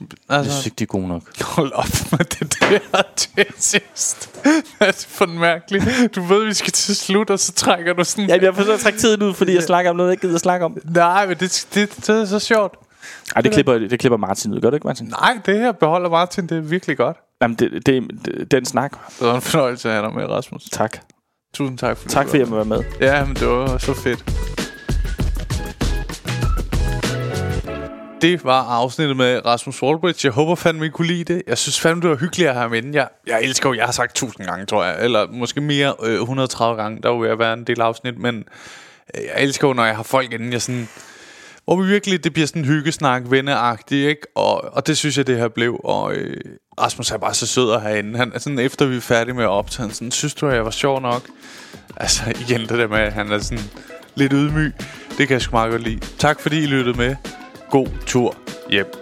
[0.00, 1.42] Jeg Altså, synes ikke, de er gode nok.
[1.42, 4.40] hold op med det der til sidst.
[4.42, 5.82] Hvad er det for en mærkelig?
[6.14, 8.28] Du ved, vi skal til slut, og så trækker du sådan...
[8.28, 10.34] Ja, jeg forsøger at trække tiden ud, fordi jeg snakker om noget, jeg ikke gider
[10.34, 10.78] at snakke om.
[10.84, 12.74] Nej, men det, det, det er så sjovt.
[13.36, 14.60] Ej, det klipper, det klipper Martin ud.
[14.60, 15.06] Gør det ikke, Martin?
[15.06, 17.16] Nej, det her beholder Martin, det er virkelig godt.
[17.42, 18.92] Jamen, det, det, det, den snak.
[19.18, 20.64] Det var en fornøjelse at have dig med, Rasmus.
[20.72, 20.98] Tak.
[21.54, 22.84] Tusind tak for Tak, fordi jeg må være med.
[23.00, 24.24] Ja, men det var så fedt.
[28.22, 30.26] Det var afsnittet med Rasmus Wallbridge.
[30.26, 31.42] Jeg håber fandme, I kunne lide det.
[31.46, 32.94] Jeg synes fandme, det var hyggeligt at have ham.
[32.94, 35.04] Jeg, jeg elsker jo, jeg har sagt tusind gange, tror jeg.
[35.04, 37.02] Eller måske mere, øh, 130 gange.
[37.02, 38.18] Der er ved at være en del afsnit.
[38.18, 38.36] Men
[39.14, 40.52] øh, jeg elsker jo, når jeg har folk inde.
[40.52, 40.88] Jeg sådan,
[41.64, 44.26] hvor vi virkelig, det bliver sådan en hyggesnak, venneagtigt, ikke?
[44.34, 45.80] Og, og det synes jeg, det her blev.
[45.84, 46.36] Og øh,
[46.80, 48.16] Rasmus er bare så sød at have.
[48.16, 50.64] Han sådan, efter vi er færdige med at optage, han sådan, synes du, at jeg
[50.64, 51.22] var sjov nok?
[51.96, 53.64] Altså igen det der med, at han er sådan
[54.14, 54.72] lidt ydmyg.
[55.18, 56.00] Det kan jeg sgu meget godt lide.
[56.18, 57.16] Tak fordi I lyttede med.
[57.70, 58.36] God tur
[58.70, 59.01] hjem.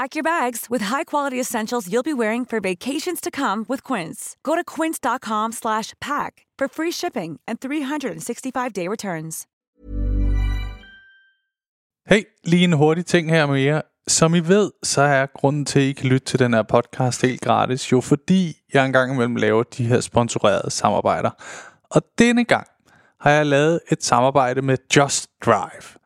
[0.00, 4.20] Pack your bags with high-quality essentials you'll be wearing for vacations to come with Quince.
[4.42, 9.46] Go to quince.com/pack for free shipping and 365-day returns.
[12.08, 13.80] Hey, lige en hurtig ting her med jer.
[14.08, 17.22] Som I ved, så er grunden til, at I kan lytte til den her podcast
[17.22, 21.30] helt gratis, jo fordi jeg engang imellem laver de her sponsorerede samarbejder.
[21.90, 22.66] Og denne gang
[23.20, 26.05] har jeg lavet et samarbejde med Just Drive.